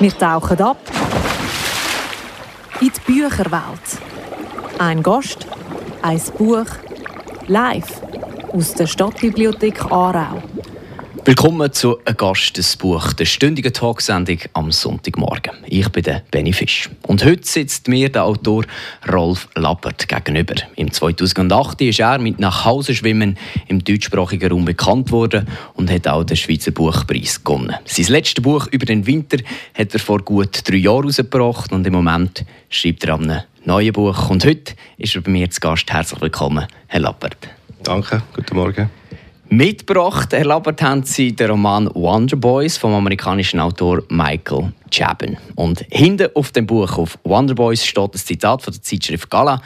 Wir 0.00 0.18
tauchen 0.18 0.60
ab 0.60 0.76
in 2.80 2.90
die 2.90 3.12
Bücherwelt. 3.12 3.62
Ein 4.78 5.02
Gast, 5.02 5.46
ein 6.02 6.20
Buch, 6.36 6.66
live 7.46 8.02
aus 8.52 8.74
der 8.74 8.86
Stadtbibliothek 8.86 9.84
Aarau. 9.90 10.42
Willkommen 11.26 11.72
zu 11.72 11.98
«Ein 12.04 12.18
Gast, 12.18 12.58
ein 12.58 12.78
Buch», 12.78 13.14
der 13.14 13.24
stündigen 13.24 13.72
Talksendung 13.72 14.40
am 14.52 14.70
Sonntagmorgen. 14.70 15.54
Ich 15.64 15.88
bin 15.88 16.02
der 16.02 16.22
Benny 16.30 16.52
Fisch. 16.52 16.90
Und 17.06 17.24
heute 17.24 17.46
sitzt 17.46 17.88
mir 17.88 18.10
der 18.12 18.24
Autor 18.24 18.64
Rolf 19.10 19.48
Lappert 19.54 20.06
gegenüber. 20.06 20.56
Im 20.76 20.92
2008 20.92 21.80
ist 21.80 22.00
er 22.00 22.18
mit 22.18 22.40
«Nachhauseschwimmen» 22.40 23.38
im 23.68 23.82
deutschsprachigen 23.82 24.52
Raum 24.52 24.66
bekannt 24.66 25.12
worden 25.12 25.48
und 25.72 25.90
hat 25.90 26.06
auch 26.06 26.24
den 26.24 26.36
Schweizer 26.36 26.72
Buchpreis 26.72 27.42
gewonnen. 27.42 27.74
Sein 27.86 28.06
letztes 28.08 28.42
Buch 28.42 28.66
über 28.70 28.84
den 28.84 29.06
Winter 29.06 29.38
hat 29.72 29.94
er 29.94 30.00
vor 30.00 30.18
gut 30.18 30.68
drei 30.68 30.76
Jahren 30.76 31.04
herausgebracht 31.04 31.72
und 31.72 31.86
im 31.86 31.94
Moment 31.94 32.44
schreibt 32.68 33.02
er 33.04 33.14
an 33.14 33.30
einem 33.30 33.40
neuen 33.64 33.94
Buch. 33.94 34.28
Und 34.28 34.44
heute 34.44 34.74
ist 34.98 35.16
er 35.16 35.22
bei 35.22 35.30
mir 35.30 35.48
zu 35.48 35.58
Gast. 35.58 35.90
Herzlich 35.90 36.20
willkommen, 36.20 36.66
Herr 36.88 37.00
Lappert. 37.00 37.48
Danke, 37.82 38.22
guten 38.34 38.56
Morgen. 38.56 38.90
Mitgebracht, 39.56 40.32
Herr 40.32 40.44
Labert, 40.44 40.82
haben 40.82 41.04
Sie 41.04 41.30
den 41.30 41.48
Roman 41.48 41.88
Wonder 41.94 42.34
Boys 42.34 42.76
vom 42.76 42.92
amerikanischen 42.92 43.60
Autor 43.60 44.02
Michael 44.08 44.72
Chabon. 44.90 45.36
Und 45.54 45.86
hinten 45.92 46.28
auf 46.34 46.50
dem 46.50 46.66
Buch 46.66 46.98
auf 46.98 47.16
Wonder 47.22 47.54
Boys 47.54 47.86
steht 47.86 48.14
das 48.14 48.24
Zitat 48.24 48.62
von 48.62 48.72
der 48.72 48.82
Zeitschrift 48.82 49.30
Gala. 49.30 49.62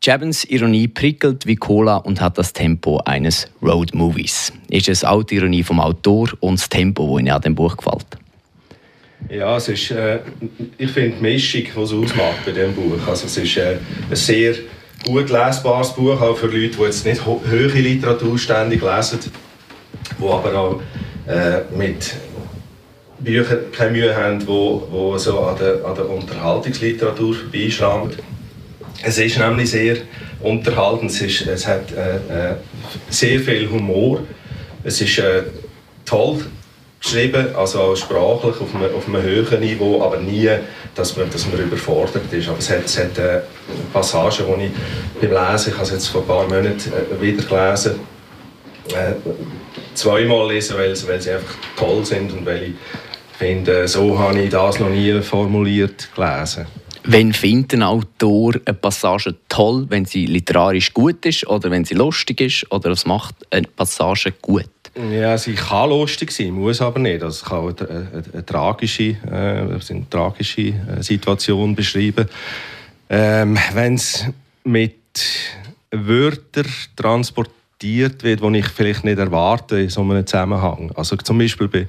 Chabons 0.00 0.44
Ironie 0.44 0.86
prickelt 0.86 1.44
wie 1.44 1.56
Cola 1.56 1.96
und 1.96 2.20
hat 2.20 2.38
das 2.38 2.52
Tempo 2.52 2.98
eines 2.98 3.48
Road 3.60 3.92
Movies. 3.94 4.52
Ist 4.70 4.88
es 4.88 5.02
auch 5.02 5.24
die 5.24 5.34
Ironie 5.34 5.64
vom 5.64 5.80
Autor 5.80 6.28
und 6.38 6.60
das 6.60 6.68
Tempo, 6.68 7.10
das 7.10 7.20
Ihnen 7.22 7.34
an 7.34 7.42
dem 7.42 7.56
Buch 7.56 7.76
gefällt? 7.76 8.06
Ja, 9.28 9.56
es 9.56 9.66
ist, 9.66 9.90
äh, 9.90 10.20
ich 10.78 10.90
finde 10.92 11.16
die 11.16 11.22
Mischung, 11.22 11.62
die 11.62 11.80
es 11.80 11.92
ausmacht 11.92 12.44
bei 12.46 12.52
diesem 12.52 12.76
Buch. 12.76 13.08
Also 13.08 13.26
es 13.26 13.36
ist 13.36 13.56
äh, 13.56 13.78
ein 14.08 14.14
sehr 14.16 14.54
gut 15.04 15.30
lesbares 15.30 15.92
Buch, 15.94 16.20
auch 16.20 16.36
für 16.36 16.46
Leute, 16.46 16.76
die 16.76 16.82
jetzt 16.82 17.06
nicht 17.06 17.22
höhere 17.24 17.78
Literatur 17.78 18.38
ständig 18.38 18.82
lesen, 18.82 19.18
die 19.22 20.24
aber 20.24 20.54
auch 20.54 20.80
äh, 21.26 21.62
mit 21.76 22.14
Büchern 23.18 23.58
keine 23.72 23.92
Mühe 23.92 24.16
haben, 24.16 24.46
wo, 24.46 24.86
wo 24.90 25.18
so 25.18 25.40
an 25.40 25.56
der, 25.58 25.84
an 25.84 25.94
der 25.94 26.08
Unterhaltungsliteratur 26.08 27.34
vorbeischrammen. 27.34 28.10
Es 29.02 29.18
ist 29.18 29.38
nämlich 29.38 29.70
sehr 29.70 29.96
unterhaltend, 30.40 31.10
es, 31.10 31.20
ist, 31.20 31.46
es 31.46 31.66
hat 31.66 31.92
äh, 31.92 32.50
äh, 32.50 32.54
sehr 33.08 33.40
viel 33.40 33.68
Humor, 33.70 34.20
es 34.84 35.00
ist 35.00 35.18
äh, 35.18 35.42
toll 36.04 36.44
geschrieben, 37.02 37.54
also 37.54 37.96
sprachlich 37.96 38.60
auf 38.60 38.74
einem, 38.74 38.94
auf 38.94 39.08
einem 39.08 39.22
höheren 39.22 39.60
Niveau, 39.60 40.02
aber 40.02 40.18
nie, 40.18 40.48
dass 40.94 41.16
man, 41.16 41.28
dass 41.30 41.46
man 41.50 41.60
überfordert 41.60 42.32
ist. 42.32 42.48
Aber 42.48 42.58
es 42.58 42.70
hat, 42.70 42.84
es 42.84 42.98
hat 42.98 43.18
äh, 43.18 43.40
Passagen, 43.92 44.46
die 44.58 44.66
ich 44.66 44.72
beim 45.20 45.52
Lesen, 45.52 45.70
ich 45.70 45.74
habe 45.74 45.84
es 45.84 45.90
jetzt 45.90 46.08
vor 46.08 46.22
ein 46.22 46.26
paar 46.26 46.44
Monaten 46.44 46.92
äh, 46.92 47.20
wieder 47.20 47.42
gelesen, 47.42 48.00
äh, 48.88 49.14
zweimal 49.94 50.48
lesen, 50.52 50.76
weil, 50.76 50.94
weil 51.06 51.20
sie 51.20 51.30
einfach 51.30 51.54
toll 51.76 52.04
sind 52.04 52.32
und 52.32 52.46
weil 52.46 52.62
ich 52.62 52.74
finde, 53.36 53.88
so 53.88 54.18
habe 54.18 54.40
ich 54.40 54.50
das 54.50 54.78
noch 54.78 54.88
nie 54.88 55.20
formuliert 55.20 56.08
gelesen. 56.14 56.66
Wenn 57.04 57.32
findet 57.32 57.74
ein 57.74 57.82
Autor 57.82 58.54
eine 58.64 58.74
Passage 58.74 59.34
toll, 59.48 59.86
wenn 59.88 60.04
sie 60.04 60.26
literarisch 60.26 60.94
gut 60.94 61.26
ist 61.26 61.44
oder 61.48 61.68
wenn 61.70 61.84
sie 61.84 61.94
lustig 61.94 62.40
ist? 62.40 62.70
Oder 62.70 62.90
was 62.90 63.06
macht 63.06 63.34
eine 63.50 63.66
Passage 63.66 64.32
gut? 64.40 64.68
Ja, 64.94 65.38
sie 65.38 65.54
kann 65.54 65.88
lustig 65.88 66.32
sein, 66.32 66.52
muss 66.52 66.82
aber 66.82 66.98
nicht. 66.98 67.22
Also, 67.22 67.42
es 67.42 67.44
kann 67.44 67.68
eine, 67.68 68.10
eine, 68.12 68.24
eine 68.32 68.46
tragische, 68.46 69.16
äh, 69.26 69.90
eine 69.90 70.10
tragische 70.10 70.60
äh, 70.60 71.02
Situation 71.02 71.74
beschreiben. 71.74 72.28
Ähm, 73.08 73.58
Wenn 73.72 73.94
es 73.94 74.26
mit 74.64 74.98
Wörtern 75.90 76.66
transportiert 76.96 78.22
wird, 78.22 78.42
die 78.42 78.58
ich 78.58 78.68
vielleicht 78.68 79.04
nicht 79.04 79.18
erwarte 79.18 79.80
in 79.80 79.88
so 79.88 80.02
einem 80.02 80.26
Zusammenhang. 80.26 80.92
Also 80.94 81.16
zum 81.16 81.38
Beispiel, 81.38 81.68
bei, 81.68 81.86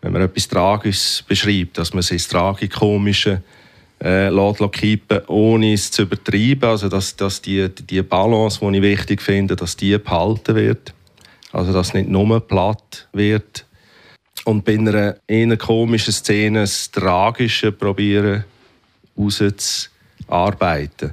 wenn 0.00 0.12
man 0.12 0.22
etwas 0.22 0.48
Tragisches 0.48 1.24
beschreibt, 1.26 1.78
dass 1.78 1.92
man 1.92 2.00
es 2.00 2.10
ins 2.10 2.28
Tragikomische 2.28 3.42
äh, 3.98 4.30
kippen, 4.72 5.20
ohne 5.26 5.72
es 5.72 5.90
zu 5.90 6.02
übertreiben. 6.02 6.68
Also 6.68 6.88
dass, 6.88 7.14
dass 7.16 7.40
die, 7.42 7.68
die 7.68 8.02
Balance, 8.02 8.60
die 8.60 8.76
ich 8.76 8.82
wichtig 8.82 9.22
finde, 9.22 9.56
dass 9.56 9.76
die 9.76 9.96
behalten 9.98 10.54
wird. 10.54 10.92
Also, 11.56 11.72
dass 11.72 11.94
nicht 11.94 12.10
nur 12.10 12.40
platt 12.40 13.08
wird. 13.14 13.64
Und 14.44 14.66
bei 14.66 14.74
einer 14.74 15.16
eher 15.26 15.56
komischen 15.56 16.12
Szene 16.12 16.60
das 16.60 16.90
Tragische 16.90 17.72
probieren 17.72 18.44
auszuarbeiten. 19.16 21.12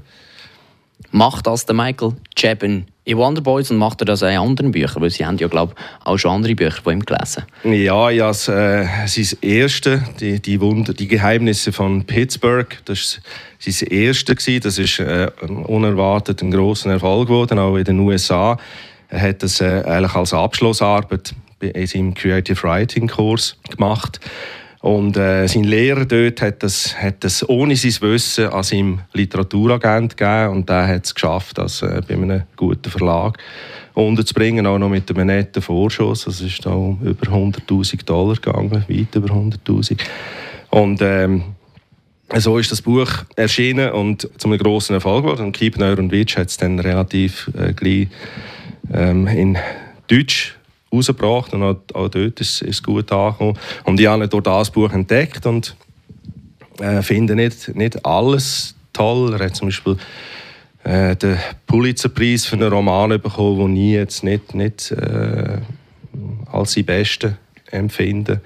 Macht 1.12 1.48
das 1.48 1.66
der 1.66 1.76
Michael 1.76 2.18
Chabon 2.36 2.88
in 3.06 3.18
Wonder 3.18 3.40
Boys 3.40 3.72
und 3.72 3.78
macht 3.78 4.02
er 4.02 4.06
das 4.06 4.22
auch 4.22 4.28
in 4.28 4.38
anderen 4.38 4.72
Büchern? 4.72 5.02
Weil 5.02 5.12
sie 5.12 5.26
haben 5.26 5.38
ja, 5.38 5.48
glaube 5.48 5.76
ich, 5.78 6.06
auch 6.06 6.18
schon 6.18 6.32
andere 6.32 6.56
Bücher 6.56 6.82
von 6.82 6.94
ihm 6.94 7.06
gelesen. 7.06 7.44
Ja, 7.64 8.10
ja 8.10 8.28
das, 8.28 8.50
äh, 8.50 8.86
sein 9.06 9.38
erste, 9.40 10.04
die, 10.20 10.42
die, 10.42 10.60
Wunder, 10.60 10.94
die 10.94 11.08
Geheimnisse 11.08 11.72
von 11.72 12.04
Pittsburgh, 12.04 12.78
das 12.84 13.22
war 13.64 13.72
sein 13.72 13.88
erste. 13.88 14.36
Das 14.36 14.78
ist 14.78 15.00
äh, 15.00 15.32
unerwartet 15.40 16.42
ein 16.42 16.52
großer 16.52 16.92
Erfolg 16.92 17.30
geworden, 17.30 17.60
auch 17.60 17.78
in 17.78 17.86
den 17.86 18.00
USA. 18.00 18.58
Er 19.14 19.22
hat 19.22 19.44
das 19.44 19.62
äh, 19.62 19.84
eigentlich 19.86 20.16
als 20.16 20.34
Abschlussarbeit 20.34 21.36
in 21.60 21.86
seinem 21.86 22.14
Creative 22.16 22.62
Writing 22.64 23.08
Kurs 23.08 23.56
gemacht. 23.70 24.20
Und 24.80 25.16
äh, 25.18 25.46
sein 25.46 25.66
Lehrer 25.66 26.06
dort 26.06 26.42
hat 26.42 26.64
das, 26.64 27.00
hat 27.00 27.24
das 27.24 27.48
ohne 27.48 27.76
sein 27.76 27.96
Wissen 28.02 28.48
an 28.48 28.64
seinem 28.64 29.02
Literaturagent 29.14 30.18
gegeben 30.18 30.50
und 30.50 30.68
der 30.68 30.88
hat 30.88 31.06
es 31.06 31.14
geschafft, 31.14 31.60
das 31.60 31.84
äh, 31.84 32.02
bei 32.08 32.16
einem 32.16 32.42
guten 32.56 32.90
Verlag 32.90 33.38
unterzubringen, 33.94 34.66
auch 34.66 34.80
noch 34.80 34.90
mit 34.90 35.08
einem 35.12 35.28
netten 35.28 35.62
Vorschuss. 35.62 36.26
Das 36.26 36.42
ist 36.42 36.66
da 36.66 36.72
um 36.72 37.00
über 37.04 37.28
100'000 37.28 38.06
Dollar 38.06 38.36
gegangen, 38.36 38.84
weit 38.90 39.16
über 39.16 39.32
100'000. 39.32 40.00
Und 40.72 41.04
ähm, 41.04 41.44
so 42.36 42.58
ist 42.58 42.72
das 42.72 42.82
Buch 42.82 43.10
erschienen 43.36 43.92
und 43.92 44.28
zu 44.38 44.48
einem 44.48 44.58
grossen 44.58 44.96
Erfolg 44.96 45.24
geworden. 45.24 45.46
Und 45.46 45.52
Keep 45.52 45.78
Neuer 45.78 46.00
und 46.00 46.12
Witsch 46.12 46.36
hat 46.36 46.50
es 46.50 46.58
dann 46.58 46.80
relativ 46.80 47.52
äh, 47.56 47.74
gleich 47.74 48.08
ähm, 48.92 49.28
in 49.28 49.58
Deutsch 50.08 50.56
rausgebracht 50.92 51.54
und 51.54 51.64
auch, 51.64 51.76
auch 51.94 52.10
dort 52.10 52.40
ist 52.40 52.62
es 52.62 52.84
gut 52.84 53.12
angekommen. 53.12 53.58
Und 53.84 54.00
ich 54.00 54.08
habe 54.08 54.28
durch 54.28 54.44
das 54.44 54.70
Buch 54.70 54.92
entdeckt 54.92 55.46
und 55.46 55.76
äh, 56.80 57.02
finde 57.02 57.36
nicht, 57.36 57.76
nicht 57.76 58.06
alles 58.06 58.76
toll. 58.92 59.34
Er 59.34 59.46
hat 59.46 59.56
zum 59.56 59.68
Beispiel 59.68 59.98
äh, 60.84 61.16
den 61.16 61.38
Pulitzerpreis 61.66 62.46
für 62.46 62.56
einen 62.56 62.72
Roman 62.72 63.22
bekommen, 63.22 63.76
den 63.76 63.76
ich 63.76 63.94
jetzt 63.94 64.24
nicht, 64.24 64.54
nicht 64.54 64.92
äh, 64.92 65.60
als 66.52 66.74
sein 66.74 66.86
besten 66.86 67.38
empfinde. 67.72 68.42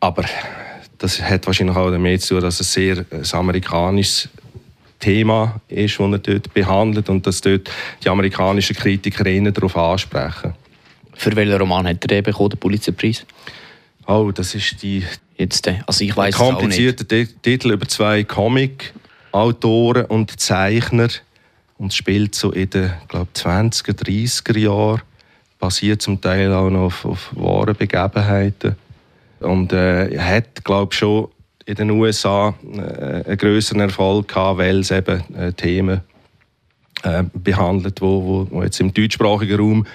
Aber 0.00 0.24
das 0.98 1.20
hat 1.22 1.46
wahrscheinlich 1.46 1.76
auch 1.76 1.90
damit 1.90 2.22
zu 2.22 2.34
tun, 2.34 2.42
dass 2.42 2.60
es 2.60 2.72
sehr 2.72 3.04
ein 3.10 3.24
amerikanisches 3.32 4.28
Thema 4.98 5.60
ist, 5.68 5.98
das 5.98 6.12
er 6.12 6.18
dort 6.18 6.54
behandelt 6.54 7.08
und 7.08 7.26
dass 7.26 7.40
dort 7.40 7.70
die 8.02 8.08
amerikanischen 8.08 8.76
Kritiker 8.76 9.24
darauf 9.24 9.76
ansprechen. 9.76 10.54
Für 11.14 11.34
welchen 11.36 11.56
Roman 11.56 11.86
hat 11.86 12.10
er 12.10 12.22
bekommen, 12.22 12.50
den 12.50 12.58
Pulitzerpreis? 12.58 13.24
Oh, 14.06 14.30
das 14.32 14.54
ist 14.54 14.82
die 14.82 15.04
Jetzt, 15.38 15.70
also 15.86 16.04
ich 16.04 16.16
weiß 16.16 16.34
komplizierte 16.34 17.06
Titel 17.06 17.70
über 17.70 17.86
zwei 17.86 18.24
Comic-Autoren 18.24 20.04
und 20.06 20.40
Zeichner 20.40 21.08
und 21.78 21.94
spielt 21.94 22.34
so 22.34 22.50
in 22.50 22.68
den 22.70 22.90
glaub, 23.06 23.28
20er, 23.34 23.92
30er 23.92 24.58
Jahren, 24.58 25.02
basiert 25.60 26.02
zum 26.02 26.20
Teil 26.20 26.52
auch 26.52 26.70
noch 26.70 26.86
auf, 26.86 27.04
auf 27.04 27.30
wahren 27.36 27.76
Begebenheiten 27.76 28.74
und 29.38 29.72
äh, 29.72 30.18
hat 30.18 30.64
glaube 30.64 30.92
schon 30.92 31.28
in 31.68 31.74
den 31.74 31.90
USA 31.90 32.54
äh, 32.72 33.28
einen 33.28 33.36
größeren 33.36 33.80
Erfolg 33.80 34.28
gehabt, 34.28 34.58
weil 34.58 34.80
es 34.80 34.90
eben 34.90 35.22
äh, 35.34 35.52
Themen 35.52 36.00
äh, 37.02 37.24
behandelt, 37.34 38.00
wo, 38.00 38.46
wo, 38.50 38.62
jetzt 38.62 38.80
im 38.80 38.92
deutschsprachigen 38.92 39.58
Raum 39.58 39.86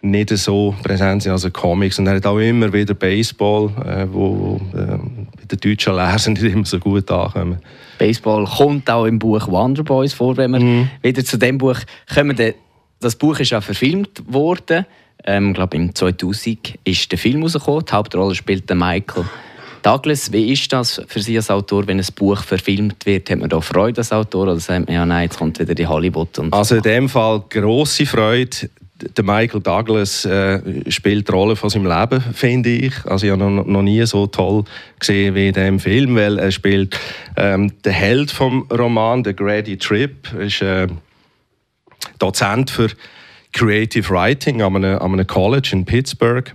nicht 0.00 0.30
so 0.30 0.74
präsent 0.82 1.22
sind, 1.22 1.32
also 1.32 1.50
Comics. 1.50 1.98
Und 1.98 2.06
er 2.06 2.16
hat 2.16 2.26
auch 2.26 2.38
immer 2.38 2.72
wieder 2.72 2.94
Baseball, 2.94 3.70
äh, 3.84 4.06
wo 4.10 4.58
äh, 4.72 4.76
bei 4.76 5.44
den 5.50 5.60
deutschen 5.60 5.94
Lesern 5.94 6.32
nicht 6.40 6.42
immer 6.42 6.64
so 6.64 6.78
gut 6.78 7.10
ankommen. 7.10 7.58
Baseball 7.98 8.46
kommt 8.46 8.88
auch 8.88 9.04
im 9.04 9.18
Buch 9.18 9.46
Wonder 9.48 9.84
Boys 9.84 10.14
vor, 10.14 10.38
wenn 10.38 10.52
wir 10.52 10.60
mhm. 10.60 10.90
wieder 11.02 11.22
zu 11.22 11.36
dem 11.36 11.58
Buch 11.58 11.80
kommen. 12.12 12.54
Das 13.00 13.14
Buch 13.14 13.38
ist 13.40 13.52
auch 13.52 13.62
verfilmt 13.62 14.22
worden. 14.26 14.86
Ähm, 15.26 15.48
ich 15.48 15.54
glaube, 15.54 15.76
im 15.76 15.94
2000 15.94 16.78
ist 16.84 17.12
der 17.12 17.18
Film 17.18 17.42
rausgekommen. 17.42 17.84
Die 17.84 17.92
Hauptrolle 17.92 18.34
spielt 18.34 18.70
Michael 18.70 19.26
Douglas, 19.82 20.32
wie 20.32 20.52
ist 20.52 20.72
das 20.72 21.00
für 21.06 21.20
Sie 21.20 21.36
als 21.36 21.50
Autor, 21.50 21.86
wenn 21.86 21.98
ein 21.98 22.06
Buch 22.14 22.42
verfilmt 22.42 23.06
wird? 23.06 23.30
Hat 23.30 23.38
man 23.38 23.48
da 23.48 23.60
Freude 23.60 23.98
als 23.98 24.12
Autor 24.12 24.42
oder 24.44 24.60
sagt 24.60 24.86
man, 24.86 24.94
ja 24.94 25.06
nein, 25.06 25.24
jetzt 25.24 25.38
kommt 25.38 25.58
wieder 25.58 25.74
die 25.74 25.86
Hollywood? 25.86 26.38
Und 26.38 26.52
also 26.52 26.76
in 26.76 26.82
dem 26.82 27.08
Fall 27.08 27.42
grosse 27.48 28.06
Freude. 28.06 28.70
der 29.16 29.24
Michael 29.24 29.60
Douglas 29.60 30.24
äh, 30.24 30.60
spielt 30.90 31.28
die 31.28 31.32
Rolle 31.32 31.56
von 31.56 31.70
seinem 31.70 31.86
Leben, 31.86 32.20
finde 32.34 32.70
ich. 32.70 32.94
Also 33.06 33.26
ich 33.26 33.32
habe 33.32 33.42
noch, 33.42 33.64
noch 33.64 33.82
nie 33.82 34.04
so 34.04 34.26
toll 34.26 34.64
gesehen 34.98 35.34
wie 35.34 35.48
in 35.48 35.54
diesem 35.54 35.80
Film, 35.80 36.16
weil 36.16 36.38
er 36.38 36.50
spielt 36.50 36.98
ähm, 37.36 37.72
der 37.84 37.92
Held 37.92 38.30
vom 38.30 38.66
Roman, 38.70 39.22
der 39.22 39.34
Grady 39.34 39.78
Tripp, 39.78 40.32
ist 40.34 40.60
äh, 40.60 40.88
Dozent 42.18 42.70
für 42.70 42.88
Creative 43.52 44.08
Writing 44.10 44.62
an 44.62 44.76
einem, 44.76 44.98
an 44.98 45.12
einem 45.12 45.26
College 45.26 45.70
in 45.72 45.84
Pittsburgh. 45.84 46.52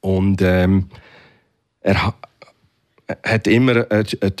Und 0.00 0.42
ähm, 0.42 0.90
er 1.88 3.32
hat 3.32 3.46
immer, 3.46 3.86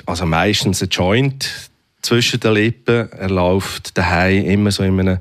also 0.06 0.26
meistens 0.26 0.82
ein 0.82 0.88
Joint 0.90 1.70
zwischen 2.02 2.40
den 2.40 2.54
Lippen. 2.54 3.10
Er 3.12 3.30
läuft 3.30 3.96
daheim 3.96 4.44
immer 4.44 4.70
so 4.70 4.82
in 4.82 5.00
einem, 5.00 5.18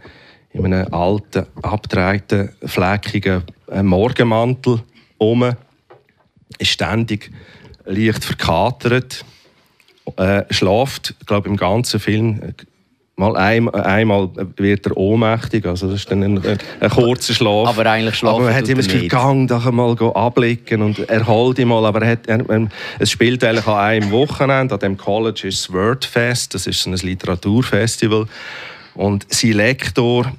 in 0.51 0.65
einem 0.65 0.93
alten, 0.93 1.45
abgetragten, 1.61 2.49
fleckigen 2.65 3.43
äh, 3.71 3.81
Morgenmantel 3.81 4.81
um. 5.17 5.53
Ist 6.57 6.71
ständig 6.71 7.31
leicht 7.85 8.25
verkatert. 8.25 9.23
Äh, 10.17 10.43
schlaft, 10.49 11.15
glaube 11.25 11.49
im 11.49 11.57
ganzen 11.57 11.99
Film 11.99 12.53
Mal 13.19 13.35
ein, 13.35 13.67
einmal 13.69 14.29
wird 14.57 14.85
er 14.85 14.95
ohnmächtig, 14.95 15.65
also 15.65 15.87
das 15.87 16.01
ist 16.01 16.11
dann 16.11 16.21
ein, 16.21 16.59
ein 16.79 16.89
kurzer 16.91 17.33
Schlaf. 17.33 17.69
Aber 17.69 17.89
eigentlich 17.89 18.13
schlafen 18.13 18.35
Aber 18.35 18.45
man 18.45 18.53
hat 18.53 18.69
immer 18.69 18.83
das 18.83 18.91
Gefühl, 18.91 19.07
gang 19.07 19.47
doch 19.47 19.71
mal 19.71 19.97
ablicken 20.13 20.83
und 20.83 20.99
erholt 21.09 21.57
ihn 21.57 21.67
mal. 21.67 21.83
Aber 21.83 22.03
er 22.03 22.11
hat, 22.11 22.27
er, 22.27 22.47
er, 22.47 22.67
es 22.99 23.09
spielt 23.09 23.43
eigentlich 23.43 23.65
an 23.65 23.77
einem 23.77 24.11
Wochenende, 24.11 24.75
an 24.75 24.79
dem 24.81 24.97
College 24.97 25.47
ist 25.47 25.67
das 25.67 25.73
Wordfest, 25.73 26.53
das 26.53 26.67
ist 26.67 26.85
ein 26.85 26.93
Literaturfestival. 26.93 28.27
Und 28.93 29.25
sein 29.33 29.53
Lektor, 29.53 30.31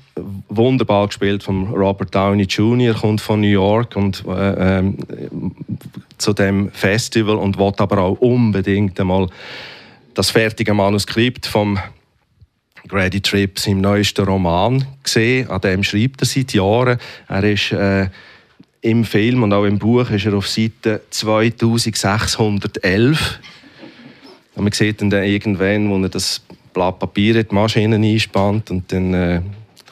wunderbar 0.49 1.09
gespielt 1.09 1.43
von 1.43 1.75
Robert 1.75 2.15
Downey 2.15 2.45
Jr., 2.45 2.95
kommt 2.95 3.21
von 3.21 3.41
New 3.41 3.49
York 3.49 3.97
und 3.97 4.25
äh, 4.25 4.79
äh, 4.79 4.93
zu 6.17 6.33
dem 6.33 6.71
Festival 6.71 7.39
und 7.39 7.59
will 7.59 7.73
aber 7.77 7.99
auch 7.99 8.21
unbedingt 8.21 9.01
einmal 9.01 9.27
das 10.15 10.31
fertige 10.31 10.75
Manuskript 10.75 11.45
vom 11.45 11.77
Grady 12.89 13.21
Tripp 13.21 13.59
seinem 13.59 13.81
neuesten 13.81 14.25
Roman 14.25 14.87
gesehen. 15.03 15.51
An 15.51 15.61
dem 15.61 15.85
schreibt 15.85 16.23
er 16.23 16.27
seit 16.27 16.55
Jahren. 16.55 16.99
Er 17.29 17.45
ist 17.45 17.73
äh, 17.73 18.09
im 18.81 19.05
Film 19.05 19.43
und 19.43 19.53
auch 19.53 19.65
im 19.65 19.79
Buch 19.79 20.09
ist 20.11 20.27
er 20.27 20.35
auf 20.35 20.49
Seite 20.49 21.03
2611. 21.11 23.41
Und 24.55 24.65
man 24.65 24.73
sieht 24.73 25.01
dann 25.01 25.13
irgendwann, 25.13 25.91
wo 25.91 26.03
er 26.03 26.09
das 26.09 26.43
Blatt 26.73 26.99
Papier 26.99 27.37
in 27.37 27.47
die 27.49 27.55
Maschine 27.55 27.97
einspannt 27.97 28.71
und 28.71 28.93
dann 28.93 29.15
äh, 29.15 29.41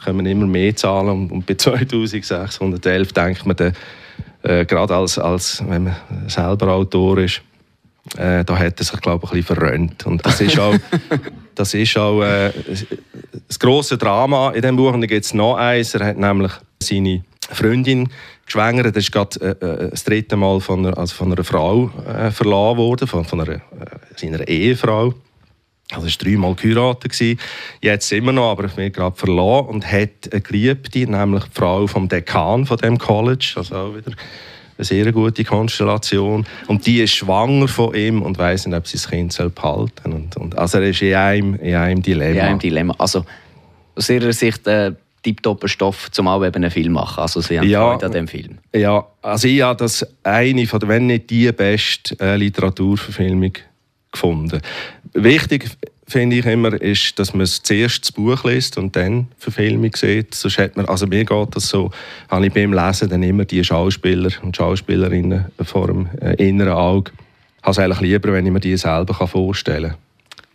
kommen 0.05 0.27
immer 0.27 0.47
mehr 0.47 0.75
Zahlen 0.77 1.31
und 1.31 1.47
bei 1.47 1.55
2611 1.55 3.13
denkt 3.13 3.47
man 3.47 3.57
dann, 3.57 3.73
äh, 4.43 4.65
gerade 4.65 4.95
als, 4.95 5.19
als 5.19 5.63
wenn 5.69 5.85
man 5.85 5.97
selber 6.29 6.73
Autor 6.73 7.19
ist, 7.19 7.43
äh, 8.17 8.45
da 8.45 8.57
hat 8.57 8.79
er 8.79 8.85
sich 8.85 9.01
glaube 9.01 9.25
ich 9.25 9.33
ein 9.33 9.41
bisschen 9.41 9.57
verrönt 9.57 10.07
und 10.07 10.25
das 10.25 10.41
ist 10.41 10.59
auch 10.59 10.77
Das 11.57 11.75
ist 11.75 11.97
auch 11.97 12.23
äh, 12.23 12.53
das 13.49 13.59
große 13.59 13.99
Drama 13.99 14.51
in 14.51 14.63
diesem 14.63 14.77
Buch. 14.77 14.93
Und 14.93 15.01
dann 15.01 15.09
gibt 15.09 15.25
es 15.25 15.35
noch 15.35 15.57
eins. 15.57 15.95
Er 15.95 16.07
hat 16.07 16.19
nämlich 16.19 16.53
seine 16.81 17.25
Freundin 17.51 18.09
geschwängert. 18.45 18.95
Das 18.95 19.05
ist 19.05 19.13
gerade 19.13 19.41
äh, 19.41 19.67
äh, 19.67 19.91
das 19.91 20.05
dritte 20.05 20.37
Mal 20.37 20.61
von 20.61 20.87
einer, 20.87 20.97
also 20.97 21.15
von 21.15 21.33
einer 21.33 21.45
Frau 21.45 21.91
äh, 22.07 22.31
verlassen 22.31 22.77
worden, 22.77 23.09
von, 23.09 23.25
von 23.25 23.41
einer, 23.41 23.55
äh, 23.55 23.61
seiner 24.17 24.47
Ehefrau. 24.47 25.15
Also 25.93 26.07
war 26.07 26.13
dreimal 26.19 26.55
geheiratet. 26.55 27.39
Jetzt 27.81 28.13
immer 28.13 28.33
noch, 28.33 28.51
aber 28.51 28.67
bin 28.69 28.93
gerade 28.93 29.17
verlassen 29.17 29.69
und 29.69 29.91
hat 29.91 30.33
eine 30.33 30.41
Geliebte, 30.41 31.11
nämlich 31.11 31.45
die 31.45 31.51
Frau 31.55 31.87
vom 31.87 32.09
Dekan 32.09 32.67
von 32.67 32.77
dem 32.79 32.99
College. 32.99 33.55
Also 33.57 33.75
auch 33.77 33.95
wieder 33.95 34.13
eine 34.79 34.85
sehr 34.85 35.11
gute 35.13 35.45
Konstellation. 35.45 36.47
Und 36.67 36.87
die 36.87 37.03
ist 37.03 37.15
schwanger 37.15 37.69
von 37.69 37.95
ihm 37.95 38.23
und 38.23 38.39
weiß 38.39 38.67
nicht, 38.67 38.77
ob 38.77 38.87
sie 38.87 38.99
das 38.99 39.09
Kind 39.09 39.33
soll 39.33 39.51
behalten 39.51 40.13
und, 40.13 40.37
und 40.37 40.59
Also 40.59 40.79
er 40.79 40.91
ist 40.91 41.03
in 41.03 41.15
einem, 41.15 41.55
in 41.57 41.75
einem 41.75 42.03
Dilemma. 42.03 42.33
In 42.33 42.41
einem 42.41 42.59
Dilemma. 42.59 42.95
Also 42.99 43.25
aus 43.95 44.11
ihrer 44.11 44.33
Sicht 44.33 44.67
äh, 44.67 44.93
tiptopper 45.23 45.69
Stoff, 45.69 46.11
zum 46.13 46.29
auch 46.29 46.45
eben 46.45 46.57
einen 46.57 46.71
Film 46.71 46.93
machen. 46.93 47.21
Also 47.21 47.41
sie 47.41 47.59
haben 47.59 47.69
ja, 47.69 47.81
Freude 47.81 48.07
an 48.07 48.13
dem 48.13 48.29
Film. 48.29 48.59
Ja, 48.75 49.07
also 49.23 49.49
ich 49.49 49.63
habe 49.63 49.77
das 49.77 50.07
eine 50.23 50.67
von, 50.67 50.81
wenn 50.87 51.07
nicht 51.07 51.31
die 51.31 51.51
beste 51.53 52.17
äh, 52.21 52.37
Literaturverfilmung 52.37 53.53
gefunden. 54.13 54.61
Wichtig 55.15 55.71
finde 56.07 56.37
ich 56.37 56.47
immer, 56.47 56.81
ist, 56.81 57.19
dass 57.19 57.35
man 57.35 57.47
zuerst 57.47 58.05
das 58.05 58.13
Buch 58.13 58.45
liest 58.45 58.79
und 58.79 58.95
dann 58.95 59.29
Verfilmung 59.39 59.95
sieht. 59.95 60.35
Sonst 60.35 60.59
hat 60.59 60.77
man, 60.77 60.87
also 60.87 61.07
mir 61.07 61.25
geht 61.25 61.57
das 61.57 61.69
so, 61.69 61.91
habe 62.29 62.47
ich 62.47 62.53
beim 62.53 62.73
Lesen 62.73 63.09
dann 63.09 63.23
immer 63.23 63.45
die 63.45 63.65
Schauspieler 63.65 64.31
und 64.43 64.57
Schauspielerinnen 64.57 65.47
vor 65.63 65.89
dem 65.89 66.09
äh, 66.21 66.35
inneren 66.35 66.73
Auge. 66.73 67.13
Ich 67.59 67.63
habe 67.63 67.73
es 67.73 67.79
eigentlich 67.79 68.01
lieber, 68.01 68.33
wenn 68.33 68.47
ich 68.47 68.53
mir 68.53 68.61
die 68.61 68.77
selber 68.77 69.27
vorstellen 69.27 69.91
kann. 69.91 70.06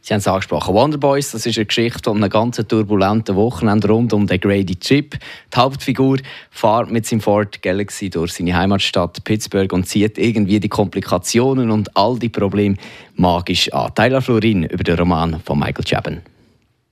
Sie 0.04 0.14
haben 0.14 0.20
es 0.20 0.28
angesprochen. 0.28 0.74
Wonder 0.74 0.98
Boys, 0.98 1.32
das 1.32 1.46
ist 1.46 1.58
eine 1.58 1.68
Geschichte 1.68 2.00
von 2.04 2.18
einem 2.18 2.30
ganz 2.30 2.58
turbulenten 2.58 3.36
Wochenende 3.36 3.88
rund 3.88 4.14
um 4.14 4.26
den 4.26 4.40
Grady 4.40 4.76
Chip. 4.76 5.16
Die 5.54 5.58
Hauptfigur 5.58 6.18
fährt 6.50 6.90
mit 6.90 7.06
seinem 7.06 7.22
Ford 7.22 7.62
Galaxy 7.62 8.10
durch 8.10 8.34
seine 8.34 8.56
Heimatstadt 8.56 9.24
Pittsburgh 9.24 9.72
und 9.72 9.88
zieht 9.88 10.18
irgendwie 10.18 10.60
die 10.60 10.70
Komplikationen 10.70 11.70
und 11.70 11.96
all 11.96 12.18
die 12.18 12.30
Probleme 12.30 12.78
magisch 13.16 13.72
an. 13.74 13.94
Tyler 13.94 14.22
Florin 14.22 14.64
über 14.64 14.84
den 14.84 14.98
Roman 14.98 15.40
von 15.46 15.60
Michael 15.60 15.86
Chabon. 15.86 16.22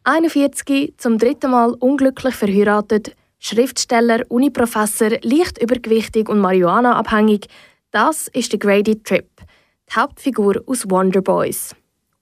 41, 0.04 0.94
zum 0.98 1.18
dritten 1.18 1.50
Mal 1.50 1.74
unglücklich 1.80 2.36
verheiratet, 2.36 3.16
Schriftsteller, 3.40 4.24
Uniprofessor, 4.30 5.10
leicht 5.24 5.60
übergewichtig 5.60 6.30
und 6.30 6.40
Marihuana-abhängig. 6.40 7.48
Das 7.90 8.28
ist 8.28 8.52
der 8.52 8.60
Grady 8.60 9.02
Trip, 9.02 9.30
die 9.90 10.00
Hauptfigur 10.00 10.62
aus 10.68 10.88
Wonder 10.90 11.22
Boys. 11.22 11.76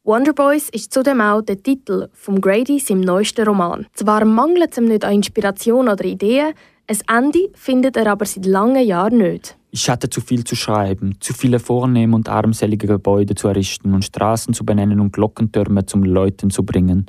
Wonder 0.08 0.32
Boys 0.32 0.70
ist 0.70 0.94
zudem 0.94 1.20
auch 1.20 1.42
der 1.42 1.62
Titel 1.62 2.08
von 2.14 2.40
Grady 2.40 2.80
seinem 2.80 3.02
neuesten 3.02 3.46
Roman. 3.46 3.88
Zwar 3.94 4.24
mangelt 4.24 4.72
es 4.72 4.78
ihm 4.78 4.86
nicht 4.86 5.04
an 5.04 5.16
Inspiration 5.16 5.90
oder 5.90 6.06
Ideen, 6.06 6.54
ein 6.88 7.26
Ende 7.26 7.50
findet 7.56 7.98
er 7.98 8.08
aber 8.14 8.24
seit 8.24 8.46
langen 8.46 8.88
Jahren 8.88 9.18
nicht. 9.18 9.58
Ich 9.70 9.90
hatte 9.90 10.10
zu 10.10 10.22
viel 10.22 10.46
zu 10.46 10.56
schreiben, 10.56 11.18
zu 11.20 11.34
viele 11.34 11.60
vornehme 11.60 12.16
und 12.16 12.30
armselige 12.30 12.88
Gebäude 12.88 13.36
zu 13.36 13.50
errichten 13.50 13.94
und 13.94 14.06
Straßen 14.06 14.54
zu 14.54 14.66
benennen 14.66 15.02
und 15.02 15.12
Glockentürme 15.12 15.86
zum 15.86 16.06
Läuten 16.06 16.52
zu 16.52 16.64
bringen. 16.64 17.08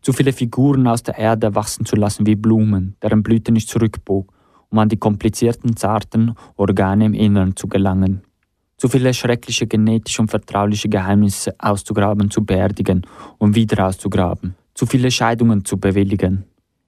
Zu 0.00 0.12
viele 0.12 0.32
Figuren 0.32 0.86
aus 0.86 1.02
der 1.02 1.18
Erde 1.18 1.56
wachsen 1.56 1.84
zu 1.84 1.96
lassen 1.96 2.26
wie 2.26 2.36
Blumen, 2.36 2.94
deren 3.02 3.24
Blüte 3.24 3.50
nicht 3.50 3.68
zurückbog, 3.68 4.32
um 4.70 4.78
an 4.78 4.88
die 4.88 4.98
komplizierten, 4.98 5.76
zarten 5.76 6.36
Organe 6.54 7.06
im 7.06 7.14
Innern 7.14 7.56
zu 7.56 7.66
gelangen 7.66 8.22
zu 8.76 8.88
viele 8.88 9.14
schreckliche 9.14 9.66
genetische 9.66 10.22
und 10.22 10.28
vertrauliche 10.28 10.88
Geheimnisse 10.88 11.54
auszugraben, 11.58 12.30
zu 12.30 12.44
beerdigen 12.44 13.02
und 13.38 13.54
wieder 13.54 13.86
auszugraben, 13.86 14.54
zu 14.74 14.86
viele 14.86 15.10
Scheidungen 15.10 15.64
zu 15.64 15.78
bewilligen, 15.78 16.44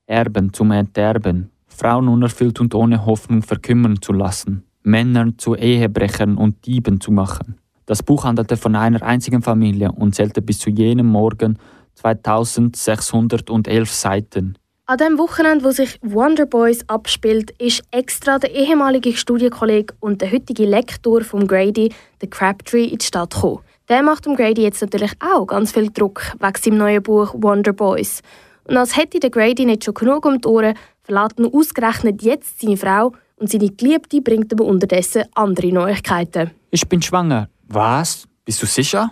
Erben 0.07 0.53
zu 0.53 0.65
enterben, 0.65 1.51
Frauen 1.67 2.09
unerfüllt 2.09 2.61
und 2.61 2.75
ohne 2.75 3.07
Hoffnung 3.07 3.43
verkümmern 3.43 4.03
zu 4.03 4.13
lassen, 4.13 4.65
Männer 4.83 5.33
zu 5.39 5.55
Ehebrechern 5.55 6.37
und 6.37 6.67
Dieben 6.67 7.01
zu 7.01 7.13
machen. 7.13 7.57
Das 7.87 8.03
Buch 8.03 8.25
handelte 8.25 8.59
von 8.59 8.77
einer 8.77 9.03
einzigen 9.03 9.41
Familie 9.41 9.93
und 9.93 10.15
zählte 10.15 10.43
bis 10.43 10.59
zu 10.59 10.69
jenem 10.69 11.07
Morgen 11.07 11.59
2611 11.95 13.91
Seiten. 13.91 14.58
An 14.91 14.97
dem 14.97 15.19
Wochenende, 15.19 15.67
wo 15.67 15.71
sich 15.71 15.99
Wonder 16.01 16.47
Boys 16.47 16.83
abspielt, 16.89 17.51
ist 17.59 17.83
extra 17.91 18.39
der 18.39 18.55
ehemalige 18.55 19.15
Studienkollege 19.15 19.93
und 20.01 20.23
der 20.23 20.33
heutige 20.33 20.65
Lektor 20.65 21.23
von 21.25 21.47
Grady, 21.47 21.93
der 22.23 22.31
Crabtree, 22.31 22.87
in 22.87 22.97
die 22.97 23.05
Stadt 23.05 23.35
gekommen. 23.35 23.59
Der 23.91 24.03
macht 24.03 24.25
dem 24.25 24.35
Grady 24.35 24.63
jetzt 24.63 24.81
natürlich 24.81 25.13
auch 25.21 25.45
ganz 25.45 25.73
viel 25.73 25.91
Druck 25.91 26.23
wegen 26.41 26.55
seinem 26.59 26.79
neuen 26.79 27.03
Buch 27.03 27.35
Wonder 27.37 27.75
Boys. 27.75 28.23
Und 28.65 28.79
als 28.79 28.97
hätte 28.97 29.21
der 29.21 29.29
Grady 29.29 29.67
nicht 29.67 29.85
schon 29.85 29.93
genug 29.93 30.25
um 30.25 30.41
die 30.41 30.49
Ohren, 30.49 30.75
verlässt 31.03 31.39
er 31.39 31.53
ausgerechnet 31.53 32.23
jetzt 32.23 32.59
seine 32.59 32.79
Frau 32.79 33.13
und 33.37 33.51
seine 33.51 33.69
Geliebte 33.69 34.23
bringt 34.23 34.51
aber 34.55 34.65
unterdessen 34.65 35.25
andere 35.35 35.71
Neuigkeiten. 35.71 36.53
Ich 36.71 36.89
bin 36.89 37.03
schwanger. 37.03 37.51
Was? 37.67 38.27
Bist 38.43 38.63
du 38.63 38.67
sicher? 38.67 39.11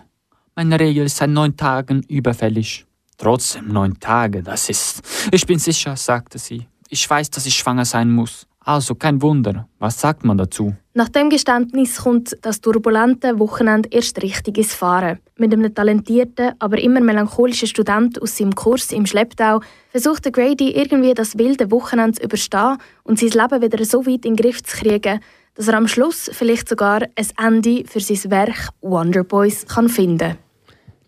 Meine 0.54 0.80
Regel 0.80 1.04
ist 1.04 1.18
seit 1.18 1.28
neun 1.28 1.54
Tagen 1.54 2.02
überfällig. 2.08 2.85
Trotzdem 3.18 3.68
neun 3.68 3.98
Tage, 3.98 4.42
das 4.42 4.68
ist. 4.68 5.02
Ich 5.32 5.46
bin 5.46 5.58
sicher, 5.58 5.96
sagte 5.96 6.38
sie. 6.38 6.66
Ich 6.88 7.08
weiß, 7.08 7.30
dass 7.30 7.46
ich 7.46 7.54
schwanger 7.54 7.84
sein 7.84 8.10
muss. 8.10 8.46
Also 8.60 8.96
kein 8.96 9.22
Wunder. 9.22 9.68
Was 9.78 10.00
sagt 10.00 10.24
man 10.24 10.38
dazu? 10.38 10.74
Nach 10.92 11.08
dem 11.08 11.30
Geständnis 11.30 11.98
kommt 11.98 12.36
das 12.42 12.60
turbulente 12.60 13.38
Wochenende 13.38 13.88
erst 13.92 14.20
richtig 14.22 14.58
ins 14.58 14.74
Fahren. 14.74 15.20
Mit 15.36 15.52
einem 15.52 15.72
talentierten, 15.72 16.54
aber 16.58 16.78
immer 16.78 17.00
melancholischen 17.00 17.68
Student 17.68 18.20
aus 18.20 18.36
seinem 18.36 18.56
Kurs 18.56 18.90
im 18.90 19.06
Schlepptau 19.06 19.60
versucht 19.90 20.32
Grady 20.32 20.70
irgendwie 20.70 21.14
das 21.14 21.38
wilde 21.38 21.70
Wochenende 21.70 22.18
zu 22.18 22.24
überstehen 22.24 22.78
und 23.04 23.20
sein 23.20 23.28
Leben 23.28 23.62
wieder 23.62 23.84
so 23.84 24.04
weit 24.04 24.24
in 24.24 24.34
den 24.34 24.36
Griff 24.36 24.62
zu 24.64 24.78
kriegen, 24.78 25.20
dass 25.54 25.68
er 25.68 25.74
am 25.74 25.86
Schluss 25.86 26.28
vielleicht 26.32 26.68
sogar 26.68 27.02
ein 27.02 27.28
Ende 27.38 27.84
für 27.86 28.00
sein 28.00 28.30
Werk 28.32 28.70
Wonder 28.80 29.22
Boys 29.22 29.64
kann 29.66 29.88
finden 29.88 30.18
kann. 30.18 30.45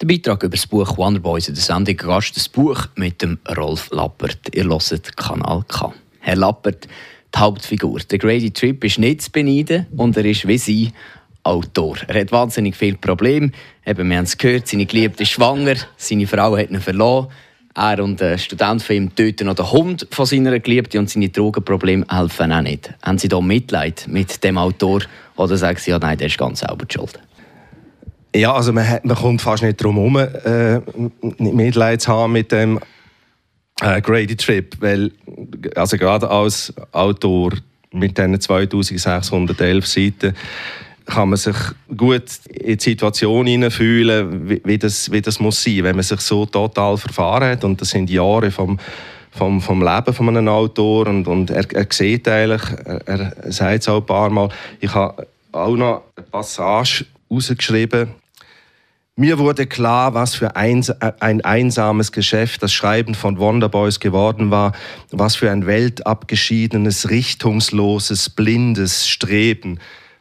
Der 0.01 0.07
Beitrag 0.07 0.45
über 0.45 0.57
das 0.57 0.65
Buch 0.65 0.97
Wonder 0.97 1.19
Boys 1.19 1.49
in 1.49 1.55
der 1.55 1.63
Sendung 1.65 1.97
Gast 1.97 2.37
das 2.37 2.49
Buch 2.49 2.87
mit 2.95 3.21
dem 3.21 3.37
Rolf 3.57 3.91
Lappert. 3.91 4.39
Ihr 4.55 4.63
hört 4.63 5.17
Kanal 5.17 5.65
K. 5.67 5.93
Herr 6.21 6.37
Lappert, 6.37 6.87
die 7.35 7.39
Hauptfigur. 7.41 7.99
Der 8.09 8.19
Grady 8.19 8.53
Tripp 8.53 8.85
ist 8.85 9.01
nicht 9.01 9.23
zu 9.23 9.33
beneiden 9.33 9.89
und 9.97 10.17
er 10.17 10.25
ist 10.25 10.47
wie 10.47 10.57
sie 10.57 10.93
Autor. 11.43 11.97
Er 12.07 12.21
hat 12.21 12.31
wahnsinnig 12.31 12.77
viele 12.77 12.97
Probleme. 12.97 13.51
Eben, 13.85 14.09
wir 14.09 14.19
haben 14.19 14.25
es 14.25 14.39
gehört, 14.39 14.69
seine 14.69 14.87
Geliebte 14.87 15.25
ist 15.25 15.31
schwanger, 15.31 15.75
seine 15.97 16.29
Frau 16.29 16.57
hat 16.57 16.71
ihn 16.71 16.81
verloren. 16.81 17.27
Er 17.75 18.01
und 18.05 18.23
ein 18.23 18.39
Student 18.39 18.85
von 18.85 18.95
ihm 18.95 19.15
töten 19.17 19.49
noch 19.49 19.57
den 19.57 19.73
Hund 19.73 20.07
von 20.13 20.27
seiner 20.27 20.61
Geliebten 20.61 20.99
und 20.99 21.11
seine 21.11 21.31
Drogenprobleme 21.31 22.07
helfen 22.09 22.53
auch 22.53 22.63
nicht. 22.63 22.95
Haben 23.03 23.19
Sie 23.19 23.29
da 23.29 23.41
Mitleid 23.41 24.07
mit 24.07 24.45
dem 24.45 24.59
Autor 24.59 25.01
oder 25.35 25.57
sagen 25.57 25.79
Sie, 25.81 25.91
ja, 25.91 25.99
nein, 25.99 26.19
der 26.19 26.29
ist 26.29 26.39
ganz 26.39 26.61
selber 26.61 26.87
schuld? 26.89 27.19
Ja, 28.39 28.55
also 28.55 28.73
man, 28.73 28.89
hat, 28.89 29.05
man 29.05 29.17
kommt 29.17 29.43
fast 29.43 29.65
nicht 29.65 29.83
drum 29.83 29.97
herum, 29.97 30.17
äh, 30.17 30.81
Mitleid 31.43 32.03
zu 32.03 32.13
haben 32.13 32.33
mit 32.33 32.53
dem 32.53 32.79
äh, 33.81 34.01
Grady 34.01 34.37
Trip, 34.37 34.77
weil 34.79 35.11
also 35.75 35.97
gerade 35.97 36.31
als 36.31 36.73
Autor 36.93 37.55
mit 37.91 38.17
diesen 38.17 38.41
2611 38.41 39.87
Seiten 39.87 40.37
kann 41.07 41.31
man 41.31 41.37
sich 41.37 41.57
gut 41.97 42.23
in 42.49 42.77
die 42.77 42.83
Situation 42.85 43.47
hineinfühlen, 43.47 44.49
wie, 44.49 44.63
wie, 44.65 44.79
das, 44.79 45.11
wie 45.11 45.21
das 45.21 45.41
muss 45.41 45.61
sein, 45.61 45.83
wenn 45.83 45.97
man 45.97 46.05
sich 46.05 46.21
so 46.21 46.47
total 46.47 46.97
verfahren 46.97 47.49
hat. 47.49 47.65
Und 47.65 47.81
das 47.81 47.91
sind 47.91 48.09
Jahre 48.09 48.53
vom, 48.53 48.79
vom, 49.33 49.61
vom 49.61 49.83
Leben 49.83 50.15
von 50.15 50.29
einem 50.29 50.47
Autor 50.47 51.09
und, 51.09 51.27
und 51.27 51.51
er, 51.51 51.65
er 51.73 51.87
sieht 51.91 52.29
eigentlich, 52.29 52.63
er, 52.85 53.33
er 53.37 53.53
sagt 53.53 53.83
es 53.83 53.89
auch 53.89 53.97
ein 53.97 54.07
paar 54.07 54.31
Mal, 54.31 54.49
ich 54.79 54.95
habe 54.95 55.27
auch 55.51 55.75
noch 55.75 56.03
eine 56.15 56.27
Passage 56.27 57.05
rausgeschrieben, 57.31 58.11
mir 59.19 59.39
wurde 59.39 59.67
klar, 59.67 60.15
was 60.15 60.35
für 60.35 60.57
ein, 60.57 60.85
ein, 61.21 61.41
einsames 61.43 62.13
Geschäft 62.13 62.63
das 62.63 62.73
Schreiben 62.73 63.15
von 63.15 63.39
Wonderboys 63.39 64.01
geworden 64.01 64.51
war, 64.51 64.73
was 65.11 65.37
für 65.37 65.51
ein 65.51 65.67
weltabgeschiedenes, 65.67 67.11
richtungsloses, 67.11 68.31
blindes 68.31 69.09
Streben 69.09 69.79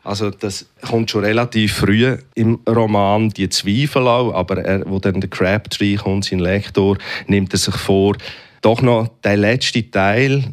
also 0.08 0.30
das 0.30 0.66
kommt 0.88 1.12
schon 1.12 1.26
relativ 1.26 1.74
früh 1.74 2.18
im 2.34 2.60
Roman, 2.66 3.28
die 3.28 3.50
Zweifel 3.50 4.08
auch, 4.08 4.34
aber 4.34 4.64
er, 4.64 4.90
wo 4.90 5.00
dann 5.00 5.20
der 5.20 5.30
Crabtree 5.30 5.98
kommt, 5.98 6.24
sein 6.24 6.40
Lektor, 6.40 6.98
nimmt 7.28 7.54
er 7.54 7.60
sich 7.60 7.76
vor, 7.76 8.16
doch 8.62 8.82
noch 8.82 9.10
den 9.26 9.42
letzten 9.42 9.92
Teil 9.92 10.46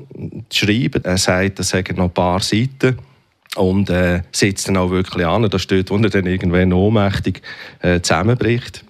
zu 0.48 0.66
schreiben. 0.66 1.04
Er 1.04 1.18
sagt, 1.18 1.60
das 1.60 1.68
sagen 1.68 1.98
noch 1.98 2.06
ein 2.06 2.14
paar 2.14 2.40
Seiten 2.40 2.98
und 3.56 3.90
äh, 3.90 4.22
setzt 4.32 4.68
dann 4.68 4.76
auch 4.76 4.90
wirklich 4.90 5.26
an. 5.26 5.48
Da 5.48 5.58
steht, 5.58 5.90
wo 5.90 5.96
er 5.96 6.10
dann 6.10 6.26
irgendwann 6.26 6.72
ohnmächtig 6.72 7.42
äh, 7.80 8.00
zusammenbricht 8.00 8.84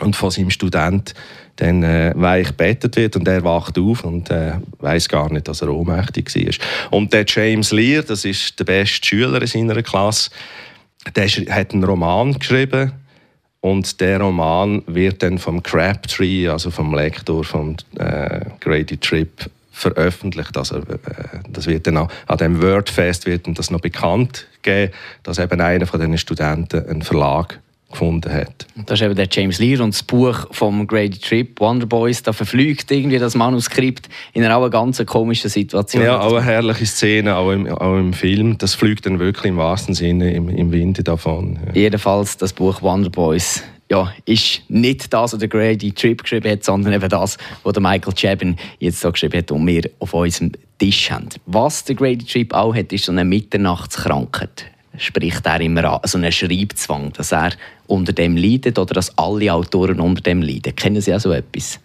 und 0.00 0.16
von 0.16 0.30
seinem 0.30 0.50
Student 0.50 1.14
dann 1.56 1.82
äh, 1.82 2.12
weich 2.14 2.52
bettet 2.52 2.96
wird 2.96 3.16
und 3.16 3.26
er 3.26 3.42
wacht 3.42 3.78
auf 3.78 4.04
und 4.04 4.30
äh, 4.30 4.52
weiß 4.78 5.08
gar 5.08 5.32
nicht, 5.32 5.48
dass 5.48 5.62
er 5.62 5.68
ohnmächtig 5.68 6.34
war. 6.34 6.98
Und 6.98 7.12
der 7.12 7.24
James 7.26 7.72
Lear, 7.72 8.02
das 8.02 8.24
ist 8.24 8.58
der 8.58 8.64
beste 8.64 9.06
Schüler 9.06 9.40
in 9.40 9.46
seiner 9.46 9.82
Klasse, 9.82 10.30
der 11.14 11.26
hat 11.28 11.72
einen 11.72 11.84
Roman 11.84 12.34
geschrieben 12.38 12.92
und 13.60 14.00
der 14.00 14.20
Roman 14.20 14.82
wird 14.86 15.22
dann 15.22 15.38
vom 15.38 15.62
Crabtree, 15.62 16.48
also 16.48 16.70
vom 16.70 16.94
Lektor 16.94 17.42
vom 17.42 17.76
äh, 17.98 18.40
Grady 18.60 18.98
Tripp, 18.98 19.50
veröffentlicht. 19.76 20.56
Also, 20.56 20.78
äh, 20.78 20.82
das 21.50 21.66
wird 21.66 21.86
dann 21.86 21.98
auch, 21.98 22.08
an 22.26 22.38
dem 22.38 22.62
Wordfest 22.62 23.26
wird 23.26 23.46
das 23.58 23.70
noch 23.70 23.80
bekannt 23.80 24.46
geben, 24.62 24.92
dass 25.22 25.38
eben 25.38 25.60
einer 25.60 25.86
von 25.86 26.00
diesen 26.00 26.16
Studenten 26.16 26.88
einen 26.88 27.02
Verlag 27.02 27.60
gefunden 27.90 28.32
hat. 28.32 28.66
Das 28.86 28.98
ist 28.98 29.04
eben 29.04 29.14
der 29.14 29.28
James 29.30 29.58
Lear 29.58 29.82
und 29.82 29.94
das 29.94 30.02
Buch 30.02 30.46
vom 30.50 30.86
Grady 30.86 31.18
Tripp, 31.18 31.60
Wonder 31.60 31.86
Boys, 31.86 32.22
da 32.22 32.32
verflügt 32.32 32.90
irgendwie 32.90 33.18
das 33.18 33.34
Manuskript 33.34 34.08
in 34.32 34.42
einer 34.42 34.56
auch 34.56 34.68
ganz 34.70 35.04
komischen 35.04 35.50
Situation. 35.50 36.02
Ja, 36.02 36.20
auch 36.20 36.32
eine 36.32 36.42
herrliche 36.42 36.86
Szene, 36.86 37.36
auch 37.36 37.52
im, 37.52 37.68
auch 37.68 37.96
im 37.96 38.14
Film. 38.14 38.58
Das 38.58 38.74
fliegt 38.74 39.04
dann 39.06 39.18
wirklich 39.18 39.44
im 39.44 39.58
wahrsten 39.58 39.94
Sinne 39.94 40.32
im, 40.32 40.48
im 40.48 40.72
Winde 40.72 41.04
davon. 41.04 41.58
Ja. 41.66 41.74
Jedenfalls 41.74 42.38
das 42.38 42.54
Buch 42.54 42.82
Wonder 42.82 43.10
Boys 43.10 43.62
ja, 43.88 44.12
ist 44.24 44.62
nicht 44.68 45.12
das, 45.12 45.32
was 45.32 45.38
der 45.38 45.48
Grady 45.48 45.92
Tripp 45.92 46.22
geschrieben 46.22 46.50
hat, 46.50 46.64
sondern 46.64 46.92
eben 46.92 47.08
das, 47.08 47.38
was 47.62 47.72
der 47.72 47.82
Michael 47.82 48.14
Chabin 48.14 48.56
jetzt 48.78 49.00
so 49.00 49.12
geschrieben 49.12 49.38
hat 49.38 49.50
und 49.50 49.66
wir 49.66 49.88
auf 50.00 50.12
unserem 50.12 50.52
Tisch 50.78 51.10
haben. 51.10 51.28
Was 51.46 51.84
der 51.84 51.94
Grady 51.94 52.24
Tripp 52.24 52.52
auch 52.52 52.74
hat, 52.74 52.92
ist 52.92 53.04
so 53.04 53.12
eine 53.12 53.24
Mitternachtskrankheit 53.24 54.66
spricht 54.98 55.44
er 55.46 55.60
immer 55.60 55.84
an, 55.84 56.00
so 56.04 56.18
einen 56.18 56.32
Schreibzwang, 56.32 57.12
dass 57.12 57.32
er 57.32 57.52
unter 57.86 58.12
dem 58.12 58.36
leidet 58.36 58.78
oder 58.78 58.94
dass 58.94 59.16
alle 59.18 59.52
Autoren 59.52 60.00
unter 60.00 60.22
dem 60.22 60.42
leiden. 60.42 60.74
Kennen 60.74 61.00
Sie 61.00 61.14
auch 61.14 61.20
so 61.20 61.32
etwas? 61.32 61.80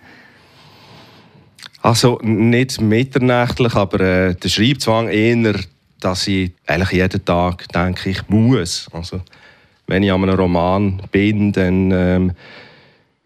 Also 1.81 2.19
nicht 2.21 2.79
mitternächtlich, 2.79 3.73
aber 3.75 3.99
äh, 3.99 4.35
der 4.35 4.49
Schreibzwang 4.49 5.09
eher, 5.09 5.59
dass 5.99 6.27
ich 6.27 6.51
eigentlich 6.67 6.91
jeden 6.91 7.25
Tag 7.25 7.67
denke, 7.69 8.11
ich 8.11 8.27
muss. 8.29 8.87
Also, 8.91 9.21
wenn 9.91 10.03
ich 10.03 10.11
an 10.11 10.23
einem 10.23 10.39
Roman 10.39 11.01
bin, 11.11 11.51
dann 11.51 11.91
ähm, 11.91 12.31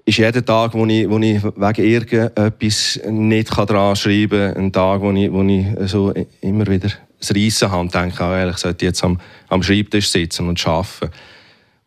ist 0.03 0.17
jeder 0.17 0.43
Tag, 0.43 0.74
wo 0.74 0.84
ich, 0.88 1.07
wo 1.07 1.19
ich 1.19 1.43
wegen 1.43 1.86
irgendetwas 1.86 3.00
nicht 3.07 3.55
daran 3.55 3.95
schreiben 3.95 4.53
kann, 4.53 4.63
ein 4.63 4.72
Tag, 4.72 5.01
wo 5.01 5.12
ich, 5.12 5.31
wo 5.31 5.43
ich 5.43 5.67
so 5.88 6.12
immer 6.41 6.65
wieder 6.65 6.89
das 7.19 7.36
Reissen 7.36 7.69
habe 7.69 7.81
und 7.81 7.93
denke, 7.93 8.24
oh, 8.24 8.50
ich 8.50 8.57
sollte 8.57 8.86
jetzt 8.86 9.03
am, 9.03 9.19
am 9.48 9.62
Schreibtisch 9.62 10.10
sitzen 10.10 10.50
und 10.50 10.65
arbeiten. 10.67 11.12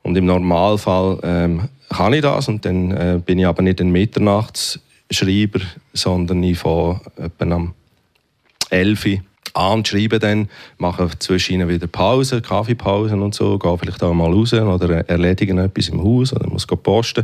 Und 0.02 0.16
im 0.16 0.26
Normalfall 0.26 1.18
ähm, 1.24 1.68
kann 1.88 2.12
ich 2.12 2.22
das 2.22 2.46
und 2.46 2.64
dann 2.64 2.92
äh, 2.92 3.20
bin 3.24 3.40
ich 3.40 3.46
aber 3.46 3.62
nicht 3.62 3.80
ein 3.80 3.90
Mitternachtsschreiber, 3.90 5.60
sondern 5.92 6.40
ich 6.44 6.56
fange 6.56 7.00
etwa 7.16 7.44
am 7.52 7.74
11 8.70 9.06
Uhr 9.06 9.18
an 9.54 9.78
und 9.78 9.88
schreibe 9.88 10.18
dann, 10.18 10.48
mache 10.78 11.08
zwischen 11.18 11.68
wieder 11.68 11.86
Pause, 11.86 12.40
Kaffeepausen 12.40 13.22
und 13.22 13.34
so, 13.34 13.58
gehe 13.58 13.78
vielleicht 13.78 14.02
auch 14.02 14.14
mal 14.14 14.32
raus 14.32 14.52
oder 14.52 15.08
erledigen 15.08 15.58
etwas 15.58 15.88
im 15.88 16.02
Haus 16.02 16.32
oder 16.32 16.48
muss 16.48 16.66
posten 16.66 17.22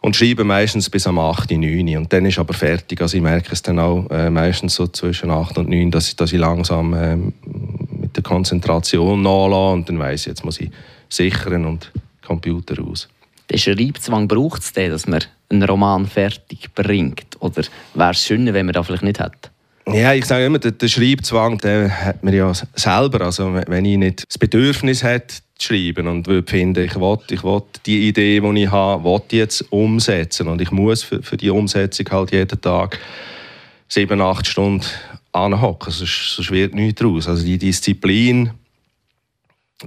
und 0.00 0.16
schreibe 0.16 0.44
meistens 0.44 0.88
bis 0.88 1.06
am 1.06 1.18
8., 1.18 1.50
9. 1.52 1.96
Und 1.96 2.12
dann 2.12 2.24
ist 2.24 2.38
aber 2.38 2.54
fertig. 2.54 3.00
Also 3.00 3.16
ich 3.16 3.22
merke 3.22 3.52
es 3.52 3.62
dann 3.62 3.78
auch 3.78 4.08
äh, 4.10 4.30
meistens 4.30 4.74
so 4.74 4.86
zwischen 4.86 5.30
8 5.30 5.58
und 5.58 5.68
9, 5.68 5.90
dass 5.90 6.08
ich, 6.08 6.16
dass 6.16 6.32
ich 6.32 6.38
langsam 6.38 6.94
äh, 6.94 7.16
mit 7.16 8.16
der 8.16 8.22
Konzentration 8.22 9.22
nachlasse 9.22 9.72
und 9.72 9.88
dann 9.88 9.98
weiss 9.98 10.22
ich, 10.22 10.26
jetzt 10.26 10.44
muss 10.44 10.60
ich 10.60 10.70
sichern 11.08 11.66
und 11.66 11.92
Computer 12.24 12.82
aus. 12.82 13.08
Den 13.50 13.58
Schreibzwang 13.58 14.28
braucht 14.28 14.62
es 14.62 14.72
denn, 14.72 14.90
dass 14.90 15.06
man 15.06 15.24
einen 15.50 15.64
Roman 15.64 16.06
fertig 16.06 16.72
bringt? 16.74 17.36
Oder 17.40 17.64
wäre 17.94 18.12
es 18.12 18.24
schöner, 18.24 18.54
wenn 18.54 18.66
man 18.66 18.72
das 18.72 18.86
vielleicht 18.86 19.02
nicht 19.02 19.20
hat? 19.20 19.50
Ja, 19.86 20.12
ich 20.12 20.24
sage 20.24 20.46
immer, 20.46 20.58
der, 20.58 20.88
Schreibzwang 20.88 21.58
den 21.58 21.90
hat 21.90 22.22
man 22.22 22.34
ja 22.34 22.52
selber. 22.74 23.22
Also 23.22 23.52
wenn 23.54 23.84
ich 23.84 23.96
nicht 23.96 24.24
das 24.28 24.38
Bedürfnis 24.38 25.02
hätte, 25.02 25.36
schreiben 25.58 26.06
und 26.06 26.26
würde 26.26 26.50
finden, 26.50 26.84
ich 26.84 26.96
will, 26.96 27.18
ich 27.30 27.42
will 27.42 27.62
die 27.86 28.08
Idee, 28.08 28.40
die 28.40 28.62
ich 28.62 28.70
habe, 28.70 29.04
will 29.04 29.22
jetzt 29.30 29.72
umsetzen 29.72 30.48
und 30.48 30.60
ich 30.60 30.70
muss 30.70 31.02
für, 31.02 31.22
für 31.22 31.36
die 31.36 31.50
Umsetzung 31.50 32.06
halt 32.10 32.32
jeden 32.32 32.60
Tag 32.60 32.98
sieben, 33.88 34.20
acht 34.20 34.46
Stunden 34.46 34.86
anhocken, 35.32 35.92
sonst, 35.92 36.36
sonst 36.36 36.50
wird 36.50 36.74
nichts 36.74 37.00
daraus. 37.00 37.28
Also 37.28 37.44
die 37.44 37.58
Disziplin, 37.58 38.50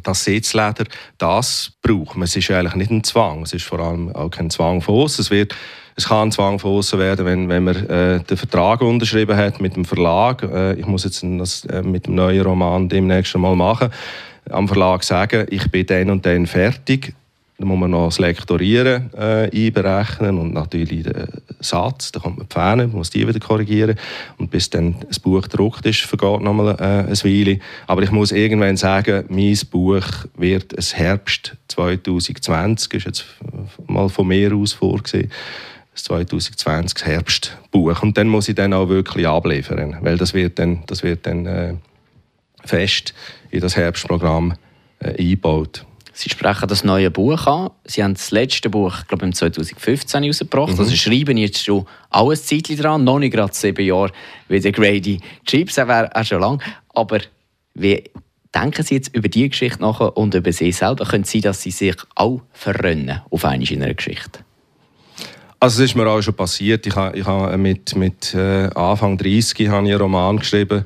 das 0.01 0.23
Sitzleder, 0.23 0.85
das 1.17 1.73
braucht 1.81 2.15
man. 2.15 2.25
Es 2.25 2.35
ist 2.35 2.49
eigentlich 2.51 2.75
nicht 2.75 2.91
ein 2.91 3.03
Zwang, 3.03 3.43
es 3.43 3.53
ist 3.53 3.65
vor 3.65 3.79
allem 3.79 4.13
auch 4.15 4.29
kein 4.29 4.49
Zwang 4.49 4.81
von 4.81 5.03
uns. 5.03 5.19
Es, 5.19 5.29
wird, 5.29 5.55
es 5.95 6.07
kann 6.07 6.27
ein 6.27 6.31
Zwang 6.31 6.59
von 6.59 6.71
außen 6.71 6.97
werden, 6.99 7.25
wenn, 7.25 7.49
wenn 7.49 7.63
man 7.63 7.75
äh, 7.75 8.19
den 8.19 8.37
Vertrag 8.37 8.81
unterschrieben 8.81 9.37
hat 9.37 9.61
mit 9.61 9.75
dem 9.75 9.85
Verlag. 9.85 10.43
Äh, 10.43 10.73
ich 10.73 10.85
muss 10.85 11.03
jetzt 11.03 11.23
das 11.23 11.65
äh, 11.65 11.81
mit 11.81 12.07
dem 12.07 12.15
neuen 12.15 12.41
Roman 12.41 12.89
demnächst 12.89 13.37
mal 13.37 13.55
machen 13.55 13.89
am 14.49 14.67
Verlag 14.67 15.03
sagen, 15.03 15.45
ich 15.49 15.69
bin 15.71 15.85
dann 15.85 16.09
und 16.09 16.25
dann 16.25 16.47
fertig. 16.47 17.13
Dann 17.59 17.67
muss 17.67 17.79
man 17.79 17.91
noch 17.91 18.07
das 18.07 18.19
Lektorieren 18.19 19.11
äh, 19.13 19.49
einberechnen 19.53 20.39
und 20.39 20.53
natürlich 20.53 21.03
den 21.03 21.27
Satz, 21.59 22.11
da 22.11 22.19
kommt 22.19 22.39
man 22.39 22.47
die 22.47 22.53
Fähne, 22.53 22.87
muss 22.87 23.11
die 23.11 23.27
wieder 23.27 23.39
korrigieren 23.39 23.95
und 24.37 24.49
bis 24.49 24.71
dann 24.71 24.95
das 25.07 25.19
Buch 25.19 25.43
gedruckt 25.43 25.85
ist, 25.85 26.01
vergeht 26.01 26.41
noch 26.41 26.53
mal 26.53 26.75
äh, 26.79 27.09
ein 27.09 27.23
Weile. 27.23 27.59
Aber 27.85 28.01
ich 28.01 28.11
muss 28.11 28.31
irgendwann 28.31 28.75
sagen, 28.75 29.25
mein 29.29 29.57
Buch 29.69 30.03
wird 30.35 30.75
ein 30.75 30.97
Herbst 30.97 31.55
2020, 31.67 32.93
ist 32.95 33.05
jetzt 33.05 33.25
mal 33.87 34.09
von 34.09 34.27
mir 34.27 34.53
aus 34.55 34.73
vorgesehen, 34.73 35.31
das 35.93 36.03
2020 36.05 37.05
Herbstbuch. 37.05 38.01
Und 38.01 38.17
dann 38.17 38.27
muss 38.27 38.49
ich 38.49 38.55
dann 38.55 38.73
auch 38.73 38.89
wirklich 38.89 39.27
abliefern, 39.27 39.97
weil 40.01 40.17
das 40.17 40.33
wird 40.33 40.59
dann, 40.59 40.83
das 40.87 41.03
wird 41.03 41.25
dann 41.25 41.45
äh, 41.45 41.73
fest 42.65 43.13
in 43.51 43.61
das 43.61 43.75
Herbstprogramm 43.75 44.55
äh, 44.99 45.09
eingebaut. 45.19 45.85
Sie 46.15 46.29
sprechen 46.29 46.67
das 46.67 46.83
neue 46.83 47.09
Buch 47.09 47.47
an. 47.47 47.71
Sie 47.85 48.03
haben 48.03 48.13
das 48.13 48.29
letzte 48.29 48.69
Buch, 48.69 48.99
ich 49.01 49.07
glaube, 49.07 49.25
im 49.25 49.33
2015 49.33 50.21
herausgebracht. 50.21 50.73
Mhm. 50.73 50.79
Also 50.79 50.95
schreiben 50.95 51.37
jetzt 51.37 51.63
schon 51.63 51.87
alles 52.11 52.45
Zeitchen 52.45 52.77
dran, 52.77 53.03
noch 53.03 53.17
nicht 53.17 53.33
gerade 53.33 53.53
sieben 53.53 53.83
Jahre 53.83 54.11
wie 54.47 54.59
der 54.59 54.71
Grady 54.71 55.19
Chips, 55.45 55.77
er 55.77 55.87
wäre 55.87 56.15
auch 56.15 56.23
schon 56.23 56.39
lang. 56.39 56.61
Aber 56.89 57.19
wie 57.73 58.03
denken 58.53 58.83
Sie 58.83 58.95
jetzt 58.95 59.15
über 59.15 59.27
die 59.27 59.49
Geschichte 59.49 59.81
nach 59.81 59.99
und 59.99 60.35
über 60.35 60.51
Sie 60.51 60.71
selber? 60.71 61.05
Können 61.05 61.23
Sie, 61.23 61.41
dass 61.41 61.63
Sie 61.63 61.71
sich 61.71 61.95
auch 62.13 62.41
verrennen 62.51 63.21
auf 63.31 63.45
eine 63.45 63.65
in 63.65 63.81
einer 63.81 63.95
Geschichte? 63.95 64.41
Also 65.63 65.81
es 65.81 65.91
ist 65.91 65.95
mir 65.95 66.05
auch 66.09 66.21
schon 66.21 66.33
passiert. 66.33 66.85
Ich 66.85 66.93
habe, 66.93 67.17
ich 67.17 67.25
habe 67.25 67.57
mit, 67.57 67.95
mit 67.95 68.33
äh, 68.33 68.69
Anfang 68.75 69.17
30 69.17 69.69
habe 69.69 69.87
ich 69.87 69.93
einen 69.93 70.01
Roman 70.01 70.35
geschrieben, 70.35 70.83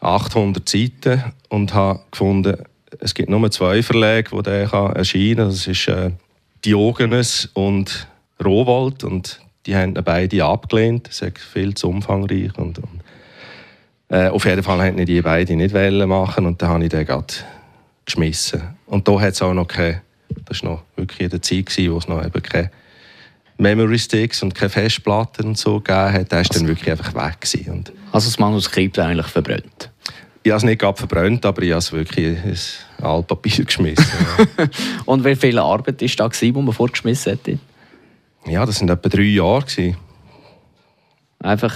800 0.00 0.66
Seiten, 0.66 1.22
und 1.50 1.74
habe 1.74 2.00
gefunden, 2.10 2.56
es 3.00 3.12
gibt 3.12 3.28
nur 3.28 3.50
zwei 3.50 3.82
Verlage, 3.82 4.32
wo 4.32 4.40
der 4.40 4.62
erscheinen 4.72 5.36
kann. 5.36 5.48
Das 5.48 5.66
ist 5.66 5.88
äh, 5.88 6.12
Diogenes 6.64 7.50
und 7.52 8.08
Rowold. 8.42 9.04
Und 9.04 9.40
die 9.66 9.76
haben 9.76 9.92
beide 9.92 10.42
abgelehnt. 10.42 11.08
Das 11.08 11.20
ist 11.20 11.38
viel 11.40 11.74
zu 11.74 11.90
umfangreich. 11.90 12.56
Und, 12.56 12.78
und 12.78 13.02
äh, 14.08 14.28
auf 14.28 14.46
jeden 14.46 14.62
Fall 14.62 14.78
wollten 14.78 15.04
die 15.04 15.20
beide 15.20 15.54
nicht 15.54 15.74
machen. 15.74 16.46
Und 16.46 16.62
dann 16.62 16.70
habe 16.70 16.84
ich 16.84 16.88
den 16.88 17.04
gerade 17.04 17.34
geschmissen. 18.06 18.62
Und 18.86 19.06
da 19.06 19.20
hat 19.20 19.34
es 19.34 19.42
auch 19.42 19.52
noch 19.52 19.68
keine, 19.68 20.00
das 20.46 20.62
war 20.62 20.70
noch 20.70 20.82
wirklich 20.96 21.20
in 21.20 21.28
der 21.28 21.42
Zeit, 21.42 21.76
wo 21.90 21.98
es 21.98 22.08
noch 22.08 22.24
eben 22.24 22.42
keine 22.42 22.70
Memory 23.58 23.98
Sticks 23.98 24.42
und 24.42 24.54
keine 24.54 24.70
Festplatten 24.70 25.46
und 25.46 25.58
so 25.58 25.80
gegeben 25.80 26.12
hat, 26.12 26.32
der 26.32 26.40
ist 26.40 26.50
also, 26.50 26.60
dann 26.60 26.68
wirklich 26.68 26.90
einfach 26.90 27.14
weg 27.14 27.40
gewesen. 27.40 27.72
Und 27.72 27.92
also 28.12 28.28
das 28.28 28.38
Manuskript 28.38 28.98
eigentlich 28.98 29.26
verbrannt? 29.26 29.90
Ich 30.42 30.50
habe 30.50 30.58
es 30.58 30.64
nicht 30.64 30.80
gerade 30.80 30.98
verbrannt, 30.98 31.46
aber 31.46 31.62
ich 31.62 31.70
habe 31.70 31.78
es 31.78 31.92
wirklich 31.92 32.44
ins 32.44 32.78
Altpapier 33.00 33.64
geschmissen. 33.64 34.06
und 35.06 35.24
wie 35.24 35.36
viel 35.36 35.58
Arbeit 35.58 36.00
war 36.02 36.28
da, 36.28 36.28
die 36.28 36.52
man 36.52 36.72
vorgeschmissen 36.72 37.32
hätte? 37.32 37.58
Ja, 38.46 38.66
das 38.66 38.80
waren 38.80 38.90
etwa 38.90 39.08
drei 39.08 39.22
Jahre. 39.22 39.62
Gewesen. 39.62 39.96
Einfach? 41.38 41.74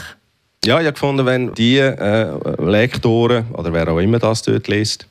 Ja, 0.64 0.80
ich 0.80 0.86
habe 0.86 0.92
gefunden, 0.92 1.24
wenn 1.24 1.54
die 1.54 1.78
äh, 1.78 2.62
Lektoren 2.62 3.46
oder 3.52 3.72
wer 3.72 3.88
auch 3.88 3.98
immer 3.98 4.18
das 4.18 4.42
dort 4.42 4.68
liest, 4.68 5.06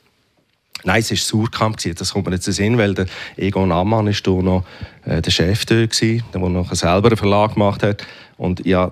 Nein, 0.83 0.99
es 0.99 1.09
war 1.09 1.17
Surkamp. 1.17 1.77
Das 1.95 2.13
kommt 2.13 2.27
mir 2.27 2.33
jetzt 2.33 2.47
in 2.47 2.53
Sinn, 2.53 2.77
weil 2.77 2.93
der 2.93 3.07
Egon 3.35 3.71
Ammann 3.71 4.07
war 4.07 4.43
noch 4.43 4.63
äh, 5.05 5.21
der 5.21 5.31
Chef 5.31 5.65
dort, 5.65 5.99
der 6.01 6.21
noch 6.33 6.73
selber 6.73 7.07
einen 7.07 7.17
Verlag 7.17 7.53
gemacht 7.53 7.83
hat. 7.83 8.05
Und 8.37 8.65
ja, 8.65 8.91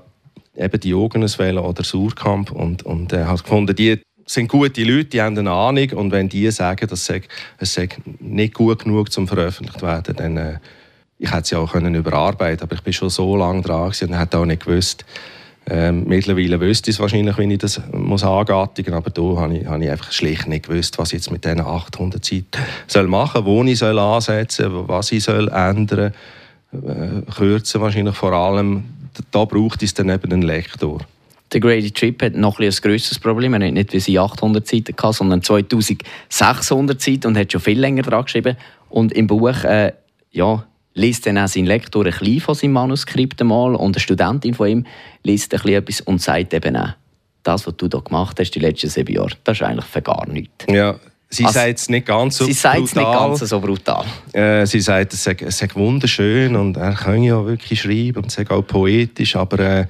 eben 0.57 0.79
die 0.79 0.89
Jogeneswelle 0.89 1.61
oder 1.61 1.83
Surkamp. 1.83 2.51
Und, 2.51 2.83
und 2.83 3.13
er 3.13 3.21
äh, 3.21 3.25
hat 3.25 3.43
gefunden, 3.43 3.75
die 3.75 4.01
sind 4.25 4.47
gute 4.47 4.83
Leute, 4.83 5.05
die 5.05 5.21
haben 5.21 5.37
eine 5.37 5.51
Ahnung. 5.51 5.91
Und 5.91 6.11
wenn 6.11 6.29
die 6.29 6.49
sagen, 6.51 6.87
dass 6.87 7.09
es 7.59 7.73
sei 7.73 7.89
nicht 8.19 8.55
gut 8.55 8.83
genug 8.83 9.11
zum 9.11 9.27
veröffentlicht 9.27 9.81
werden, 9.81 10.15
dann 10.15 10.37
äh, 10.37 10.59
ich 11.17 11.31
hätte 11.31 11.47
sie 11.47 11.55
auch 11.55 11.71
können 11.71 11.95
überarbeiten 11.95 12.63
aber 12.63 12.75
ich 12.75 12.81
bin 12.81 12.91
schon 12.91 13.09
so 13.09 13.37
lange 13.37 13.61
dran 13.61 13.93
und 14.01 14.19
hätte 14.19 14.37
auch 14.37 14.45
nicht 14.45 14.65
gewusst, 14.65 15.05
ähm, 15.67 16.03
mittlerweile 16.07 16.59
wüsste 16.59 16.91
ich 16.91 16.97
es 16.97 16.99
wahrscheinlich, 16.99 17.37
wie 17.39 17.51
ich 17.51 17.57
das 17.57 17.81
muss 17.91 18.23
angattigen 18.23 18.93
aber 18.93 19.09
da 19.09 19.21
habe 19.41 19.57
ich, 19.57 19.65
habe 19.65 19.83
ich 19.83 19.89
einfach 19.89 20.11
schlicht 20.11 20.47
nicht 20.47 20.67
gewusst, 20.67 20.99
was 20.99 21.09
ich 21.09 21.19
jetzt 21.19 21.31
mit 21.31 21.43
diesen 21.43 21.61
800 21.61 22.23
Seiten 22.23 22.45
soll 22.87 23.07
machen 23.07 23.43
soll, 23.43 23.45
wo 23.45 23.63
ich 23.63 23.79
soll 23.79 23.97
ansetzen 23.97 24.71
soll, 24.71 24.87
was 24.87 25.11
ich 25.11 25.23
soll 25.23 25.47
ändern 25.49 26.13
soll, 26.71 27.23
äh, 27.27 27.31
kürzen 27.31 27.81
wahrscheinlich 27.81 28.15
vor 28.15 28.33
allem. 28.33 28.83
Da 29.31 29.45
braucht 29.45 29.81
es 29.81 29.93
dann 29.93 30.09
eben 30.09 30.31
einen 30.31 30.41
Lektor. 30.41 30.99
Der 31.53 31.61
Grady 31.61 31.91
Trip 31.91 32.21
hat 32.21 32.35
noch 32.35 32.59
ein, 32.59 32.65
ein 32.65 32.75
grösseres 32.81 33.17
Problem. 33.17 33.53
Er 33.53 33.67
hat 33.67 33.73
nicht 33.73 33.93
wie 33.93 33.99
sie 33.99 34.19
800 34.19 34.67
Seiten 34.67 34.95
gehabt, 34.95 35.15
sondern 35.15 35.41
2600 35.41 37.01
Seiten 37.01 37.27
und 37.27 37.37
hat 37.37 37.51
schon 37.51 37.61
viel 37.61 37.79
länger 37.79 38.01
dran 38.01 38.25
geschrieben. 38.25 38.57
Und 38.89 39.13
im 39.13 39.27
Buch, 39.27 39.63
äh, 39.63 39.93
ja, 40.31 40.65
liest 40.95 41.27
dann 41.27 41.37
auch 41.37 41.47
sein 41.47 41.65
Lektor 41.65 42.05
ein 42.05 42.11
bisschen 42.11 42.39
von 42.41 42.55
seinem 42.55 42.71
Manuskript 42.71 43.39
einmal 43.41 43.75
und 43.75 43.95
eine 43.95 44.01
Studentin 44.01 44.53
von 44.53 44.67
ihm 44.67 44.85
liest 45.23 45.53
ein 45.53 45.59
bisschen 45.59 45.77
etwas 45.77 46.01
und 46.01 46.21
sagt 46.21 46.53
eben 46.53 46.75
auch, 46.75 46.89
das, 47.43 47.67
was 47.67 47.77
du 47.77 47.87
hier 47.87 48.01
gemacht 48.01 48.39
hast 48.39 48.51
die 48.51 48.59
letzten 48.59 48.89
sieben 48.89 49.13
Jahre, 49.13 49.35
das 49.43 49.57
ist 49.57 49.63
eigentlich 49.63 49.85
für 49.85 50.01
gar 50.01 50.27
nichts. 50.27 50.65
Ja. 50.67 50.95
Sie 51.29 51.43
also, 51.43 51.59
sagt 51.59 51.79
es 51.79 51.89
nicht 51.89 52.05
ganz 52.05 52.37
so 52.37 52.45
sie 52.45 52.53
brutal. 52.53 52.81
nicht 52.81 52.95
ganz 52.95 53.39
so 53.39 53.59
brutal. 53.59 54.05
Äh, 54.31 54.65
sie 54.65 54.79
sagt, 54.79 55.13
es 55.13 55.23
sei, 55.23 55.35
es 55.39 55.57
sei 55.57 55.67
wunderschön 55.73 56.55
und 56.55 56.77
er 56.77 56.93
kann 56.93 57.23
ja 57.23 57.45
wirklich 57.45 57.81
schreiben 57.81 58.17
und 58.17 58.27
es 58.27 58.35
sei 58.35 58.49
auch 58.49 58.61
poetisch, 58.61 59.35
aber 59.35 59.59
äh, 59.59 59.87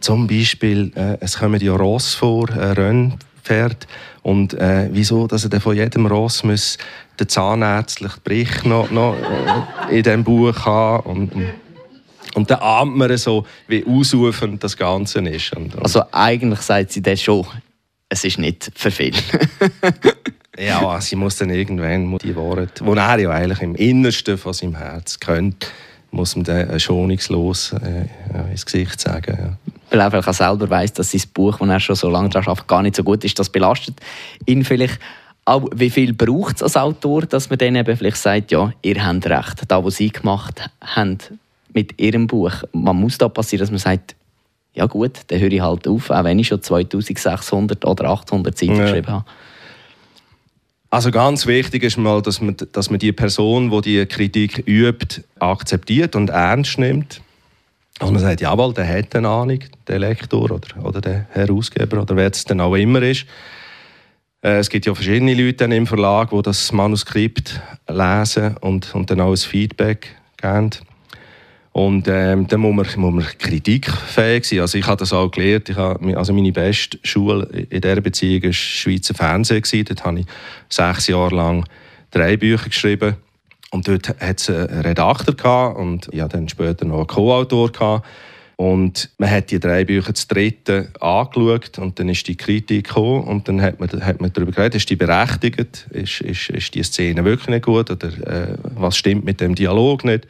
zum 0.00 0.26
Beispiel, 0.26 0.90
äh, 0.96 1.18
es 1.20 1.38
kommen 1.38 1.60
ja 1.60 1.76
Ross 1.76 2.14
vor, 2.14 2.48
äh, 2.48 2.72
Rennpferd, 2.72 3.86
und 4.22 4.54
äh, 4.54 4.88
wieso, 4.92 5.26
dass 5.26 5.44
er 5.46 5.60
von 5.60 5.76
jedem 5.76 6.06
Ross 6.06 6.44
muss 6.44 6.76
den 7.18 7.28
zahnärztlichen 7.28 8.20
Bericht 8.22 8.66
noch, 8.66 8.90
noch 8.90 9.16
äh, 9.16 9.96
in 9.96 10.02
diesem 10.02 10.24
Buch 10.24 10.54
haben 10.64 11.10
und, 11.10 11.32
und, 11.32 11.50
und 12.34 12.50
dann 12.50 12.60
ahnt 12.60 12.96
man 12.96 13.16
so, 13.16 13.46
wie 13.66 13.84
ausufernd 13.86 14.62
das 14.62 14.76
Ganze 14.76 15.20
ist. 15.20 15.56
Und, 15.56 15.74
und 15.74 15.82
also 15.82 16.02
eigentlich 16.12 16.60
sagt 16.60 16.92
sie 16.92 17.02
das 17.02 17.22
schon, 17.22 17.46
es 18.08 18.24
ist 18.24 18.38
nicht 18.38 18.70
für 18.74 18.90
viel. 18.90 19.14
ja, 20.58 21.00
sie 21.00 21.16
muss 21.16 21.36
dann 21.36 21.50
irgendwann 21.50 22.18
die 22.18 22.36
Worte, 22.36 22.84
die 22.84 22.90
er 22.90 23.18
ja 23.18 23.30
eigentlich 23.30 23.62
im 23.62 23.74
Innersten 23.74 24.36
von 24.36 24.52
seinem 24.52 24.76
Herz 24.76 25.18
kennt, 25.18 25.72
muss 26.10 26.36
man 26.36 26.44
dann 26.44 26.78
schonungslos 26.78 27.72
äh, 27.72 28.50
ins 28.50 28.66
Gesicht 28.66 29.00
sagen. 29.00 29.38
Ja 29.38 29.58
weil 29.90 30.00
er 30.00 30.12
einfach 30.12 30.32
selber 30.32 30.70
weiß, 30.70 30.92
dass 30.94 31.10
sein 31.10 31.22
Buch, 31.34 31.58
das 31.58 31.68
er 31.68 31.80
schon 31.80 31.96
so 31.96 32.08
lange 32.08 32.28
daran 32.28 32.48
arbeitet, 32.48 32.68
gar 32.68 32.82
nicht 32.82 32.96
so 32.96 33.02
gut 33.02 33.24
ist. 33.24 33.38
Das 33.38 33.50
belastet 33.50 34.00
ihn 34.46 34.64
vielleicht. 34.64 34.98
Auch 35.46 35.66
wie 35.74 35.90
viel 35.90 36.12
braucht 36.12 36.56
es 36.56 36.62
als 36.62 36.76
Autor, 36.76 37.22
dass 37.22 37.50
man 37.50 37.58
dann 37.58 37.74
eben 37.74 37.96
vielleicht 37.96 38.18
sagt, 38.18 38.52
ja, 38.52 38.72
ihr 38.82 39.04
habt 39.04 39.26
recht, 39.26 39.62
da, 39.68 39.84
was 39.84 39.96
sie 39.96 40.10
gemacht 40.10 40.70
haben 40.80 41.18
mit 41.72 42.00
ihrem 42.00 42.26
Buch. 42.26 42.52
Man 42.72 42.96
muss 42.96 43.18
da 43.18 43.28
passieren, 43.28 43.60
dass 43.60 43.70
man 43.70 43.78
sagt, 43.78 44.14
ja 44.74 44.86
gut, 44.86 45.12
dann 45.28 45.40
höre 45.40 45.50
ich 45.50 45.60
halt 45.60 45.88
auf, 45.88 46.10
auch 46.10 46.24
wenn 46.24 46.38
ich 46.38 46.48
schon 46.48 46.62
2600 46.62 47.84
oder 47.84 48.10
800 48.10 48.56
Seiten 48.56 48.76
ja. 48.76 48.84
geschrieben 48.84 49.08
habe. 49.08 49.24
Also 50.90 51.12
ganz 51.12 51.46
wichtig 51.46 51.84
ist 51.84 51.98
mal, 51.98 52.20
dass 52.20 52.40
man, 52.40 52.56
dass 52.72 52.90
man 52.90 52.98
die 52.98 53.12
Person, 53.12 53.70
die 53.70 53.80
die 53.80 54.06
Kritik 54.06 54.64
übt, 54.66 55.22
akzeptiert 55.38 56.16
und 56.16 56.30
ernst 56.30 56.78
nimmt. 56.78 57.20
Also 58.00 58.14
man 58.14 58.22
sagt, 58.22 58.40
jawohl, 58.40 58.72
der 58.72 58.88
hat 58.88 59.14
eine 59.14 59.28
Ahnung, 59.28 59.60
der 59.86 59.98
Lektor 59.98 60.50
oder, 60.50 60.82
oder 60.82 61.02
der 61.02 61.26
Herausgeber 61.32 62.00
oder 62.00 62.16
wer 62.16 62.30
es 62.30 62.44
dann 62.44 62.62
auch 62.62 62.74
immer 62.74 63.02
ist. 63.02 63.26
Äh, 64.42 64.58
es 64.58 64.70
gibt 64.70 64.86
ja 64.86 64.94
verschiedene 64.94 65.34
Leute 65.34 65.64
im 65.64 65.86
Verlag, 65.86 66.30
die 66.30 66.40
das 66.40 66.72
Manuskript 66.72 67.60
lesen 67.86 68.56
und, 68.62 68.94
und 68.94 69.10
dann 69.10 69.20
auch 69.20 69.32
ein 69.32 69.36
Feedback 69.36 70.16
geben. 70.38 70.70
Und 71.72 72.08
ähm, 72.08 72.46
dann 72.48 72.60
muss 72.60 72.74
man, 72.74 72.86
muss 73.00 73.24
man 73.26 73.38
kritikfähig 73.38 74.46
sein. 74.46 74.60
Also 74.60 74.78
ich 74.78 74.86
habe 74.86 74.96
das 74.96 75.12
auch 75.12 75.30
gelernt. 75.30 75.68
Ich 75.68 75.76
habe, 75.76 76.16
also 76.16 76.32
meine 76.32 76.52
beste 76.52 76.98
Schule 77.02 77.44
in 77.68 77.82
dieser 77.82 78.00
Beziehung 78.00 78.44
war 78.44 78.52
Schweizer 78.54 79.12
Fernsehen. 79.12 79.84
Dort 79.84 80.04
habe 80.04 80.20
ich 80.20 80.26
sechs 80.70 81.06
Jahre 81.06 81.34
lang 81.34 81.66
drei 82.10 82.38
Bücher 82.38 82.70
geschrieben. 82.70 83.16
Und 83.70 83.86
dort 83.86 84.08
hat 84.08 84.40
es 84.40 84.50
einen 84.50 84.80
Redakteur 84.80 85.34
gehabt 85.34 85.78
und 85.78 86.10
ja, 86.12 86.26
dann 86.26 86.48
später 86.48 86.84
noch 86.84 86.98
einen 86.98 87.06
Co-Autor. 87.06 88.02
Und 88.56 89.08
man 89.16 89.30
hat 89.30 89.50
die 89.50 89.58
drei 89.58 89.84
Bücher 89.84 90.12
zu 90.12 90.28
dritten 90.28 90.88
angeschaut 91.00 91.78
und 91.78 91.98
dann 91.98 92.10
ist 92.10 92.28
die 92.28 92.36
Kritik 92.36 92.88
gekommen 92.88 93.24
und 93.24 93.48
dann 93.48 93.62
hat 93.62 93.80
man, 93.80 93.88
hat 94.04 94.20
man 94.20 94.32
darüber 94.32 94.52
geredet, 94.52 94.74
ist 94.74 94.90
die 94.90 94.96
berechtigt, 94.96 95.86
ist, 95.90 96.20
ist, 96.20 96.50
ist 96.50 96.74
die 96.74 96.82
Szene 96.82 97.24
wirklich 97.24 97.48
nicht 97.48 97.64
gut 97.64 97.90
oder 97.90 98.08
äh, 98.08 98.58
was 98.74 98.98
stimmt 98.98 99.24
mit 99.24 99.40
dem 99.40 99.54
Dialog 99.54 100.04
nicht. 100.04 100.26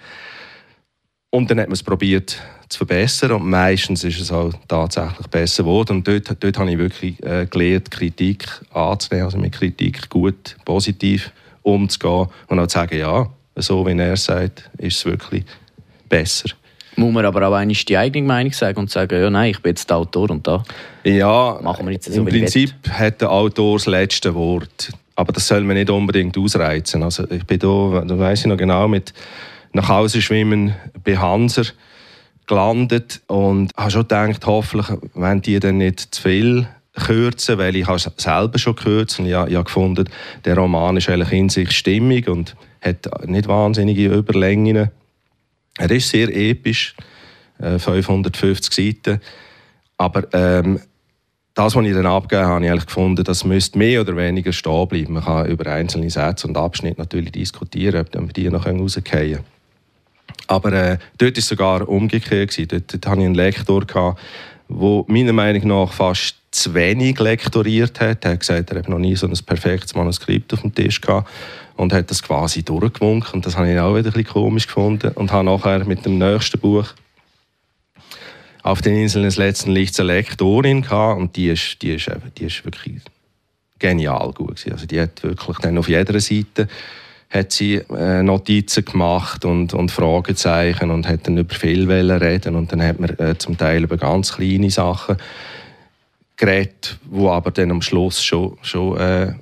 Und 1.30 1.50
dann 1.50 1.58
hat 1.58 1.66
man 1.66 1.72
es 1.72 1.82
probiert 1.82 2.40
zu 2.68 2.78
verbessern 2.78 3.32
und 3.32 3.50
meistens 3.50 4.04
ist 4.04 4.20
es 4.20 4.30
auch 4.30 4.52
tatsächlich 4.68 5.26
besser 5.26 5.64
geworden. 5.64 5.96
Und 5.96 6.06
dort, 6.06 6.36
dort 6.38 6.58
habe 6.58 6.70
ich 6.70 6.78
wirklich 6.78 7.20
äh, 7.24 7.46
gelernt, 7.46 7.90
Kritik 7.90 8.46
anzunehmen, 8.72 9.24
also 9.24 9.38
mit 9.38 9.52
Kritik 9.52 10.08
gut, 10.08 10.56
positiv 10.64 11.32
umzugehen 11.74 12.26
und 12.48 12.58
auch 12.58 12.66
zu 12.66 12.74
sagen, 12.74 12.98
ja, 12.98 13.28
so 13.56 13.86
wie 13.86 13.98
er 13.98 14.16
sagt, 14.16 14.70
ist 14.78 14.98
es 14.98 15.04
wirklich 15.04 15.44
besser. 16.08 16.50
Muss 16.96 17.12
man 17.12 17.24
aber 17.24 17.48
auch 17.48 17.54
eigentlich 17.54 17.84
die 17.84 17.96
eigene 17.96 18.26
Meinung 18.26 18.52
sagen 18.52 18.78
und 18.78 18.90
sagen, 18.90 19.20
ja, 19.20 19.30
nein, 19.30 19.50
ich 19.50 19.60
bin 19.60 19.70
jetzt 19.70 19.88
der 19.88 19.96
Autor 19.96 20.30
und 20.30 20.46
da 20.46 20.62
ja, 21.04 21.58
machen 21.62 21.86
wir 21.86 21.92
jetzt 21.92 22.12
so, 22.12 22.20
im 22.20 22.26
Prinzip 22.26 22.72
hat 22.90 23.20
der 23.20 23.30
Autor 23.30 23.78
das 23.78 23.86
letzte 23.86 24.34
Wort. 24.34 24.92
Aber 25.16 25.32
das 25.32 25.46
soll 25.46 25.62
man 25.62 25.76
nicht 25.76 25.90
unbedingt 25.90 26.36
ausreizen. 26.36 27.02
Also 27.02 27.30
ich 27.30 27.44
bin 27.44 27.58
da, 27.58 28.04
da 28.06 28.18
weiss 28.18 28.40
ich 28.40 28.46
noch 28.46 28.56
genau, 28.56 28.88
mit 28.88 29.12
nach 29.72 29.88
Hause 29.88 30.20
schwimmen 30.20 30.74
bei 31.04 31.16
Hanser 31.16 31.64
gelandet 32.46 33.20
und 33.28 33.70
habe 33.76 33.90
schon 33.90 34.02
gedacht, 34.02 34.44
hoffentlich, 34.46 34.88
wenn 35.14 35.40
die 35.40 35.60
dann 35.60 35.78
nicht 35.78 36.14
zu 36.14 36.22
viel 36.22 36.66
kürzen, 36.94 37.58
weil 37.58 37.76
ich 37.76 37.86
habe 37.86 37.98
selber 37.98 38.58
schon 38.58 38.74
gekürzt 38.74 39.18
und 39.18 39.26
ich, 39.26 39.32
ich 39.32 39.36
habe 39.36 39.64
gefunden, 39.64 40.08
der 40.44 40.56
Roman 40.56 40.96
ist 40.96 41.08
eigentlich 41.08 41.32
in 41.32 41.48
sich 41.48 41.72
stimmig 41.72 42.28
und 42.28 42.56
hat 42.80 43.08
nicht 43.26 43.48
wahnsinnige 43.48 44.08
Überlängen. 44.08 44.90
Er 45.78 45.90
ist 45.90 46.10
sehr 46.10 46.34
episch, 46.34 46.94
550 47.58 48.42
äh, 48.72 48.92
Seiten, 48.92 49.20
aber 49.98 50.24
ähm, 50.32 50.80
das, 51.54 51.74
was 51.74 51.84
ich 51.84 51.92
dann 51.92 52.06
abgegeben 52.06 52.46
habe, 52.46 52.54
habe 52.54 52.64
ich 52.64 52.70
eigentlich 52.70 52.86
gefunden, 52.86 53.24
das 53.24 53.44
müsste 53.44 53.76
mehr 53.76 54.00
oder 54.00 54.16
weniger 54.16 54.52
stehen 54.52 54.88
bleiben. 54.88 55.14
Man 55.14 55.24
kann 55.24 55.46
über 55.46 55.70
einzelne 55.70 56.08
Sätze 56.08 56.46
und 56.46 56.56
Abschnitte 56.56 57.00
natürlich 57.00 57.32
diskutieren, 57.32 58.00
ob 58.00 58.14
wir 58.14 58.32
die 58.32 58.48
noch 58.48 58.66
rausgehen 58.66 59.04
können. 59.04 59.44
Aber 60.46 60.72
äh, 60.72 60.98
dort 61.18 61.32
war 61.32 61.38
es 61.38 61.46
sogar 61.46 61.88
umgekehrt. 61.88 62.56
Dort, 62.72 62.92
dort 62.92 63.06
hatte 63.06 63.20
ich 63.20 63.26
einen 63.26 63.34
Lektor, 63.34 63.84
wo 64.70 65.04
meiner 65.08 65.32
Meinung 65.32 65.66
nach 65.66 65.92
fast 65.92 66.36
zu 66.52 66.74
wenig 66.74 67.18
lektoriert 67.18 68.00
hat. 68.00 68.24
Er 68.24 68.32
hat 68.32 68.40
gesagt, 68.40 68.70
er 68.70 68.78
habe 68.78 68.90
noch 68.90 68.98
nie 68.98 69.16
so 69.16 69.26
ein 69.26 69.38
perfektes 69.44 69.94
Manuskript 69.94 70.52
auf 70.52 70.62
dem 70.62 70.74
Tisch 70.74 71.00
gehabt 71.00 71.28
und 71.76 71.92
hat 71.92 72.10
das 72.10 72.22
quasi 72.22 72.62
durchgewunken. 72.62 73.34
Und 73.34 73.46
das 73.46 73.56
habe 73.56 73.72
ich 73.72 73.78
auch 73.78 73.94
wieder 73.94 74.08
ein 74.08 74.12
bisschen 74.12 74.32
komisch 74.32 74.66
gefunden 74.66 75.12
und 75.12 75.32
habe 75.32 75.44
nachher 75.44 75.84
mit 75.84 76.04
dem 76.04 76.18
nächsten 76.18 76.58
Buch 76.58 76.86
auf 78.62 78.82
den 78.82 78.96
Inseln 78.96 79.24
des 79.24 79.36
letzten 79.36 79.72
Lichts 79.72 79.98
eine 79.98 80.12
Lektorin 80.14 80.82
gehabt 80.82 81.18
und 81.18 81.36
die 81.36 81.48
ist, 81.48 81.80
die 81.82 81.94
ist, 81.94 82.10
die 82.38 82.44
ist 82.44 82.64
wirklich 82.64 83.00
genial 83.78 84.32
gut 84.32 84.56
gewesen. 84.56 84.72
Also 84.72 84.86
die 84.86 85.00
hat 85.00 85.22
wirklich 85.22 85.58
dann 85.58 85.78
auf 85.78 85.88
jeder 85.88 86.20
Seite 86.20 86.68
hat 87.30 87.52
sie 87.52 87.76
äh, 87.76 88.22
Notizen 88.22 88.84
gemacht 88.84 89.44
und, 89.44 89.72
und 89.72 89.92
Fragezeichen 89.92 90.90
und 90.90 91.06
hat 91.08 91.26
dann 91.26 91.38
über 91.38 91.54
viel 91.54 91.90
reden 91.90 92.56
und 92.56 92.72
dann 92.72 92.82
hat 92.82 92.98
man 92.98 93.10
äh, 93.18 93.38
zum 93.38 93.56
Teil 93.56 93.84
über 93.84 93.96
ganz 93.96 94.34
kleine 94.34 94.70
Sachen 94.70 95.16
geredet, 96.36 96.98
wo 97.04 97.30
aber 97.30 97.50
dann 97.52 97.70
am 97.70 97.82
Schluss 97.82 98.24
schon, 98.24 98.56
schon 98.62 98.96
äh, 98.98 99.34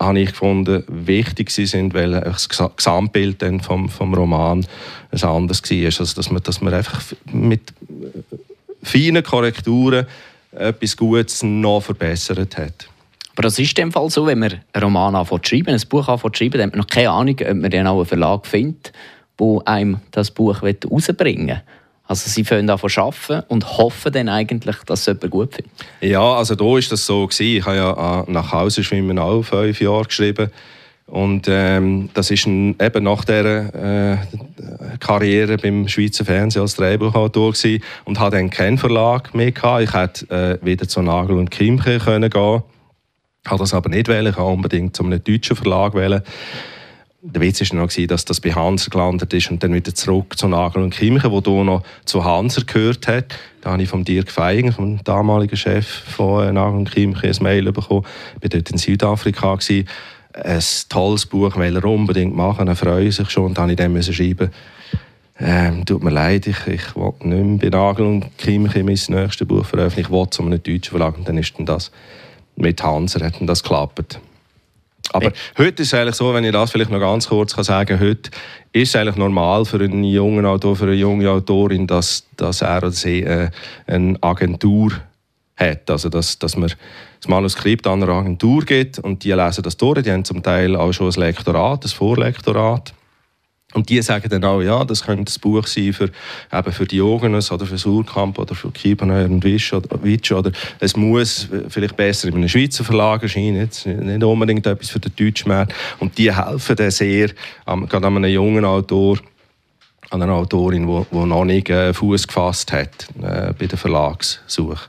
habe 0.00 0.20
ich 0.20 0.30
gefunden, 0.30 0.84
wichtig 0.88 1.50
sind, 1.50 1.92
weil 1.94 2.12
das 2.12 2.48
Gesamtbild 2.48 3.42
dann 3.42 3.60
vom, 3.60 3.88
vom 3.88 4.14
Roman 4.14 4.64
ein 5.10 5.22
anderes 5.22 5.62
war. 5.62 5.84
Also, 5.84 6.04
dass, 6.14 6.30
man, 6.30 6.42
dass 6.42 6.60
man 6.60 6.72
einfach 6.72 7.02
mit 7.30 7.70
äh, 7.70 8.36
feinen 8.82 9.22
Korrekturen 9.22 10.06
etwas 10.52 10.96
Gutes 10.96 11.42
noch 11.42 11.80
verbessert 11.80 12.56
hat. 12.56 12.88
Aber 13.32 13.42
das 13.42 13.58
ist 13.58 13.78
in 13.78 13.84
dem 13.84 13.92
Fall 13.92 14.10
so, 14.10 14.26
wenn 14.26 14.38
man 14.38 14.60
einen 14.72 14.84
Roman 14.84 15.14
anfängt 15.14 15.48
schreiben, 15.48 15.70
ein 15.70 15.80
Buch 15.88 16.08
anfängt 16.08 16.36
schreiben, 16.36 16.58
dann 16.58 16.66
hat 16.66 16.72
man 16.72 16.80
noch 16.80 16.86
keine 16.86 17.10
Ahnung, 17.10 17.36
ob 17.40 17.56
man 17.56 17.70
dann 17.70 17.86
auch 17.86 17.96
einen 17.96 18.06
Verlag 18.06 18.46
findet, 18.46 18.92
der 19.40 19.58
einem 19.64 20.00
das 20.10 20.30
Buch 20.30 20.60
herausbringen 20.62 21.48
will. 21.48 21.62
Also 22.06 22.28
sie 22.28 22.44
fangen 22.44 22.68
an 22.68 22.78
zu 22.78 23.00
arbeiten 23.00 23.42
und 23.48 23.78
hoffen 23.78 24.12
dann 24.12 24.28
eigentlich, 24.28 24.76
dass 24.86 25.00
es 25.00 25.06
jemand 25.06 25.30
gut 25.30 25.54
findet. 25.54 25.72
Ja, 26.00 26.34
also 26.34 26.54
da 26.54 26.76
ist 26.76 26.92
das 26.92 27.06
so 27.06 27.26
gewesen. 27.26 27.56
Ich 27.56 27.64
habe 27.64 27.76
ja 27.76 28.20
äh, 28.20 28.30
«Nach 28.30 28.52
Hause 28.52 28.84
schwimmen» 28.84 29.18
auch 29.18 29.42
fünf 29.42 29.80
Jahre 29.80 30.04
geschrieben. 30.04 30.50
Und 31.06 31.46
ähm, 31.48 32.10
das 32.14 32.30
ist 32.30 32.46
ein, 32.46 32.76
eben 32.80 33.04
nach 33.04 33.24
dieser 33.24 34.12
äh, 34.12 34.16
Karriere 34.98 35.56
beim 35.58 35.88
Schweizer 35.88 36.24
Fernsehen 36.24 36.62
als 36.62 36.74
Drehbuchautor 36.76 37.52
gewesen 37.52 37.82
und 38.04 38.18
hatte 38.18 38.36
dann 38.36 38.50
keinen 38.50 38.78
Verlag 38.78 39.34
mehr. 39.34 39.52
Gehabt. 39.52 39.82
Ich 39.82 39.94
hätte 39.94 40.58
äh, 40.62 40.66
wieder 40.66 40.88
zu 40.88 41.02
Nagel 41.02 41.36
und 41.36 41.50
Kimche 41.50 41.98
können 41.98 42.30
gehen 42.30 42.62
habe 43.46 43.58
das 43.58 43.74
aber 43.74 43.88
nicht 43.88 44.08
wählen, 44.08 44.32
ich 44.32 44.36
habe 44.36 44.48
unbedingt 44.48 44.94
zu 44.96 45.04
einem 45.04 45.22
deutschen 45.22 45.56
Verlag 45.56 45.94
wählen. 45.94 46.22
Der 47.24 47.40
Witz 47.40 47.60
war 47.60 47.80
noch, 47.80 47.92
dass 47.92 48.24
das 48.24 48.40
bei 48.40 48.52
Hanser 48.52 48.90
gelandet 48.90 49.32
ist 49.32 49.48
und 49.48 49.62
dann 49.62 49.72
wieder 49.72 49.94
zurück 49.94 50.36
zu 50.36 50.48
Nagel 50.48 50.82
und 50.82 50.90
Kimchen, 50.90 51.30
wo 51.30 51.40
du 51.40 51.62
noch 51.62 51.84
zu 52.04 52.24
Hanser 52.24 52.62
gehört 52.64 53.06
hat. 53.06 53.36
Da 53.60 53.70
habe 53.70 53.82
ich 53.82 53.88
vom 53.88 54.04
Dirk 54.04 54.28
Feigen, 54.28 54.72
vom 54.72 55.02
damaligen 55.04 55.56
Chef 55.56 55.86
von 55.86 56.48
äh, 56.48 56.52
Nagel 56.52 56.78
und 56.78 56.90
Kimchen, 56.90 57.30
ein 57.30 57.42
Mail 57.42 57.70
bekommen. 57.70 58.04
Ich 58.36 58.42
war 58.42 58.48
dort 58.48 58.70
in 58.72 58.78
Südafrika. 58.78 59.54
Gewesen. 59.54 59.86
Ein 60.32 60.62
tolles 60.88 61.26
Buch, 61.26 61.56
will 61.56 61.76
er 61.76 61.84
unbedingt 61.84 62.34
machen, 62.34 62.66
er 62.66 62.74
freut 62.74 63.12
sich 63.12 63.30
schon. 63.30 63.44
Und 63.44 63.58
dann 63.58 63.68
musste 63.92 64.10
ich 64.10 64.16
dem 64.16 64.36
schreiben, 64.36 64.50
ähm, 65.38 65.84
tut 65.86 66.02
mir 66.02 66.10
leid, 66.10 66.48
ich, 66.48 66.66
ich 66.66 66.96
will 66.96 67.12
nicht 67.20 67.62
mehr 67.62 67.70
bei 67.70 67.76
Nagel 67.76 68.06
und 68.06 68.36
Kimchen 68.36 68.84
mein 68.84 68.98
nächstes 69.08 69.46
Buch 69.46 69.64
veröffentlichen, 69.64 70.12
ich 70.12 70.18
will 70.18 70.30
zu 70.30 70.42
einem 70.42 70.60
deutschen 70.60 70.90
Verlag. 70.90 71.16
Und 71.18 71.28
dann 71.28 71.38
ist 71.38 71.56
dann 71.56 71.66
das 71.66 71.92
mit 72.56 72.82
Hanser 72.82 73.24
hat 73.24 73.34
das 73.40 73.62
geklappt. 73.62 74.20
Aber 75.12 75.26
ja. 75.26 75.32
heute 75.58 75.82
ist 75.82 75.92
es 75.92 75.94
eigentlich 75.94 76.14
so, 76.14 76.32
wenn 76.32 76.44
ich 76.44 76.52
das 76.52 76.70
vielleicht 76.70 76.90
noch 76.90 77.00
ganz 77.00 77.28
kurz 77.28 77.54
kann 77.54 77.64
sagen 77.64 77.98
kann, 77.98 78.08
heute 78.08 78.30
ist 78.72 78.88
es 78.90 78.96
eigentlich 78.96 79.16
normal 79.16 79.64
für 79.64 79.80
einen 79.80 80.04
jungen 80.04 80.46
Autor, 80.46 80.76
für 80.76 80.84
eine 80.84 80.94
junge 80.94 81.28
Autorin, 81.30 81.86
dass, 81.86 82.26
dass 82.36 82.62
er 82.62 82.78
oder 82.78 82.92
sie 82.92 83.22
äh, 83.22 83.50
eine 83.86 84.16
Agentur 84.22 84.92
hat. 85.56 85.90
Also, 85.90 86.08
dass, 86.08 86.38
dass 86.38 86.56
man 86.56 86.72
das 87.20 87.28
Manuskript 87.28 87.86
an 87.86 88.02
eine 88.02 88.12
Agentur 88.12 88.64
gibt 88.64 88.98
und 88.98 89.24
die 89.24 89.32
lesen 89.32 89.62
das 89.62 89.76
durch. 89.76 90.02
Die 90.02 90.10
haben 90.10 90.24
zum 90.24 90.42
Teil 90.42 90.76
auch 90.76 90.92
schon 90.92 91.08
ein 91.08 91.20
Lektorat, 91.20 91.84
ein 91.84 91.88
Vorlektorat. 91.88 92.94
Und 93.74 93.88
die 93.88 94.02
sagen 94.02 94.28
dann 94.28 94.44
auch, 94.44 94.60
ja, 94.60 94.84
das 94.84 95.04
könnte 95.04 95.24
das 95.24 95.38
Buch 95.38 95.66
sein 95.66 95.92
für, 95.92 96.10
eben 96.52 96.72
für 96.72 96.86
Diogenes 96.86 97.50
oder 97.50 97.66
für 97.66 97.78
Surkamp 97.78 98.38
oder 98.38 98.54
für 98.54 98.70
Kibana 98.70 99.24
und 99.24 99.42
Wisch 99.44 99.72
oder, 99.72 100.02
Witsch 100.02 100.32
oder 100.32 100.52
es 100.78 100.96
muss 100.96 101.48
vielleicht 101.68 101.96
besser 101.96 102.28
in 102.28 102.34
einem 102.34 102.48
Schweizer 102.48 102.84
Verlag 102.84 103.22
erscheinen, 103.22 103.56
jetzt 103.56 103.86
nicht 103.86 104.22
unbedingt 104.22 104.66
etwas 104.66 104.90
für 104.90 105.00
den 105.00 105.12
deutschen 105.16 105.48
Markt. 105.48 105.74
Und 106.00 106.18
die 106.18 106.34
helfen 106.34 106.76
dann 106.76 106.90
sehr, 106.90 107.30
ähm, 107.66 107.88
gerade 107.88 108.06
einem 108.06 108.24
jungen 108.24 108.64
Autor, 108.64 109.18
an 110.12 110.22
einer 110.22 110.34
Autorin, 110.34 110.86
die 110.86 111.16
noch 111.16 111.44
nicht 111.44 111.70
äh, 111.70 111.94
Fuß 111.94 112.26
gefasst 112.26 112.70
hat 112.72 113.08
äh, 113.22 113.54
bei 113.58 113.66
der 113.66 113.78
Verlagssuche. 113.78 114.88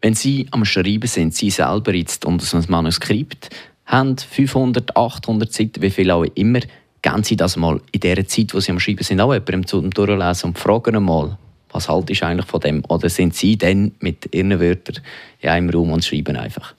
Wenn 0.00 0.14
Sie 0.14 0.46
am 0.50 0.64
Schreiben 0.64 1.06
sind, 1.06 1.34
Sie 1.34 1.50
selber 1.50 1.94
jetzt 1.94 2.24
unter 2.24 2.44
so 2.44 2.56
einem 2.56 2.66
Manuskript, 2.68 3.50
haben 3.86 4.16
500, 4.16 4.96
800 4.96 5.52
Seiten, 5.52 5.82
wie 5.82 5.90
viel 5.90 6.10
auch 6.10 6.24
immer, 6.34 6.60
geben 7.04 7.22
Sie 7.22 7.36
das 7.36 7.56
mal 7.56 7.80
in 7.92 8.00
der 8.00 8.26
Zeit, 8.26 8.54
wo 8.54 8.60
Sie 8.60 8.72
am 8.72 8.80
Schreiben 8.80 9.04
sind, 9.04 9.20
auch 9.20 9.32
jemandem 9.32 9.66
zum 9.66 9.90
Durchlesen 9.90 10.48
und 10.48 10.58
fragen 10.58 11.04
mal, 11.04 11.36
was 11.70 11.88
haltest 11.88 12.22
du 12.22 12.26
eigentlich 12.26 12.46
von 12.46 12.60
dem? 12.60 12.82
Oder 12.88 13.10
sind 13.10 13.34
Sie 13.34 13.56
denn 13.56 13.92
mit 14.00 14.34
Ihren 14.34 14.58
Wörtern 14.58 15.02
ja 15.42 15.54
im 15.56 15.68
Raum 15.68 15.92
und 15.92 16.04
schreiben 16.04 16.36
einfach? 16.36 16.74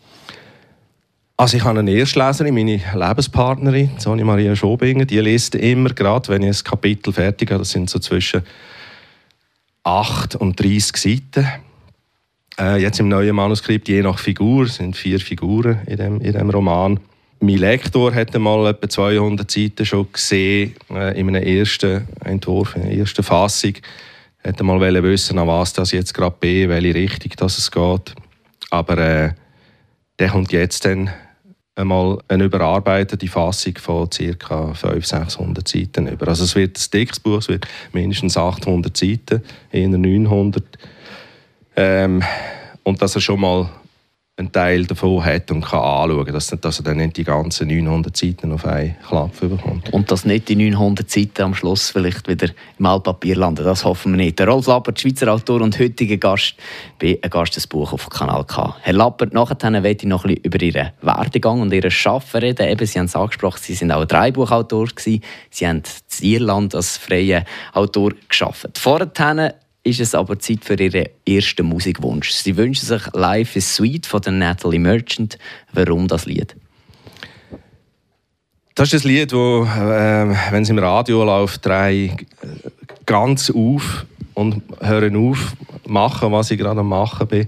Also 1.38 1.57
ich 1.57 1.63
habe 1.63 1.79
eine 1.79 1.91
Erstleserin, 1.91 2.55
meine 2.55 2.81
Lebenspartnerin, 2.93 3.91
Sonja 3.97 4.25
Maria 4.25 4.55
Schobinger, 4.55 5.05
die 5.05 5.19
liest 5.19 5.53
immer 5.55 5.89
gerade, 5.89 6.29
wenn 6.29 6.43
ich 6.43 6.59
ein 6.59 6.63
Kapitel 6.63 7.13
fertig 7.13 7.51
habe, 7.51 7.59
das 7.59 7.71
sind 7.71 7.89
so 7.89 7.99
zwischen 7.99 8.41
8 9.83 10.38
und 10.38 10.59
30 10.59 10.95
Seiten. 10.95 11.47
Äh, 12.57 12.81
jetzt 12.81 13.01
im 13.01 13.09
neuen 13.09 13.35
Manuskript, 13.35 13.89
je 13.89 14.01
nach 14.01 14.17
Figur, 14.17 14.63
es 14.65 14.75
sind 14.75 14.95
vier 14.95 15.19
Figuren 15.19 15.79
in 15.88 15.97
dem, 15.97 16.21
in 16.21 16.31
dem 16.31 16.49
Roman. 16.49 17.01
Mein 17.39 17.58
Lektor 17.58 18.13
hat 18.13 18.34
mal 18.39 18.67
etwa 18.67 18.88
200 18.88 19.50
Seiten 19.50 19.86
schon 19.86 20.12
gesehen 20.12 20.74
äh, 20.89 21.19
in 21.19 21.28
einem 21.28 21.43
ersten 21.43 22.08
Entwurf, 22.24 22.76
in 22.76 22.84
einer 22.84 22.91
ersten 22.91 23.24
Fassung. 23.24 23.74
Hätte 24.38 24.63
mal 24.63 24.80
wissen, 25.04 25.38
an 25.38 25.48
was 25.48 25.74
das 25.74 25.91
jetzt 25.91 26.13
gerade 26.13 26.36
bin, 26.39 26.69
welche 26.69 26.95
Richtung 26.95 27.32
das 27.38 27.58
es 27.58 27.71
geht. 27.71 28.15
Aber 28.69 28.98
äh, 28.98 29.34
der 30.17 30.30
kommt 30.30 30.52
jetzt 30.54 30.86
dann 30.86 31.10
einmal 31.76 32.19
eine 32.30 32.45
überarbeitete 32.45 33.28
Fassung 33.28 33.78
von 33.78 34.10
ca. 34.10 34.74
500, 34.74 35.06
600 35.06 35.67
Seiten 35.67 36.08
über. 36.08 36.28
Also 36.30 36.45
es 36.45 36.56
wird 36.56 36.78
ein 36.78 36.91
dickes 36.93 37.19
Buch, 37.19 37.39
es 37.39 37.50
wird 37.50 37.67
mindestens 37.91 38.38
800 38.38 38.95
Seiten, 38.95 39.43
eher 39.71 39.89
900. 39.89 40.63
Ähm, 41.76 42.24
und 42.84 43.02
dass 43.02 43.15
er 43.15 43.21
schon 43.21 43.41
mal 43.41 43.69
einen 44.38 44.52
Teil 44.52 44.86
davon 44.86 45.24
hat 45.24 45.50
und 45.50 45.63
kann 45.63 45.80
anschauen 45.80 46.34
dass, 46.34 46.48
dass, 46.48 46.80
er 46.80 46.84
dann 46.84 46.98
nicht 46.98 47.15
die 47.15 47.24
ganzen 47.24 47.69
900 47.69 48.17
Seiten 48.17 48.52
auf 48.52 48.65
einen 48.65 48.98
Klapp 49.08 49.41
überkommt. 49.41 49.93
Und 49.93 50.12
dass 50.12 50.26
nicht 50.26 50.50
die 50.50 50.58
900 50.58 51.10
Seiten 51.10 51.41
am 51.41 51.56
Schluss 51.56 51.91
vielleicht 51.91 52.28
wieder 52.28 52.50
im 52.78 52.86
Altpapier 52.86 53.38
landen, 53.38 53.63
das 53.63 53.86
hoffen 53.86 54.12
wir 54.12 54.17
nicht. 54.17 54.38
Der 54.38 54.50
Rolf 54.50 54.67
Lappert, 54.67 55.00
Schweizer 55.00 55.34
Autor 55.34 55.62
und 55.62 55.80
heutiger 55.80 56.17
Gast 56.17 56.56
bei 57.00 57.17
«Ein 57.21 57.30
Gast, 57.30 57.58
ein 57.58 57.63
Buch» 57.69 57.93
auf 57.93 58.08
dem 58.08 58.10
Kanal 58.10 58.43
K. 58.43 58.76
Herr 58.82 58.93
Lappert, 58.93 59.34
nachher 59.34 59.71
möchte 59.71 60.06
ich 60.06 60.10
noch 60.10 60.26
ein 60.26 60.36
bisschen 60.36 60.43
über 60.43 60.62
Ihren 60.62 60.91
Werdegang 61.02 61.62
und 61.62 61.71
Ihren 61.71 61.91
Schaffen 61.91 62.41
reden. 62.41 62.67
Eben, 62.67 62.86
Sie 62.86 63.00
haben 63.00 63.06
es 63.06 63.15
angesprochen, 63.15 63.60
Sie 63.62 63.74
sind 63.74 63.93
auch 63.93 64.04
drei 64.04 64.32
Buchautor. 64.32 64.89
Sie 65.00 65.21
haben 65.62 65.84
in 66.19 66.28
Irland 66.28 66.76
als 66.76 66.98
freier 66.98 67.45
Autor 67.71 68.12
geschaffen. 68.28 68.71
Vorher 68.76 69.13
ist 69.86 70.00
es 70.00 70.15
aber 70.15 70.39
Zeit 70.39 70.65
für 70.65 70.74
ihren 70.74 71.08
ersten 71.28 71.65
Musikwunsch. 71.67 72.32
Sie 72.32 72.58
wünschen 72.58 72.86
sich 72.88 73.04
Life 73.13 73.58
is 73.58 73.76
Sweet 73.76 74.08
von 74.08 74.19
der 74.19 74.34
Natalie 74.34 74.80
Merchant. 74.80 75.38
Warum 75.74 76.08
das 76.08 76.26
Lied? 76.26 76.56
Das 78.74 78.91
ist 78.91 79.06
ein 79.06 79.12
Lied, 79.12 79.32
das, 79.32 79.39
äh, 79.39 80.36
wenn 80.52 80.63
es 80.63 80.69
im 80.69 80.80
Radio 80.80 81.24
läuft, 81.24 81.65
drei 81.65 81.93
äh, 81.95 82.17
ganz 83.06 83.50
auf 83.52 84.06
und 84.34 84.63
hören 84.82 85.15
auf, 85.15 85.54
machen, 85.88 86.32
was 86.32 86.52
ich 86.52 86.58
gerade 86.58 86.80
am 86.80 86.89
machen 86.89 87.28
bin. 87.28 87.48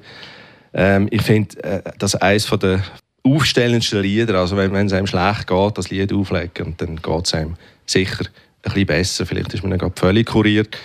Ähm, 0.74 1.08
ich 1.10 1.24
finde, 1.24 1.62
äh, 1.64 1.82
das 1.98 2.16
eines 2.16 2.46
der 2.46 2.84
aufstellendsten 3.24 4.02
Lieder. 4.02 4.36
Also 4.36 4.56
wenn 4.56 4.74
es 4.76 4.94
einem 4.94 5.08
schlecht 5.08 5.48
geht, 5.48 5.78
das 5.78 5.90
Lied 5.90 6.14
auflegen 6.14 6.68
und 6.68 6.82
dann 6.82 6.98
geht 6.98 7.26
es 7.26 7.34
einem 7.34 7.56
sicher 7.88 8.26
ein 8.26 8.72
bisschen 8.72 8.86
besser. 8.86 9.26
Vielleicht 9.26 9.54
ist 9.56 9.64
man 9.64 9.72
dann 9.72 9.80
gerade 9.80 10.00
völlig 10.00 10.28
kuriert 10.28 10.78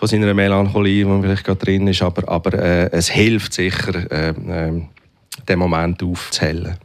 von 0.00 0.08
seiner 0.08 0.32
Melancholie, 0.32 1.04
die 1.04 1.20
vielleicht 1.20 1.44
gerade 1.44 1.62
drin 1.62 1.86
ist, 1.86 2.00
aber, 2.00 2.26
aber 2.26 2.54
äh, 2.54 2.90
es 2.90 3.10
hilft 3.10 3.52
sicher, 3.52 4.10
äh, 4.10 4.30
äh, 4.30 4.82
den 5.46 5.58
Moment 5.58 6.02
aufzuhellen. 6.02 6.76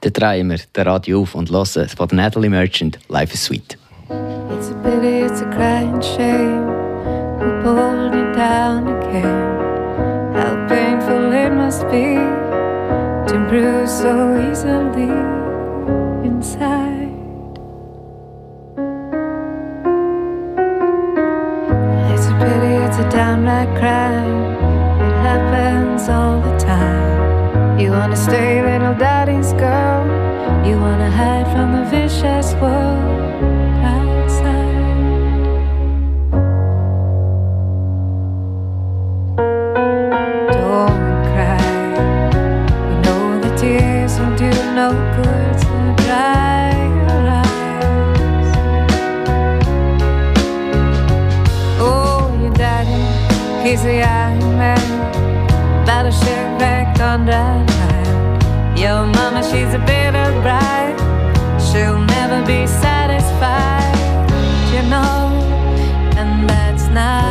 Dann 0.00 0.12
drehen 0.12 0.50
wir 0.50 0.58
den 0.74 0.82
Radio 0.88 1.22
auf 1.22 1.36
und 1.36 1.50
hören 1.50 1.62
es 1.62 1.94
von 1.94 2.08
Natalie 2.10 2.50
Merchant, 2.50 2.98
«Life 3.08 3.32
is 3.32 3.44
Sweet». 3.44 3.78
It's 4.50 4.70
a 4.70 4.74
pity, 4.82 5.20
it's 5.20 5.40
a 5.40 5.44
crying 5.50 6.00
shame 6.02 6.66
Who 7.38 7.62
pulled 7.62 8.14
you 8.14 8.32
down 8.32 8.88
again 8.88 10.34
How 10.34 10.66
painful 10.66 11.32
it 11.32 11.52
must 11.52 11.84
be 11.90 12.16
To 13.28 13.46
bruise 13.48 13.92
so 13.92 14.34
easily 14.50 15.12
inside 16.26 16.87
It's 22.40 22.98
a 22.98 23.08
downright 23.10 23.68
crime. 23.78 24.54
It 25.00 25.16
happens 25.26 26.08
all 26.08 26.40
the 26.40 26.56
time. 26.56 27.78
You 27.78 27.90
wanna 27.90 28.16
stay 28.16 28.62
little 28.62 28.94
daddy's 28.94 29.52
go. 29.54 30.04
You 30.64 30.78
wanna 30.80 31.10
hide 31.10 31.46
from 31.52 31.72
the 31.72 31.84
vicious 31.90 32.54
world 32.54 33.04
outside. 33.84 34.76
Don't 40.52 41.24
cry. 41.32 41.60
You 42.88 42.96
know 43.02 43.40
the 43.40 43.56
tears 43.56 44.18
won't 44.18 44.38
do 44.38 44.50
no 44.74 44.90
good. 45.16 45.37
Young 53.76 54.38
man, 54.56 54.80
battleship 55.84 56.58
wrecked 56.58 57.00
on 57.02 57.26
dry. 57.26 58.74
Your 58.74 59.04
mama, 59.04 59.42
she's 59.42 59.74
a 59.74 59.78
bitter 59.80 60.32
bride. 60.40 60.96
She'll 61.60 62.02
never 62.16 62.40
be 62.46 62.66
satisfied, 62.66 63.94
you 64.72 64.88
know, 64.88 65.28
and 66.16 66.48
that's 66.48 66.88
not 66.88 67.27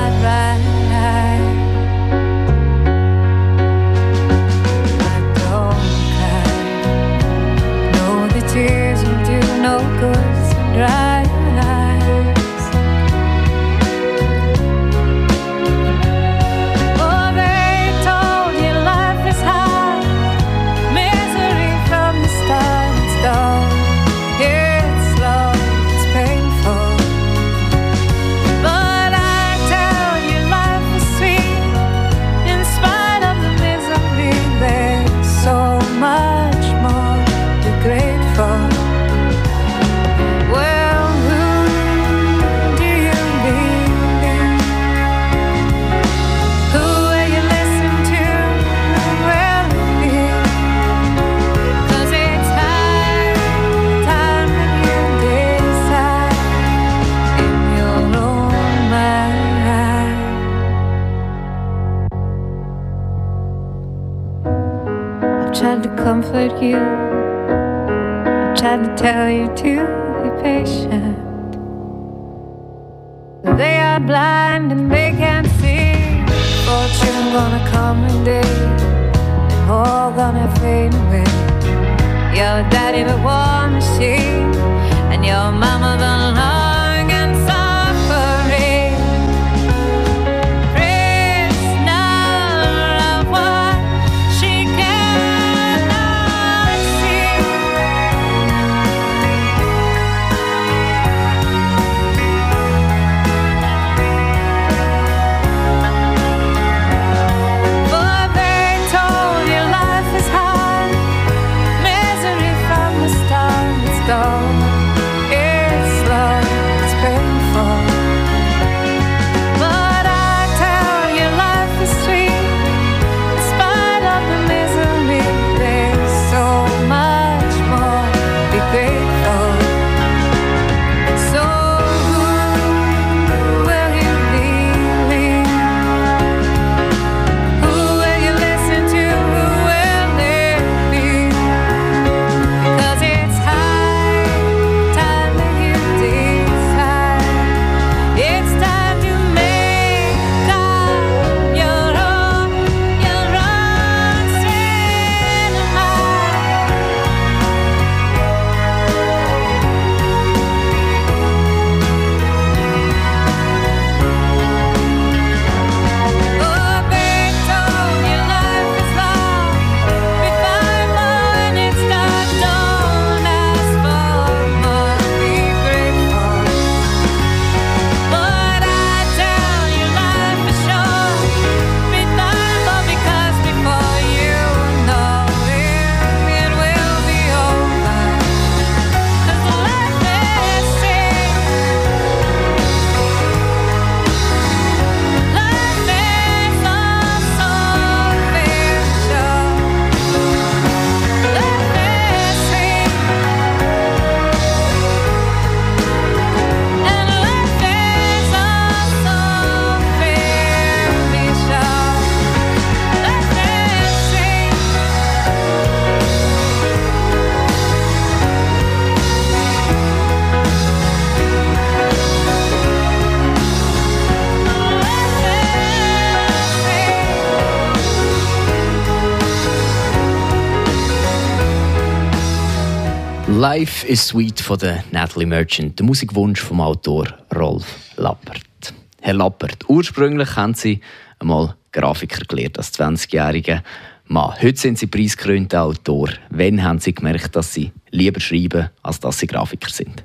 Life 233.88 233.94
is 233.94 234.08
Sweet 234.08 234.42
von 234.42 234.58
der 234.58 234.84
Natalie 234.92 235.26
Merchant, 235.26 235.80
der 235.80 235.86
Musikwunsch 235.86 236.42
vom 236.42 236.60
Autor 236.60 237.08
Rolf 237.34 237.66
Lappert. 237.96 238.74
Herr 239.00 239.14
Lappert, 239.14 239.64
ursprünglich 239.70 240.36
haben 240.36 240.54
Sie 240.56 240.82
einmal 241.20 241.56
Grafiker 241.72 242.26
gelernt 242.26 242.58
als 242.58 242.74
20-jähriger 242.74 243.62
Mann. 244.08 244.34
Heute 244.42 244.60
sind 244.60 244.78
Sie 244.78 244.88
preisgekrönter 244.88 245.64
Autor. 245.64 246.10
Wann 246.30 246.62
haben 246.64 246.80
Sie 246.80 246.94
gemerkt, 246.94 247.34
dass 247.38 247.54
Sie 247.54 247.72
lieber 247.92 248.20
schreiben, 248.20 248.70
als 248.84 249.00
dass 249.00 249.20
Sie 249.20 249.28
Grafiker 249.28 249.70
sind? 249.70 250.04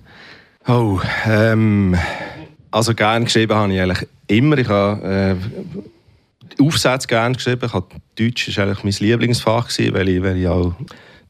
Oh, 0.68 1.01
ähm, 1.27 1.97
also 2.71 2.95
gern 2.95 3.25
geschrieben 3.25 3.57
habe 3.57 3.75
ich 3.75 3.81
eigentlich 3.81 4.09
immer. 4.29 4.59
Ich 4.59 4.68
habe 4.68 5.37
äh, 6.59 6.62
Aufsätze 6.62 7.09
gern 7.09 7.33
geschrieben. 7.33 7.66
Ich 7.66 7.73
habe 7.73 7.87
Deutsch 8.14 8.57
war 8.57 8.66
eigentlich 8.66 9.01
mein 9.01 9.09
Lieblingsfach 9.09 9.71
weil 9.77 10.09
ich, 10.09 10.23
weil 10.23 10.37
ich 10.37 10.47
auch 10.47 10.73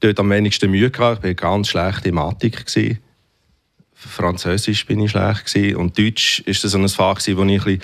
dort 0.02 0.20
am 0.20 0.30
wenigsten 0.30 0.70
Mühe 0.70 0.90
hatte. 0.98 1.28
Ich 1.28 1.42
war 1.42 1.50
ganz 1.50 1.68
schlecht 1.68 2.04
in 2.06 2.14
Mathematik 2.14 2.66
gewesen. 2.66 2.98
Französisch 3.94 4.84
bin 4.86 5.00
ich 5.00 5.12
schlecht 5.12 5.46
gewesen. 5.46 5.76
und 5.76 5.98
Deutsch 5.98 6.40
ist 6.40 6.62
so 6.62 6.76
ein 6.78 6.88
Fach 6.88 7.18
gewesen, 7.18 7.36
wo 7.38 7.44
ich 7.44 7.66
ein 7.66 7.80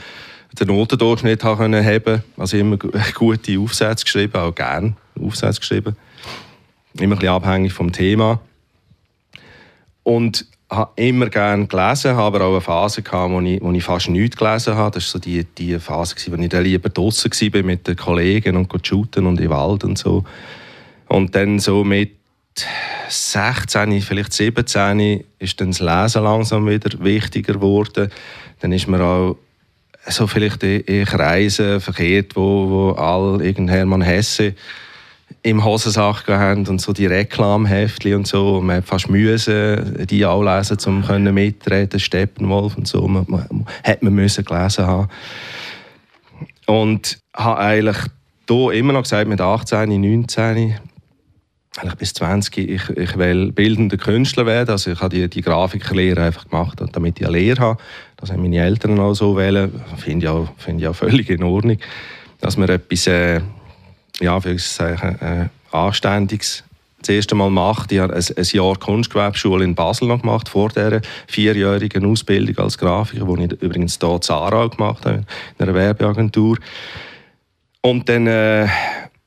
den 0.59 0.69
Notendurchschnitt 0.69 1.45
haben 1.45 1.75
haben. 1.75 2.23
Also 2.37 2.57
immer 2.57 2.77
gu- 2.79 2.91
gute 3.15 3.59
Aufsätze 3.59 4.05
geschrieben, 4.05 4.37
auch 4.37 4.55
gern 4.55 4.97
Aufsätze 5.21 5.61
geschrieben. 5.61 5.97
Immer 6.95 7.17
ein 7.17 7.19
bisschen 7.19 7.35
abhängig 7.35 7.73
vom 7.73 7.93
Thema. 7.93 8.41
Und 10.03 10.47
habe 10.71 10.91
immer 10.97 11.29
gerne 11.29 11.67
gelesen, 11.67 12.17
habe 12.17 12.37
aber 12.39 12.45
auch 12.47 12.53
eine 12.53 12.61
Phase 12.61 13.03
gehabt, 13.03 13.31
wo 13.31 13.41
ich, 13.41 13.61
wo 13.63 13.73
ich 13.73 13.85
fast 13.85 14.09
nichts 14.09 14.37
gelesen 14.37 14.75
habe. 14.75 14.95
Das 14.95 15.05
war 15.05 15.13
so 15.13 15.19
die, 15.19 15.45
die 15.45 15.79
Phase, 15.79 16.15
wo 16.31 16.37
ich 16.43 16.49
dann 16.49 16.65
lieber 16.65 16.89
draußen 16.89 17.31
war 17.31 17.63
mit 17.63 17.87
den 17.87 17.97
Kollegen 17.97 18.57
und 18.57 18.87
shooten 18.87 19.27
und 19.27 19.41
im 19.41 19.51
Wald 19.51 19.85
und 19.85 19.99
so. 19.99 20.25
Und 21.09 21.35
dann 21.35 21.59
so 21.59 21.85
mit 21.85 22.13
16, 23.09 24.03
vielleicht 24.03 24.33
17, 24.33 25.25
ist 25.39 25.61
dann 25.61 25.71
das 25.71 25.81
Lesen 25.81 26.25
langsam 26.25 26.67
wieder 26.67 27.03
wichtiger 27.03 27.55
geworden. 27.55 28.11
Dann 28.61 28.73
ist 28.73 28.89
mir 28.89 29.03
auch 29.03 29.37
so 30.07 30.27
vielleicht 30.27 30.63
in 30.63 31.05
Kreisen 31.05 31.81
verkehrt, 31.81 32.37
wo, 32.37 32.69
wo 32.69 32.91
all 32.93 33.43
irgend 33.43 33.71
Hermann 33.71 34.03
Hesse 34.03 34.55
im 35.43 35.65
Hosensack 35.65 36.27
haben 36.29 36.67
und 36.67 36.81
so 36.81 36.93
die 36.93 37.07
Reklamheftchen 37.07 38.15
und 38.15 38.27
so. 38.27 38.61
Man 38.61 38.79
hat 38.79 38.87
fast 38.87 39.11
müssen 39.11 40.07
die 40.07 40.25
auch 40.25 40.43
lesen, 40.43 40.79
um 40.87 41.05
können 41.05 41.35
mitreden, 41.35 42.01
Steppenwolf 42.01 42.77
und 42.77 42.89
so. 42.89 43.07
Man, 43.07 43.25
man, 43.29 43.67
hat 43.85 44.03
man 44.03 44.15
müssen 44.15 44.45
gelesen 44.45 44.87
haben. 44.87 45.09
Und 46.67 47.19
habe 47.35 47.61
eigentlich 47.61 47.97
hier 48.49 48.73
immer 48.73 48.93
noch 48.93 49.03
gesagt, 49.03 49.29
mit 49.29 49.41
18, 49.41 49.89
19, 49.89 50.75
eigentlich 51.79 51.95
bis 51.95 52.15
20, 52.15 52.59
ich, 52.59 52.89
ich 52.91 53.17
will 53.17 53.53
bildender 53.53 53.97
Künstler 53.97 54.47
werden. 54.47 54.71
Also 54.71 54.91
ich 54.91 55.01
habe 55.01 55.15
die, 55.15 55.29
die 55.29 55.43
Grafikerlehre 55.43 56.23
einfach 56.23 56.49
gemacht, 56.49 56.81
damit 56.93 57.21
ich 57.21 57.27
eine 57.27 57.39
Lehre 57.39 57.61
habe. 57.61 57.81
Das 58.17 58.31
haben 58.31 58.43
meine 58.43 58.59
Eltern 58.59 58.99
auch 58.99 59.15
so 59.15 59.37
wählen. 59.37 59.71
Finde 59.97 60.27
ich, 60.27 60.31
auch, 60.31 60.49
finde 60.59 60.83
ich 60.83 60.89
auch 60.89 60.97
völlig 60.97 61.31
in 61.31 61.43
Ordnung. 61.43 61.79
Dass 62.41 62.57
man 62.57 62.69
etwas, 62.69 63.07
äh, 63.07 63.41
ja, 64.21 64.39
ich 64.45 64.63
sagen, 64.63 65.19
äh, 65.21 65.49
Anständiges 65.75 66.65
das 67.01 67.11
erste 67.11 67.35
Mal 67.35 67.51
macht. 67.51 67.93
Ich 67.93 68.01
habe 68.01 68.15
ein, 68.15 68.25
ein 68.37 68.45
Jahr 68.45 68.77
Kunstgewerbeschule 68.77 69.65
in 69.65 69.75
Basel 69.75 70.09
noch 70.09 70.23
gemacht, 70.23 70.49
vor 70.49 70.71
dieser 70.71 71.01
vierjährigen 71.29 72.05
Ausbildung 72.05 72.59
als 72.59 72.77
Grafiker, 72.77 73.25
die 73.25 73.45
ich 73.45 73.63
übrigens 73.63 73.99
hier 74.01 74.09
in 74.09 74.35
Aarau 74.35 74.69
gemacht 74.69 75.07
habe, 75.07 75.25
in 75.59 75.63
einer 75.63 75.75
Werbeagentur. 75.75 76.59
Und 77.83 78.09
dann 78.09 78.27
äh, 78.27 78.67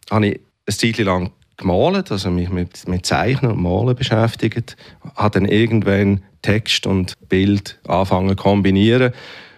habe 0.09 0.27
ich 0.27 0.39
eine 0.65 0.75
Zeit 0.75 0.97
lang 0.97 1.31
gemalt, 1.61 2.11
also 2.11 2.29
mich 2.29 2.49
mit, 2.49 2.87
mit 2.87 3.05
Zeichnen 3.05 3.51
und 3.51 3.61
Malen 3.61 3.95
beschäftigt. 3.95 4.75
Habe 5.15 5.39
dann 5.39 5.49
irgendwann 5.49 6.21
Text 6.41 6.85
und 6.85 7.13
Bild 7.29 7.79
angefangen 7.87 8.29
zu 8.29 8.35
kombinieren 8.35 9.13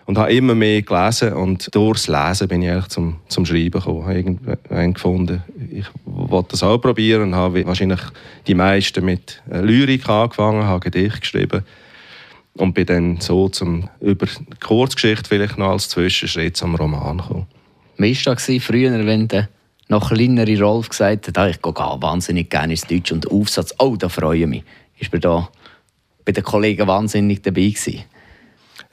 und 0.06 0.18
habe 0.18 0.34
immer 0.34 0.54
mehr 0.54 0.82
gelesen 0.82 1.34
und 1.34 1.74
durchs 1.74 2.08
Lesen 2.08 2.48
bin 2.48 2.62
ich 2.62 2.70
eigentlich 2.70 2.88
zum, 2.88 3.18
zum 3.28 3.46
Schreiben 3.46 3.72
gekommen. 3.72 4.06
Habe 4.06 4.16
irgendwann 4.16 4.94
gefunden, 4.94 5.44
ich 5.72 5.86
wollte 6.06 6.50
das 6.52 6.64
auch 6.64 6.78
probieren 6.78 7.24
und 7.24 7.36
habe 7.36 7.66
wahrscheinlich 7.66 8.02
die 8.48 8.56
meisten 8.56 9.06
mit 9.06 9.42
Lyrik 9.50 10.08
angefangen, 10.10 10.66
habe 10.66 10.82
Gedicht 10.82 11.22
geschrieben 11.22 11.64
und 12.56 12.74
bin 12.74 12.86
dann 12.86 13.22
so 13.22 13.50
zum, 13.50 13.90
über 14.02 14.28
Kurzgeschichte 14.62 15.28
vielleicht 15.28 15.58
noch 15.58 15.72
als 15.72 15.90
Zwischenschritt 15.90 16.58
zum 16.58 16.76
Roman 16.76 17.18
gekommen. 17.18 17.48
Wie 17.98 18.26
war 18.26 18.36
das 18.36 18.52
früher, 18.60 19.06
wenn 19.06 19.28
der 19.28 19.48
noch 19.88 20.10
kleinere 20.10 20.60
Rolf 20.60 20.90
gesagt 20.90 21.28
hat, 21.28 21.38
«Ah, 21.38 21.50
ich 21.50 21.62
gehe 21.62 21.74
wahnsinnig 21.74 22.50
gerne 22.50 22.74
ins 22.74 22.82
Deutsch 22.82 23.12
und 23.12 23.30
Aufsatz, 23.30 23.74
oh, 23.80 23.96
da 23.96 24.10
freue 24.10 24.40
ich 24.40 24.48
mich. 24.48 24.64
Ist 25.00 25.12
man 25.12 25.22
da 25.22 25.50
bei 26.26 26.32
den 26.32 26.44
Kollegen 26.44 26.88
wahnsinnig 26.88 27.42
dabei 27.42 27.70
gewesen? 27.70 28.04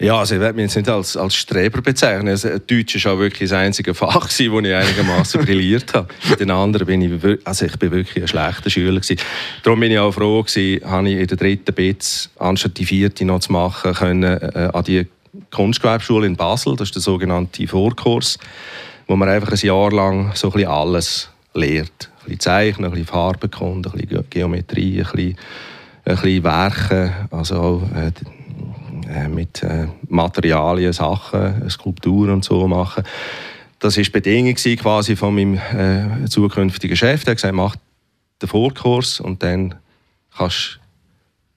Ja, 0.00 0.18
also 0.18 0.34
ich 0.34 0.40
werde 0.40 0.54
mich 0.56 0.62
jetzt 0.62 0.76
nicht 0.76 0.88
als, 0.88 1.14
als 1.14 1.34
Streber 1.34 1.82
bezeichnen. 1.82 2.28
Also, 2.28 2.48
Deutsch 2.58 3.04
war 3.04 3.12
auch 3.12 3.18
wirklich 3.18 3.50
das 3.50 3.58
einzige 3.58 3.92
Fach, 3.92 4.28
gewesen, 4.28 4.52
wo 4.52 4.60
ich 4.60 4.74
einigermaßen 4.74 5.40
brilliert 5.44 5.92
habe. 5.92 6.08
In 6.30 6.36
den 6.36 6.50
anderen 6.50 6.86
bin 6.86 7.02
ich, 7.02 7.38
also 7.44 7.66
ich 7.66 7.76
bin 7.78 7.90
wirklich 7.90 8.24
ein 8.24 8.28
schlechter 8.28 8.70
Schüler. 8.70 9.00
Gewesen. 9.00 9.20
Darum 9.62 9.78
bin 9.78 9.92
ich 9.92 9.98
auch 9.98 10.12
froh, 10.12 10.42
gewesen, 10.42 10.82
habe 10.90 11.10
ich 11.10 11.18
in 11.18 11.26
der 11.26 11.36
dritten 11.36 11.74
Bits, 11.74 12.30
anstatt 12.38 12.78
die 12.78 12.86
vierte 12.86 13.26
noch 13.26 13.40
zu 13.40 13.52
machen, 13.52 13.92
können, 13.92 14.40
äh, 14.40 14.70
an 14.72 14.84
die 14.84 15.06
Kunstgewerbeschule 15.50 16.26
in 16.26 16.36
Basel, 16.36 16.76
das 16.76 16.88
ist 16.88 16.94
der 16.94 17.02
sogenannte 17.02 17.66
Vorkurs, 17.66 18.38
wo 19.10 19.16
man 19.16 19.28
einfach 19.28 19.50
ein 19.50 19.66
Jahr 19.66 19.90
lang 19.90 20.30
so 20.36 20.46
ein 20.46 20.52
bisschen 20.52 20.70
alles 20.70 21.30
lehrt. 21.52 22.08
Ein 22.20 22.24
bisschen 22.26 22.40
Zeichnen, 22.40 22.84
ein 22.84 22.90
bisschen 22.92 23.08
Farbenkunde, 23.08 23.88
ein 23.88 23.92
bisschen 23.92 24.08
Ge- 24.08 24.24
Geometrie, 24.30 25.00
ein 25.00 25.10
bisschen, 25.10 25.36
ein 26.04 26.14
bisschen 26.14 26.44
Werken, 26.44 27.12
also 27.32 27.56
auch, 27.56 27.82
äh, 27.96 28.12
äh, 29.12 29.26
mit 29.26 29.64
äh, 29.64 29.88
Materialien, 30.08 30.92
Sachen, 30.92 31.68
Skulpturen 31.68 32.34
und 32.34 32.44
so 32.44 32.68
machen. 32.68 33.02
Das 33.80 33.96
war 33.96 34.04
die 34.04 34.10
Bedingung 34.10 34.54
quasi 34.54 35.16
von 35.16 35.34
meinem 35.34 35.54
äh, 35.56 36.28
zukünftigen 36.28 36.96
Chef. 36.96 37.24
Der 37.24 37.32
hat 37.32 37.38
gesagt, 37.38 37.54
mach 37.54 37.74
den 38.40 38.48
Vorkurs 38.48 39.18
und 39.18 39.42
dann 39.42 39.74
kannst 40.36 40.78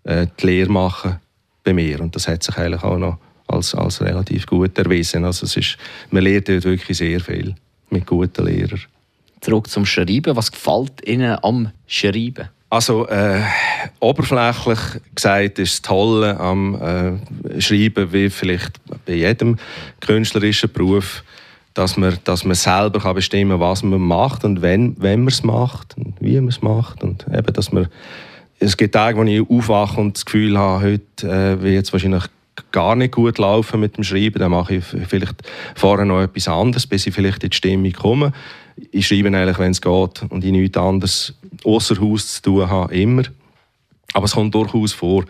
du 0.05 0.09
äh, 0.09 0.25
die 0.39 0.45
Lehre 0.47 0.71
machen 0.71 1.19
bei 1.63 1.73
mir. 1.73 2.01
Und 2.01 2.15
das 2.15 2.27
hat 2.27 2.41
sich 2.41 2.57
eigentlich 2.57 2.81
auch 2.83 2.97
noch 2.97 3.19
als, 3.53 3.75
als 3.75 4.01
relativ 4.01 4.45
gut 4.45 4.77
erwiesen. 4.77 5.25
Also 5.25 5.45
es 5.45 5.55
ist, 5.55 5.77
man 6.11 6.23
lernt 6.23 6.49
dort 6.49 6.63
wirklich 6.63 6.97
sehr 6.97 7.19
viel 7.19 7.55
mit 7.89 8.05
guten 8.05 8.45
Lehrern. 8.45 8.81
Zurück 9.41 9.69
zum 9.69 9.85
Schreiben. 9.85 10.35
Was 10.35 10.51
gefällt 10.51 11.05
Ihnen 11.05 11.37
am 11.41 11.71
Schreiben? 11.85 12.49
Also 12.69 13.07
äh, 13.07 13.41
oberflächlich 13.99 14.79
gesagt 15.13 15.59
ist 15.59 15.73
das 15.73 15.81
Tolle 15.83 16.39
am 16.39 16.73
äh, 16.81 17.61
Schreiben, 17.61 18.11
wie 18.11 18.31
vielleicht 18.31 18.79
bei 19.05 19.13
jedem 19.13 19.57
künstlerischen 19.99 20.71
Beruf, 20.71 21.23
dass 21.75 21.97
man, 21.97 22.17
dass 22.23 22.45
man 22.45 22.55
selber 22.55 22.99
kann 22.99 23.13
bestimmen 23.13 23.51
kann, 23.51 23.59
was 23.59 23.83
man 23.83 24.01
macht 24.01 24.43
und 24.43 24.63
wenn, 24.63 24.95
wenn 24.99 25.19
man 25.19 25.27
es 25.27 25.43
macht 25.43 25.95
und 25.97 26.15
wie 26.19 26.35
man 26.37 26.47
es 26.47 26.63
macht. 26.63 27.03
Und 27.03 27.27
eben, 27.31 27.53
dass 27.53 27.71
man, 27.71 27.89
es 28.57 28.75
gibt 28.75 28.95
Tage, 28.95 29.19
wo 29.19 29.23
ich 29.23 29.47
aufwache 29.47 30.01
und 30.01 30.17
das 30.17 30.25
Gefühl 30.25 30.57
habe, 30.57 30.83
heute 30.83 31.27
äh, 31.27 31.61
wird 31.61 31.73
jetzt 31.75 31.93
wahrscheinlich 31.93 32.23
gar 32.71 32.95
nicht 32.95 33.13
gut 33.13 33.37
laufen 33.37 33.79
mit 33.79 33.97
dem 33.97 34.03
Schreiben, 34.03 34.39
dann 34.39 34.51
mache 34.51 34.75
ich 34.75 34.83
vielleicht 34.83 35.41
vorher 35.75 36.05
noch 36.05 36.21
etwas 36.21 36.47
anderes, 36.47 36.87
bis 36.87 37.07
ich 37.07 37.13
vielleicht 37.13 37.43
in 37.43 37.49
die 37.49 37.55
Stimmung 37.55 37.91
komme. 37.93 38.31
Ich 38.91 39.07
schreibe 39.07 39.27
eigentlich, 39.29 39.59
wenn 39.59 39.71
es 39.71 39.81
geht 39.81 40.23
und 40.29 40.43
ich 40.43 40.51
nichts 40.51 40.77
anderes 40.77 41.33
außer 41.63 41.99
Haus 41.99 42.35
zu 42.35 42.41
tun 42.41 42.69
habe, 42.69 42.93
immer. 42.95 43.23
Aber 44.13 44.25
es 44.25 44.33
kommt 44.33 44.53
durchaus 44.53 44.93
vor, 44.93 45.25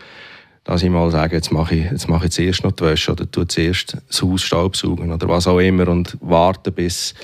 dass 0.64 0.82
ich 0.82 0.90
mal 0.90 1.10
sage, 1.10 1.36
jetzt 1.36 1.52
mache 1.52 1.74
ich, 1.74 1.90
jetzt 1.90 2.08
mache 2.08 2.26
ich 2.26 2.32
zuerst 2.32 2.64
noch 2.64 2.72
die 2.72 2.84
Wäsche 2.84 3.12
oder 3.12 3.30
tue 3.30 3.46
zuerst 3.46 3.98
das 4.08 4.22
Haus 4.22 4.42
staubsaugen 4.42 5.12
oder 5.12 5.28
was 5.28 5.46
auch 5.46 5.58
immer 5.58 5.88
und 5.88 6.16
warte, 6.20 6.72
bis, 6.72 7.14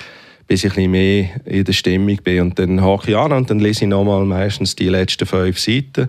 bis 0.47 0.65
ich 0.65 0.73
ein 0.73 0.75
bisschen 0.75 0.91
mehr 0.91 1.29
in 1.47 1.65
der 1.65 1.73
Stimmung 1.73 2.17
bin. 2.23 2.43
Und 2.43 2.59
dann 2.59 2.83
hocke 2.83 3.11
ich 3.11 3.17
an 3.17 3.33
und 3.33 3.49
dann 3.49 3.59
lese 3.59 3.85
ich 3.85 3.91
nochmal 3.91 4.25
meistens 4.27 4.77
die 4.77 4.89
letzten 4.89 5.27
fünf 5.27 5.59
Seiten, 5.59 6.09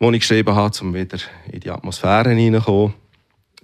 die 0.00 0.06
ich 0.06 0.20
geschrieben 0.20 0.54
habe, 0.54 0.76
um 0.82 0.94
wieder 0.94 1.18
in 1.50 1.60
die 1.60 1.70
Atmosphäre 1.70 2.30
hineinzukommen. 2.30 2.94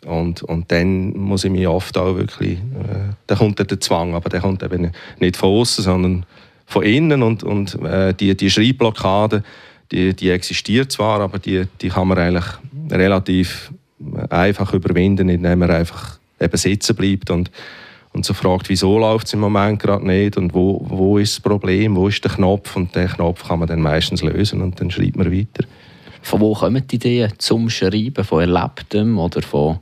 Und, 0.04 0.42
und 0.42 0.72
dann 0.72 1.16
muss 1.16 1.44
ich 1.44 1.50
mich 1.50 1.66
oft 1.68 1.96
auch 1.96 2.16
wirklich, 2.16 2.58
äh, 2.58 3.14
dann 3.28 3.38
kommt 3.38 3.58
der 3.58 3.80
Zwang, 3.80 4.14
aber 4.14 4.28
der 4.28 4.40
kommt 4.40 4.62
eben 4.62 4.90
nicht 5.20 5.36
von 5.36 5.50
außen, 5.50 5.84
sondern 5.84 6.26
von 6.66 6.82
innen 6.82 7.22
und, 7.22 7.44
und 7.44 7.80
äh, 7.82 8.12
die, 8.12 8.36
die 8.36 8.50
Schreibblockade, 8.50 9.44
die, 9.92 10.14
die 10.14 10.30
existiert 10.30 10.90
zwar, 10.90 11.20
aber 11.20 11.38
die, 11.38 11.66
die 11.80 11.90
kann 11.90 12.08
man 12.08 12.18
eigentlich 12.18 12.46
relativ 12.90 13.72
einfach 14.30 14.72
überwinden, 14.72 15.28
indem 15.28 15.60
man 15.60 15.70
einfach 15.70 16.18
eben 16.40 16.56
sitzen 16.56 16.96
bleibt 16.96 17.30
und, 17.30 17.50
und 18.12 18.24
so 18.24 18.34
fragt, 18.34 18.68
wieso 18.68 18.98
läuft 18.98 19.26
es 19.26 19.34
im 19.34 19.40
Moment 19.40 19.80
gerade 19.80 20.06
nicht 20.06 20.36
und 20.36 20.52
wo, 20.54 20.84
wo 20.88 21.18
ist 21.18 21.36
das 21.36 21.40
Problem, 21.40 21.94
wo 21.94 22.08
ist 22.08 22.24
der 22.24 22.32
Knopf 22.32 22.74
und 22.74 22.94
den 22.96 23.08
Knopf 23.08 23.46
kann 23.46 23.60
man 23.60 23.68
dann 23.68 23.80
meistens 23.80 24.22
lösen 24.22 24.60
und 24.62 24.80
dann 24.80 24.90
schreibt 24.90 25.16
man 25.16 25.30
weiter. 25.30 25.64
Von 26.22 26.40
wo 26.40 26.54
kommen 26.54 26.86
die 26.86 26.96
Ideen 26.96 27.32
zum 27.38 27.68
Schreiben? 27.68 28.24
Von 28.24 28.40
Erlebtem 28.40 29.18
oder 29.18 29.42
von 29.42 29.80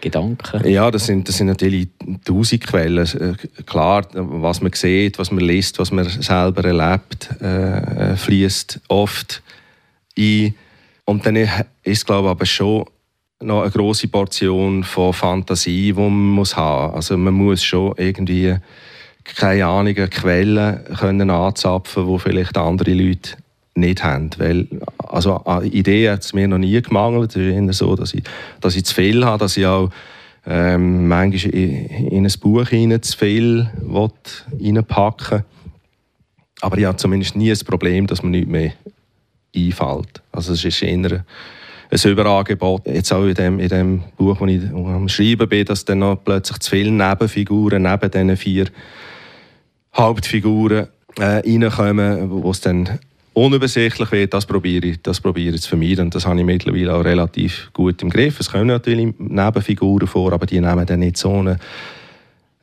Gedanken? 0.00 0.68
Ja, 0.68 0.90
das 0.90 1.06
sind, 1.06 1.28
das 1.28 1.38
sind 1.38 1.48
natürlich 1.48 1.88
tausend 2.24 2.66
Quellen. 2.66 3.06
Äh, 3.06 3.62
Klar, 3.64 4.06
was 4.12 4.60
man 4.60 4.72
sieht, 4.72 5.18
was 5.18 5.30
man 5.30 5.44
liest, 5.44 5.78
was 5.78 5.90
man 5.90 6.08
selber 6.08 6.64
erlebt, 6.64 7.30
äh, 7.40 8.16
fließt 8.16 8.80
oft 8.88 9.42
ein. 10.16 10.54
Und 11.04 11.26
dann 11.26 11.36
ist, 11.82 12.06
glaube 12.06 12.28
ich, 12.28 12.30
aber 12.30 12.46
schon 12.46 12.84
noch 13.42 13.62
eine 13.62 13.70
große 13.70 14.08
Portion 14.08 14.84
von 14.84 15.12
Fantasie, 15.12 15.92
die 15.92 15.92
man 15.94 16.12
muss 16.12 16.56
haben. 16.56 16.94
Also 16.94 17.16
man 17.16 17.34
muss 17.34 17.64
schon 17.64 17.94
irgendwie 17.96 18.56
keine 19.36 19.66
Ahnung, 19.66 19.94
Quellen 19.94 20.80
können 20.98 21.30
anzapfen, 21.30 22.06
die 22.06 22.18
vielleicht 22.18 22.56
andere 22.56 22.92
Leute 22.92 23.36
nicht 23.80 24.04
haben. 24.04 24.30
Weil, 24.38 24.66
also 24.98 25.36
an 25.36 25.64
Ideen 25.64 26.12
hat 26.12 26.22
es 26.22 26.32
mir 26.32 26.48
noch 26.48 26.58
nie 26.58 26.80
gemangelt. 26.80 27.30
Es 27.30 27.36
ist 27.36 27.54
eher 27.54 27.72
so, 27.72 27.96
dass 27.96 28.14
ich, 28.14 28.22
dass 28.60 28.76
ich 28.76 28.84
zu 28.84 28.94
viel 28.94 29.24
habe, 29.24 29.38
dass 29.38 29.56
ich 29.56 29.66
auch 29.66 29.90
ähm, 30.46 31.08
manchmal 31.08 31.54
in, 31.54 31.86
in 31.86 32.26
ein 32.26 32.32
Buch 32.40 32.68
hinein 32.68 33.02
zu 33.02 33.16
viel 33.16 33.70
reinpacken 33.88 35.38
will. 35.38 35.44
Aber 36.60 36.78
ich 36.78 36.84
habe 36.84 36.96
zumindest 36.96 37.36
nie 37.36 37.50
das 37.50 37.64
Problem, 37.64 38.06
dass 38.06 38.22
mir 38.22 38.30
nichts 38.30 38.50
mehr 38.50 38.72
einfällt. 39.54 40.22
Also 40.32 40.52
es 40.52 40.64
ist 40.64 40.82
eher 40.82 41.24
ein 41.90 42.10
Überangebot. 42.10 42.86
Jetzt 42.86 43.12
auch 43.12 43.24
in 43.24 43.34
dem, 43.34 43.58
in 43.58 43.68
dem 43.68 44.02
Buch, 44.16 44.40
wo 44.40 44.46
ich 44.46 44.62
am 44.70 45.08
Schreiben 45.08 45.48
bin, 45.48 45.64
dass 45.64 45.84
dann 45.84 46.00
noch 46.00 46.16
plötzlich 46.22 46.58
zu 46.60 46.70
viele 46.70 46.90
Nebenfiguren 46.90 47.82
neben 47.82 48.10
diesen 48.10 48.36
vier 48.36 48.66
Hauptfiguren 49.96 50.86
äh, 51.18 51.24
reinkommen, 51.24 52.30
wo 52.30 52.50
es 52.50 52.60
dann 52.60 53.00
unübersichtlich 53.32 54.10
wird, 54.12 54.34
das 54.34 54.46
probiere 54.46 54.86
ich, 54.86 55.02
das 55.02 55.20
probiere 55.20 55.54
ich 55.54 55.62
zu 55.62 55.70
vermeiden. 55.70 56.10
Das 56.10 56.26
habe 56.26 56.38
ich 56.40 56.46
mittlerweile 56.46 56.94
auch 56.94 57.04
relativ 57.04 57.70
gut 57.72 58.02
im 58.02 58.10
Griff. 58.10 58.40
Es 58.40 58.50
kommen 58.50 58.66
natürlich 58.66 59.14
Nebenfiguren 59.18 60.08
vor, 60.08 60.32
aber 60.32 60.46
die 60.46 60.60
nehmen 60.60 60.86
dann 60.86 61.00
nicht 61.00 61.16
so 61.16 61.32
einen, 61.32 61.58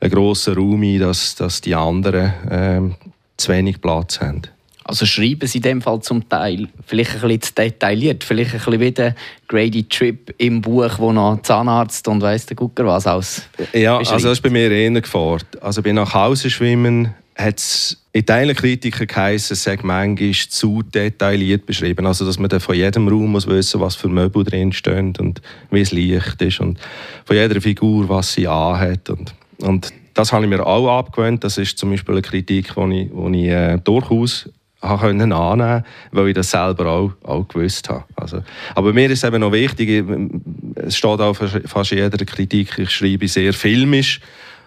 einen 0.00 0.10
grossen 0.10 0.54
Raum 0.54 0.82
ein, 0.82 0.98
dass, 1.00 1.34
dass 1.34 1.60
die 1.60 1.74
anderen 1.74 2.32
ähm, 2.50 2.94
zu 3.36 3.52
wenig 3.52 3.80
Platz 3.80 4.20
haben. 4.20 4.42
Also 4.88 5.04
schreiben 5.04 5.46
Sie 5.46 5.58
in 5.58 5.62
dem 5.62 5.82
Fall 5.82 6.00
zum 6.00 6.26
Teil 6.30 6.66
vielleicht 6.86 7.16
ein 7.16 7.20
bisschen 7.20 7.42
zu 7.42 7.54
detailliert, 7.54 8.24
vielleicht 8.24 8.54
ein 8.54 8.58
bisschen 8.58 8.80
wie 8.80 8.90
der 8.90 9.14
Grady 9.46 9.84
Trip 9.86 10.34
im 10.38 10.62
Buch, 10.62 10.98
wo 10.98 11.12
noch 11.12 11.42
Zahnarzt 11.42 12.08
und 12.08 12.22
weiss 12.22 12.46
der 12.46 12.56
Gucker 12.56 12.86
was 12.86 13.06
aus. 13.06 13.42
Ja, 13.74 13.98
also 13.98 14.14
das 14.14 14.24
ist 14.24 14.40
bei 14.40 14.48
mir 14.48 14.70
eher 14.70 14.90
Gefahr. 15.02 15.40
Also 15.60 15.82
bei 15.82 15.92
nach 15.92 16.14
Hause 16.14 16.48
schwimmen 16.48 17.14
hat 17.36 17.58
es 17.58 18.02
in 18.18 18.26
Teilen 18.26 18.56
Kritiker 18.56 19.06
geheißen, 19.06 19.54
es 19.54 19.62
sei 19.62 19.78
manchmal 19.80 20.32
zu 20.32 20.82
detailliert 20.82 21.66
beschrieben. 21.66 22.04
Also 22.04 22.26
dass 22.26 22.36
man 22.36 22.50
von 22.58 22.74
jedem 22.74 23.06
Raum 23.06 23.30
muss 23.30 23.46
wissen, 23.46 23.80
was 23.80 23.94
für 23.94 24.08
Möbel 24.08 24.42
drin 24.42 24.72
stehen 24.72 25.14
und 25.20 25.40
wie 25.70 25.82
es 25.82 25.92
Licht 25.92 26.42
ist 26.42 26.58
und 26.58 26.80
von 27.24 27.36
jeder 27.36 27.60
Figur, 27.60 28.08
was 28.08 28.32
sie 28.32 28.48
anhat. 28.48 29.08
Und, 29.08 29.34
und 29.58 29.92
das 30.14 30.32
habe 30.32 30.44
ich 30.44 30.50
mir 30.50 30.66
auch 30.66 30.98
abgewöhnt. 30.98 31.44
Das 31.44 31.58
ist 31.58 31.78
zum 31.78 31.90
Beispiel 31.90 32.14
eine 32.16 32.22
Kritik, 32.22 32.74
die 32.74 33.02
ich, 33.02 33.10
die 33.12 33.44
ich 33.44 33.50
äh, 33.50 33.78
durchaus 33.78 34.50
können 34.80 35.32
annehmen 35.32 35.84
weil 36.10 36.28
ich 36.28 36.34
das 36.34 36.50
selber 36.50 36.86
auch, 36.86 37.12
auch 37.22 37.46
gewusst 37.46 37.88
habe. 37.88 38.04
Also, 38.16 38.42
aber 38.74 38.92
mir 38.92 39.10
ist 39.10 39.24
eben 39.24 39.40
noch 39.40 39.52
wichtig, 39.52 39.88
ich- 39.88 40.84
es 40.86 40.96
steht 40.96 41.20
auch 41.20 41.34
fast 41.34 41.60
fast 41.66 41.92
in 41.92 41.98
jeder 41.98 42.24
Kritik, 42.24 42.78
ich 42.78 42.90
schreibe 42.90 43.28
sehr 43.28 43.52
filmisch 43.52 44.20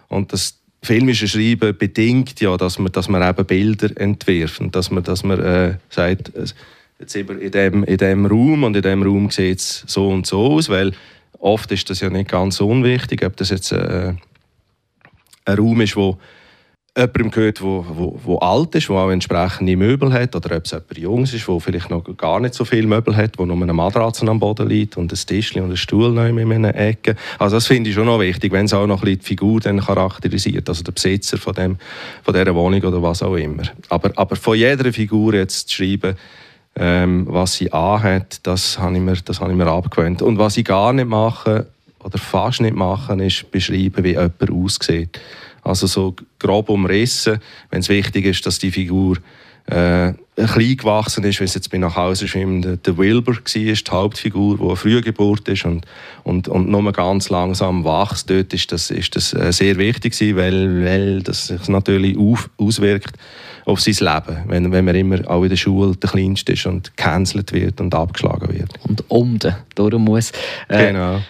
und 0.08 0.32
das 0.32 0.61
filmische 0.84 1.28
Schreiben 1.28 1.78
bedingt 1.78 2.40
ja, 2.42 2.58
dass 2.58 2.80
man, 2.80 2.92
dass 2.92 3.08
man 3.08 3.28
eben 3.28 3.46
Bilder 3.46 3.90
entwirft 4.00 4.62
dass 4.72 4.90
man, 4.90 5.04
dass 5.04 5.24
man 5.24 5.40
äh, 5.40 5.78
sagt, 5.90 6.36
äh, 6.36 6.46
jetzt 7.00 7.16
eben 7.16 7.40
in 7.40 7.52
dem, 7.52 7.84
in 7.84 7.98
dem 7.98 8.26
Raum 8.26 8.64
und 8.64 8.76
in 8.76 8.82
dem 8.82 9.04
Raum 9.04 9.30
sieht 9.30 9.60
es 9.60 9.84
so 9.88 10.10
und 10.10 10.26
so 10.26 10.54
aus, 10.54 10.70
weil 10.70 10.94
oft 11.40 11.72
ist 11.72 11.90
das 11.90 12.00
ja 12.00 12.10
nicht 12.10 12.30
ganz 12.30 12.60
unwichtig, 12.62 13.24
ob 13.26 13.36
das 13.38 13.50
jetzt 13.50 13.72
äh, 13.72 14.14
ein 15.46 15.58
Raum 15.58 15.82
ist, 15.82 15.96
wo 15.96 16.18
jemandem 16.98 17.32
gehört, 17.32 17.62
wo, 17.62 17.86
wo, 17.88 18.20
wo 18.22 18.38
alt 18.40 18.76
ist, 18.76 18.90
wo 18.90 18.98
auch 18.98 19.10
entsprechende 19.10 19.78
Möbel 19.78 20.12
hat, 20.12 20.36
oder 20.36 20.58
ob 20.58 20.66
es 20.66 20.72
jemand 20.72 20.98
Jungs 20.98 21.34
ist, 21.34 21.48
wo 21.48 21.60
vielleicht 21.60 21.90
noch 21.90 22.04
gar 22.18 22.42
nicht 22.42 22.54
so 22.54 22.66
viele 22.66 22.86
Möbel 22.86 23.16
hat, 23.16 23.40
wo 23.40 23.46
nur 23.46 23.56
eine 23.56 23.72
Matratze 23.72 24.28
am 24.28 24.40
Boden 24.40 24.68
liegt 24.68 24.98
und 24.98 25.12
ein 25.12 25.16
Tischchen 25.16 25.64
und 25.64 25.72
ein 25.72 25.78
Stuhl 25.78 26.12
noch 26.12 26.26
in 26.26 26.52
einer 26.52 26.76
Ecke. 26.76 27.16
Also 27.40 27.56
das 27.56 27.68
finde 27.68 27.90
ich 27.90 27.96
schon 27.96 28.08
noch 28.08 28.20
wichtig, 28.20 28.52
wenn 28.52 28.66
es 28.66 28.74
auch 28.74 28.88
noch 28.88 29.04
ein 29.04 29.18
die 29.18 29.26
Figur 29.26 29.62
dann 29.62 29.80
charakterisiert, 29.80 30.68
also 30.68 30.84
der 30.84 30.92
Besitzer 30.92 31.38
von, 31.38 31.54
dem, 31.54 31.78
von 32.24 32.34
dieser 32.34 32.54
Wohnung 32.56 32.82
oder 32.82 33.02
was 33.02 33.24
auch 33.24 33.36
immer. 33.36 33.64
Aber, 33.88 34.12
aber 34.16 34.36
von 34.36 34.58
jeder 34.58 34.92
Figur 34.92 35.34
jetzt 35.34 35.70
zu 35.70 35.78
schreiben, 35.78 36.18
ähm, 36.76 37.26
was 37.30 37.56
sie 37.56 37.72
anhat, 37.72 38.40
das 38.44 38.80
habe 38.80 38.96
ich, 38.96 39.02
mir, 39.02 39.16
das 39.24 39.40
habe 39.40 39.52
ich 39.52 39.58
mir 39.58 39.68
abgewöhnt. 39.68 40.22
Und 40.22 40.38
was 40.38 40.58
ich 40.58 40.66
gar 40.66 40.92
nicht 40.92 41.08
mache, 41.08 41.68
oder 42.04 42.18
fast 42.18 42.62
nicht 42.62 42.76
mache, 42.76 43.14
ist 43.24 43.50
beschreiben, 43.52 44.04
wie 44.04 44.12
jemand 44.12 44.52
aussieht. 44.52 45.20
Also 45.72 45.88
so 45.88 46.16
grob 46.38 46.70
umrissen, 46.70 47.40
wenn 47.70 47.80
es 47.80 47.90
wichtig 47.90 48.26
ist, 48.26 48.46
dass 48.46 48.60
die 48.60 48.72
Figur 48.72 49.18
äh, 49.68 50.14
klein 50.36 50.78
gewachsen 50.78 51.24
ist, 51.24 51.40
wie 51.40 51.46
es 51.46 51.54
jetzt 51.54 51.72
bei 51.72 51.78
nach 51.78 51.96
Hause 51.96 52.28
schwimmen, 52.28 52.80
der, 52.84 52.98
Wilbur 52.98 53.36
war, 53.36 53.42
die 53.44 53.74
Hauptfigur, 53.74 54.58
die 54.58 54.64
eine 54.64 54.76
Frühgeburt 54.76 55.48
ist 55.48 55.66
und, 55.66 55.86
und, 56.24 56.48
und 56.48 56.70
nur 56.70 56.92
ganz 56.92 57.30
langsam 57.30 57.86
wächst. 57.86 58.30
Dort 58.30 58.54
ist 58.54 58.72
das, 58.72 58.92
ist 58.92 59.16
das 59.16 59.34
äh, 59.34 59.54
sehr 59.54 59.78
wichtig 59.78 60.18
gewesen, 60.18 60.38
weil, 60.38 60.86
weil 60.86 61.22
das 61.22 61.48
sich 61.48 61.68
natürlich 61.70 62.18
auf, 62.18 62.50
auswirkt 62.58 63.16
auf 63.66 63.80
sein 63.80 63.94
Leben, 64.00 64.44
wenn, 64.48 64.72
wenn 64.72 64.86
man 64.86 64.96
immer 64.96 65.30
auch 65.30 65.44
in 65.44 65.50
der 65.50 65.56
Schule 65.56 65.96
der 65.96 66.10
Kleinste 66.10 66.54
ist 66.54 66.66
und 66.66 66.96
gecancelt 66.98 67.54
wird 67.54 67.80
und 67.80 67.94
abgeschlagen 67.94 68.52
wird. 68.52 68.74
Und 68.88 69.04
um 69.10 69.40
den 69.40 69.56
durch 69.76 69.98
muss. 69.98 70.32
Äh, 70.68 70.88
Genau. 70.88 71.22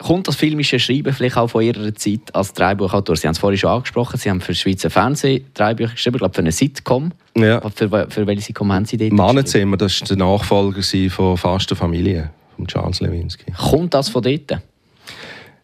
Kommt 0.00 0.28
das 0.28 0.36
filmische 0.36 0.78
Schreiben 0.78 1.12
vielleicht 1.12 1.36
auch 1.36 1.48
von 1.48 1.62
Ihrer 1.62 1.94
Zeit 1.94 2.34
als 2.34 2.54
Drehbuchautor? 2.54 3.16
Sie 3.16 3.26
haben 3.26 3.32
es 3.32 3.38
vorhin 3.38 3.58
schon 3.58 3.70
angesprochen, 3.70 4.18
Sie 4.18 4.30
haben 4.30 4.40
für 4.40 4.54
Schweizer 4.54 4.88
Fernsehen 4.88 5.44
Drehbücher 5.52 5.92
geschrieben, 5.92 6.16
ich 6.16 6.20
glaube 6.20 6.34
für 6.34 6.40
eine 6.40 6.52
Sitcom. 6.52 7.12
Ja. 7.36 7.60
Für, 7.74 8.06
für 8.08 8.26
welche 8.26 8.42
Sitcom 8.42 8.72
haben 8.72 8.86
Sie 8.86 8.96
dort? 8.96 9.12
Mannenzimmer, 9.12 9.76
das 9.76 10.00
war 10.00 10.08
der 10.08 10.16
Nachfolger 10.16 10.82
von 11.10 11.36
«Faste 11.36 11.76
Familie» 11.76 12.30
von 12.56 12.66
Charles 12.66 13.00
Lewinsky. 13.00 13.52
Kommt 13.52 13.92
das 13.92 14.08
von 14.08 14.22
dort? 14.22 14.62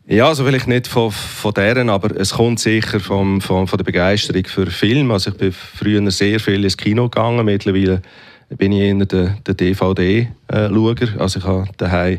Ja, 0.07 0.29
also 0.29 0.45
vielleicht 0.45 0.69
nicht 0.69 0.87
von, 0.87 1.11
von 1.11 1.55
deren, 1.55 1.89
aber 1.89 2.15
es 2.15 2.35
kommt 2.35 2.61
sicher 2.61 3.01
vom, 3.01 3.41
vom, 3.41 3.67
von 3.67 3.77
der 3.77 3.85
Begeisterung 3.85 4.45
für 4.45 4.67
Film. 4.67 5.11
Also 5.11 5.31
ich 5.31 5.37
bin 5.37 5.53
früher 5.53 6.09
sehr 6.11 6.39
viel 6.41 6.63
ins 6.63 6.77
Kino 6.77 7.09
gegangen, 7.09 7.45
mittlerweile 7.45 8.03
bin 8.51 8.73
ich 8.73 8.81
eher 8.81 9.05
der, 9.05 9.37
der 9.47 9.55
DVD-Schauer. 9.55 10.95
Also 11.19 11.39
ich 11.41 11.45
habe 11.45 11.69
daheim 11.77 12.19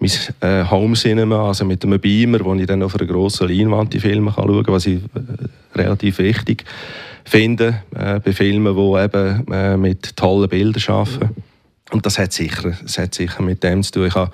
mein 0.00 0.10
äh, 0.40 0.64
Home 0.68 0.96
Cinema, 0.96 1.48
also 1.48 1.64
mit 1.64 1.84
einem 1.84 2.00
Beamer, 2.00 2.44
wo 2.44 2.54
ich 2.54 2.66
dann 2.66 2.82
auf 2.82 2.96
einer 2.96 3.06
grossen 3.06 3.48
Leinwand 3.48 3.92
die 3.94 4.00
Filme 4.00 4.32
kann 4.32 4.48
schauen 4.48 4.64
kann, 4.64 4.74
was 4.74 4.86
ich 4.86 4.98
äh, 4.98 5.78
relativ 5.78 6.18
wichtig 6.18 6.64
finde 7.24 7.82
äh, 7.94 8.18
bei 8.20 8.32
Filmen, 8.32 8.74
die 8.74 9.04
eben 9.04 9.52
äh, 9.52 9.76
mit 9.76 10.16
tollen 10.16 10.48
Bildern 10.48 10.82
arbeiten. 10.88 11.34
Und 11.90 12.04
das 12.04 12.18
hat 12.18 12.32
sicher, 12.32 12.74
das 12.82 12.98
hat 12.98 13.14
sicher 13.14 13.42
mit 13.42 13.62
dem 13.62 13.82
zu 13.82 13.92
tun. 13.92 14.06
Ich 14.06 14.14
habe 14.14 14.32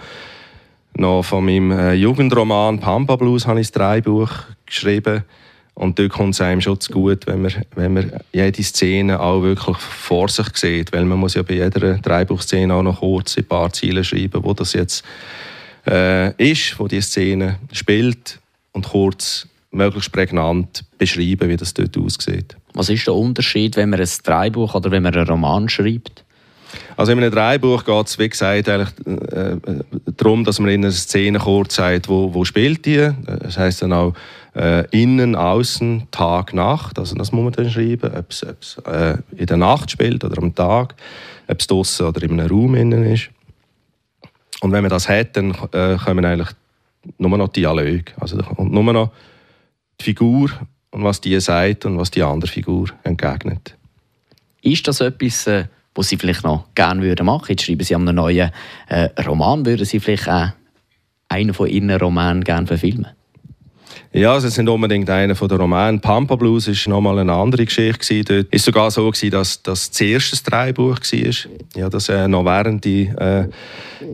noch 0.97 1.23
von 1.23 1.45
meinem 1.45 1.73
äh, 1.73 1.95
Jugendroman 1.95 2.81
Pampa 2.81 3.17
Blues 3.17 3.47
habe 3.47 3.61
ich 3.61 3.71
das 3.71 3.73
Drehbuch 3.73 4.31
geschrieben. 4.65 5.25
Und 5.75 5.99
dort 5.99 6.13
kommt 6.13 6.35
es 6.35 6.41
einem 6.41 6.61
schon 6.61 6.79
zu 6.79 6.93
gut, 6.93 7.27
wenn 7.27 7.43
man, 7.43 7.53
wenn 7.75 7.93
man 7.93 8.13
jede 8.33 8.63
Szene 8.63 9.19
auch 9.19 9.43
wirklich 9.43 9.77
vor 9.77 10.29
sich 10.29 10.47
sieht. 10.55 10.93
Weil 10.93 11.05
man 11.05 11.19
muss 11.19 11.35
ja 11.35 11.43
bei 11.43 11.55
jeder 11.55 11.99
Drehbuchszene 11.99 12.73
auch 12.73 12.83
noch 12.83 13.01
kurz 13.01 13.37
ein 13.37 13.45
paar 13.45 13.73
Ziele 13.73 14.05
schreiben, 14.05 14.45
wo 14.45 14.53
das 14.53 14.73
jetzt 14.73 15.05
äh, 15.87 16.33
ist, 16.37 16.79
wo 16.79 16.87
die 16.87 17.01
Szene 17.01 17.59
spielt 17.73 18.39
und 18.73 18.89
kurz, 18.89 19.49
möglichst 19.75 20.13
prägnant 20.13 20.85
beschreiben, 20.99 21.49
wie 21.49 21.57
das 21.57 21.75
dort 21.75 21.99
aussieht. 21.99 22.57
Was 22.75 22.89
ist 22.89 23.07
der 23.07 23.15
Unterschied, 23.15 23.77
wenn 23.77 23.91
man 23.91 24.01
ein 24.01 24.09
Drehbuch 24.23 24.75
oder 24.75 24.91
wenn 24.91 25.03
man 25.03 25.15
einen 25.15 25.27
Roman 25.27 25.69
schreibt? 25.69 26.25
Also 26.97 27.13
in 27.13 27.19
einem 27.19 27.31
Drehbuch 27.31 27.85
geht 27.85 28.07
es, 28.07 28.19
wie 28.19 28.29
gesagt, 28.29 28.69
eigentlich, 28.69 28.91
äh, 29.07 29.53
äh, 29.53 29.59
darum, 30.17 30.45
dass 30.45 30.59
man 30.59 30.71
in 30.71 30.85
einer 30.85 30.93
Szene 30.93 31.39
kurz 31.39 31.77
sagt, 31.77 32.09
wo, 32.09 32.33
wo 32.35 32.45
spielt 32.45 32.85
die. 32.87 33.11
Das 33.27 33.59
heißt 33.59 33.83
dann 33.83 33.93
auch 33.93 34.15
äh, 34.55 34.87
innen, 34.91 35.35
außen, 35.35 36.09
Tag, 36.11 36.55
Nacht. 36.55 36.99
Also 36.99 37.15
das 37.15 37.33
muss 37.33 37.45
man 37.45 37.53
dann 37.53 37.71
schreiben, 37.71 38.15
ob 38.15 38.31
es 38.31 38.43
äh, 38.87 39.19
in 39.37 39.47
der 39.47 39.57
Nacht 39.57 39.91
spielt 39.91 40.25
oder 40.25 40.41
am 40.41 40.55
Tag, 40.55 40.95
ob 41.49 41.61
es 41.61 41.67
draußen 41.67 42.07
oder 42.07 42.23
in 42.23 42.39
einem 42.39 42.49
Raum 42.49 42.75
innen 42.75 43.05
ist. 43.05 43.31
Und 44.61 44.73
wenn 44.73 44.83
man 44.83 44.91
das 44.91 45.09
hat, 45.09 45.37
dann 45.37 45.51
äh, 45.73 45.97
kommen 45.97 46.25
eigentlich 46.25 46.51
nur 47.19 47.37
noch 47.37 47.49
Dialoge. 47.49 48.05
Also 48.19 48.39
kommt 48.39 48.73
nur 48.73 48.93
noch 48.93 49.11
die 50.01 50.05
Figur 50.05 50.51
und 50.91 51.05
was 51.05 51.21
die 51.21 51.39
sagt 51.41 51.85
und 51.85 51.99
was 51.99 52.11
die 52.11 52.23
andere 52.23 52.51
Figur 52.51 52.89
entgegnet. 53.03 53.77
Ist 54.63 54.89
das 54.89 55.01
etwas, 55.01 55.47
äh, 55.47 55.67
was 55.95 56.09
Sie 56.09 56.17
vielleicht 56.17 56.45
noch 56.45 56.67
gerne 56.75 57.03
würden 57.03 57.27
machen? 57.27 57.47
Jetzt 57.49 57.65
schreiben 57.65 57.85
Sie 57.85 57.95
an 57.95 58.09
einem 58.09 58.17
neuen 58.17 58.51
äh, 58.89 59.09
Roman, 59.23 59.67
würden 59.67 59.85
Sie 59.85 60.01
vielleicht 60.01 60.29
auch 60.29 60.49
einen 61.29 61.53
von 61.53 61.69
Ihren 61.69 61.91
Romanen 61.91 62.45
gerne 62.45 62.67
verfilmen? 62.67 63.09
Ja, 64.13 64.37
es 64.37 64.45
ist 64.45 64.59
nicht 64.59 64.69
unbedingt 64.69 65.11
einer 65.11 65.35
von 65.35 65.49
den 65.49 65.59
Romanen. 65.61 66.01
Pampa 66.01 66.37
Blues 66.37 66.69
war 66.69 66.93
nochmal 66.95 67.19
eine 67.19 67.33
andere 67.33 67.65
Geschichte. 67.65 67.99
gewesen. 67.99 68.25
Dort 68.25 68.53
war 68.53 68.59
sogar 68.59 68.91
so, 68.91 69.11
gewesen, 69.11 69.31
dass 69.31 69.63
das 69.63 69.91
das 69.91 70.43
Drehbuch 70.43 71.01
war. 71.01 71.51
Ja, 71.75 71.89
das 71.89 72.09
äh, 72.09 72.29
noch 72.29 72.45
während 72.45 72.87
ich 72.87 73.09
äh, 73.11 73.49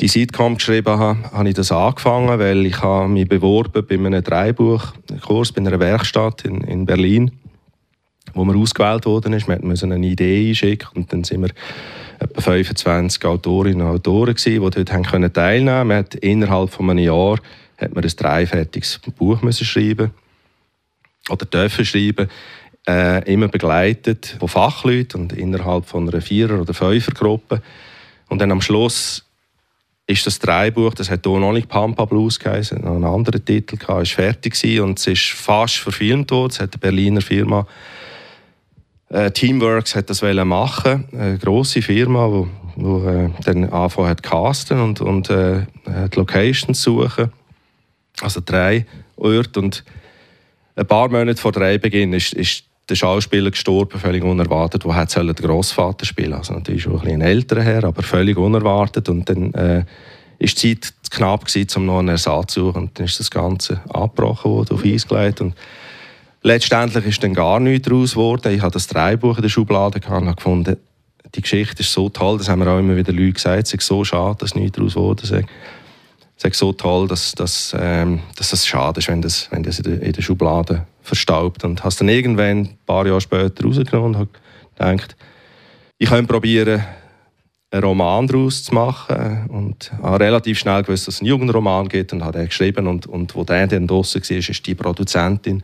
die 0.00 0.08
Sitcom 0.08 0.56
geschrieben 0.56 0.98
habe, 0.98 1.18
habe 1.32 1.48
ich 1.48 1.54
das 1.54 1.70
angefangen, 1.72 2.38
weil 2.38 2.64
ich 2.66 2.80
habe 2.80 3.08
mich 3.08 3.28
beworben 3.28 3.84
bei 3.86 3.94
einem 3.94 4.22
Drehbuchkurs 4.22 5.52
bei 5.52 5.60
einer 5.60 5.78
Werkstatt 5.78 6.44
in, 6.44 6.62
in 6.62 6.86
Berlin, 6.86 7.32
wo 8.34 8.44
man 8.44 8.56
ausgewählt 8.56 9.04
worden 9.06 9.34
ist. 9.34 9.48
Wir 9.48 9.58
mussten 9.60 9.92
eine 9.92 10.06
Idee 10.06 10.48
einschicken 10.48 10.88
und 10.94 11.12
dann 11.12 11.24
sind 11.24 11.42
wir 11.42 11.50
etwa 12.20 12.40
25 12.40 13.24
Autorinnen 13.24 13.86
und 13.86 13.92
Autoren 13.92 14.34
gewesen, 14.34 14.62
die 14.62 14.70
dort 14.70 14.92
haben 14.92 15.32
teilnehmen 15.32 15.66
konnten. 15.66 15.88
Man 15.88 15.96
hat 15.98 16.14
innerhalb 16.16 16.70
von 16.70 16.90
einem 16.90 17.04
Jahr 17.04 17.38
hat 17.80 17.94
man 17.94 18.04
ein 18.04 18.10
dreifertiges 18.10 19.00
Buch 19.16 19.42
müssen 19.42 19.64
schreiben 19.64 20.10
oder 21.28 21.46
dürfen 21.46 21.84
schreiben, 21.84 22.28
äh, 22.88 23.32
immer 23.32 23.48
begleitet 23.48 24.36
von 24.38 24.48
Fachleuten 24.48 25.22
und 25.22 25.32
innerhalb 25.32 25.86
von 25.86 26.08
einer 26.08 26.20
Vierer- 26.20 26.60
oder 26.60 26.74
Fünfergruppe. 26.74 27.62
Und 28.28 28.40
dann 28.40 28.52
am 28.52 28.60
Schluss 28.60 29.24
ist 30.06 30.26
das 30.26 30.38
Dreibuch, 30.38 30.94
das 30.94 31.10
hat 31.10 31.24
hier 31.24 31.38
noch 31.38 31.52
nicht 31.52 31.68
Pampa 31.68 32.04
Blues 32.04 32.38
geheißen, 32.38 32.80
noch 32.80 32.96
einen 32.96 33.04
anderen 33.04 33.44
Titel 33.44 33.76
gehabt, 33.76 34.02
ist 34.02 34.12
fertig 34.12 34.54
gewesen 34.54 34.82
und 34.82 34.98
es 34.98 35.06
ist 35.06 35.30
fast 35.30 35.76
verfilmt 35.76 36.30
worden. 36.30 36.50
Es 36.50 36.60
hat 36.60 36.74
eine 36.74 36.80
Berliner 36.80 37.20
Firma 37.20 37.66
äh, 39.10 39.30
Teamworks 39.32 39.96
hat 39.96 40.08
das 40.08 40.22
wollen 40.22 40.46
machen, 40.46 41.04
eine 41.12 41.36
große 41.38 41.82
Firma, 41.82 42.30
wo, 42.30 42.48
wo 42.76 43.08
äh, 43.08 43.30
dann 43.44 43.68
angefangen 43.68 44.08
hat 44.08 44.22
casten 44.22 44.80
und, 44.80 45.00
und 45.00 45.28
äh, 45.30 45.66
die 45.86 46.16
Locations 46.16 46.80
suchen, 46.80 47.32
also 48.22 48.40
drei 48.44 48.86
Orte 49.16 49.60
und 49.60 49.84
ein 50.76 50.86
paar 50.86 51.08
Monate 51.08 51.40
vor 51.40 51.52
Drehbeginn 51.52 52.12
ist, 52.12 52.32
ist 52.32 52.64
der 52.88 52.96
Schauspieler 52.96 53.50
gestorben, 53.50 53.98
völlig 53.98 54.24
unerwartet, 54.24 54.84
der 54.84 54.96
hätte 54.96 55.24
den 55.24 55.34
Großvater 55.34 56.04
spielen 56.04 56.34
Also 56.34 56.54
natürlich 56.54 56.82
schon 56.82 56.94
ein, 56.94 57.00
bisschen 57.02 57.20
älterer 57.20 57.62
Herr, 57.62 57.84
aber 57.84 58.02
völlig 58.02 58.36
unerwartet. 58.36 59.08
Und 59.08 59.28
dann 59.28 59.54
äh, 59.54 59.84
ist 60.38 60.62
die 60.62 60.78
Zeit 60.78 60.92
knapp 61.10 61.44
gewesen, 61.44 61.68
um 61.76 61.86
noch 61.86 61.98
einen 61.98 62.08
Ersatz 62.08 62.54
zu 62.54 62.66
suchen. 62.66 62.82
Und 62.82 62.98
dann 62.98 63.06
ist 63.06 63.20
das 63.20 63.30
Ganze 63.30 63.80
abgebrochen 63.88 64.50
worden, 64.50 64.74
auf 64.74 64.84
Eis 64.84 65.06
gelegt. 65.06 65.40
Und 65.40 65.54
letztendlich 66.42 67.06
ist 67.06 67.22
dann 67.22 67.34
gar 67.34 67.60
nichts 67.60 67.88
daraus 67.88 68.12
geworden. 68.12 68.52
Ich 68.52 68.62
hatte 68.62 68.74
das 68.74 68.88
Dreibuch 68.88 69.36
in 69.36 69.42
der 69.42 69.48
Schublade 69.48 70.00
und 70.00 70.08
habe 70.08 70.34
gefunden, 70.34 70.76
die 71.34 71.42
Geschichte 71.42 71.82
ist 71.82 71.92
so 71.92 72.08
toll, 72.08 72.38
das 72.38 72.48
haben 72.48 72.58
mir 72.58 72.68
auch 72.68 72.78
immer 72.78 72.96
wieder 72.96 73.12
Leute 73.12 73.34
gesagt, 73.34 73.68
es 73.68 73.74
ist 73.74 73.86
so 73.86 74.04
schade, 74.04 74.38
dass 74.40 74.56
nichts 74.56 74.76
daraus 74.76 74.96
wurde. 74.96 75.22
Es 75.22 75.30
ist 76.48 76.58
so 76.58 76.72
toll, 76.72 77.06
dass, 77.06 77.32
dass, 77.32 77.74
ähm, 77.78 78.20
dass 78.36 78.52
es 78.52 78.66
schade 78.66 79.00
ist, 79.00 79.08
wenn 79.08 79.22
das, 79.22 79.50
wenn 79.50 79.62
das 79.62 79.78
in, 79.78 79.84
der, 79.84 80.02
in 80.02 80.12
der 80.12 80.22
Schublade 80.22 80.86
verstaubt. 81.02 81.64
Und 81.64 81.84
hast 81.84 82.00
dann 82.00 82.08
irgendwann, 82.08 82.58
ein 82.58 82.78
paar 82.86 83.06
Jahre 83.06 83.20
später, 83.20 83.64
rausgenommen 83.64 84.14
und 84.14 84.16
habe 84.16 84.28
gedacht, 84.76 85.16
ich 85.98 86.08
könnte 86.08 86.32
probieren, 86.32 86.82
einen 87.70 87.84
Roman 87.84 88.26
daraus 88.26 88.64
zu 88.64 88.74
machen 88.74 89.46
und 89.48 89.92
habe 90.02 90.24
relativ 90.24 90.58
schnell 90.58 90.82
gewusst, 90.82 91.06
dass 91.06 91.16
es 91.16 91.20
einen 91.20 91.28
Jugendroman 91.28 91.88
gibt 91.88 92.12
und 92.12 92.24
habe 92.24 92.38
den 92.38 92.48
geschrieben 92.48 92.86
und, 92.86 93.06
und 93.06 93.34
wo 93.36 93.44
der 93.44 93.66
dann 93.68 93.86
draussen 93.86 94.22
war, 94.22 94.36
ist 94.36 94.66
die 94.66 94.74
Produzentin 94.74 95.62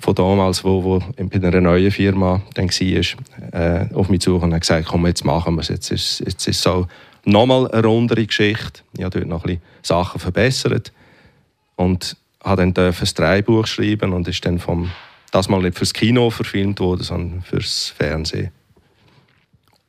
von 0.00 0.14
damals, 0.14 0.64
wo, 0.64 0.82
wo 0.84 0.98
bei 1.16 1.36
einer 1.36 1.60
neuen 1.60 1.90
Firma 1.90 2.40
dann 2.54 2.68
war, 2.68 3.60
äh, 3.60 3.94
auf 3.94 4.08
mich 4.08 4.20
zu 4.20 4.36
und 4.36 4.54
hat 4.54 4.60
gesagt, 4.60 4.86
komm, 4.86 5.06
jetzt 5.06 5.24
machen 5.24 5.56
wir 5.56 5.62
es. 5.62 5.68
Jetzt 5.68 5.90
ist, 5.90 6.20
jetzt 6.24 6.46
ist 6.46 6.62
so 6.62 6.86
nochmal 7.28 7.70
eine 7.70 7.86
rundere 7.86 8.26
Geschichte. 8.26 8.82
Ich 8.96 9.04
habe 9.04 9.18
dort 9.18 9.28
noch 9.28 9.44
ein 9.44 9.58
bisschen 9.58 9.62
Sachen 9.82 10.20
verbessert 10.20 10.92
und 11.76 12.16
habe 12.42 12.70
dann 12.70 12.86
ein 12.86 12.94
Drehbuch 13.14 13.66
schreiben 13.66 14.12
und 14.12 14.28
ist 14.28 14.44
dann 14.44 14.58
vom, 14.58 14.90
das 15.30 15.48
mal 15.48 15.62
nicht 15.62 15.76
fürs 15.76 15.92
Kino 15.92 16.30
verfilmt 16.30 16.80
worden, 16.80 17.02
sondern 17.02 17.42
fürs 17.42 17.92
Fernsehen. 17.96 18.50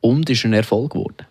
Und 0.00 0.28
ist 0.30 0.44
ein 0.44 0.52
Erfolg 0.52 0.92
geworden? 0.92 1.26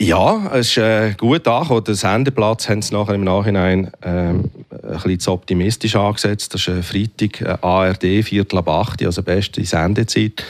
Ja, 0.00 0.50
es 0.52 0.70
ist 0.70 0.78
äh, 0.78 1.14
gut 1.16 1.46
angekommen. 1.46 1.84
Den 1.84 1.94
Sendeplatz 1.94 2.68
haben 2.68 2.82
sie 2.82 2.94
nachher 2.94 3.14
im 3.14 3.24
Nachhinein 3.24 3.92
ähm, 4.02 4.50
ein 4.70 4.92
bisschen 4.94 5.20
zu 5.20 5.32
optimistisch 5.32 5.94
angesetzt. 5.94 6.52
Das 6.52 6.62
ist 6.62 6.68
ein 6.68 6.82
Freitag, 6.82 7.40
äh, 7.40 7.56
ARD, 7.62 8.24
Viertel 8.24 8.58
ab 8.58 8.68
8, 8.68 9.04
also 9.04 9.22
beste 9.22 9.64
Sendezeit. 9.64 10.44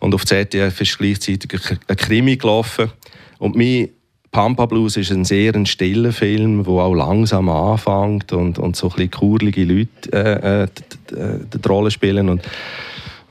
Und 0.00 0.14
auf 0.14 0.24
ZDF 0.24 0.80
ist 0.80 0.98
gleichzeitig 0.98 1.60
ein 1.86 1.96
Krimi 1.96 2.36
gelaufen. 2.36 2.90
Und 3.38 3.56
mein 3.56 3.90
Pampa 4.30 4.66
Blues 4.66 4.96
ist 4.96 5.10
ein 5.10 5.24
sehr 5.24 5.54
ein 5.54 5.66
stiller 5.66 6.12
Film, 6.12 6.64
der 6.64 6.72
auch 6.72 6.94
langsam 6.94 7.48
anfängt 7.48 8.32
und, 8.32 8.58
und 8.58 8.76
so 8.76 8.92
ein 8.96 9.10
kurlige 9.10 9.64
Leute 9.64 10.12
äh, 10.12 10.62
äh, 10.62 10.66
die, 11.10 11.14
die, 11.14 11.58
die 11.58 11.68
Rolle 11.68 11.90
spielen. 11.90 12.28
Und 12.28 12.42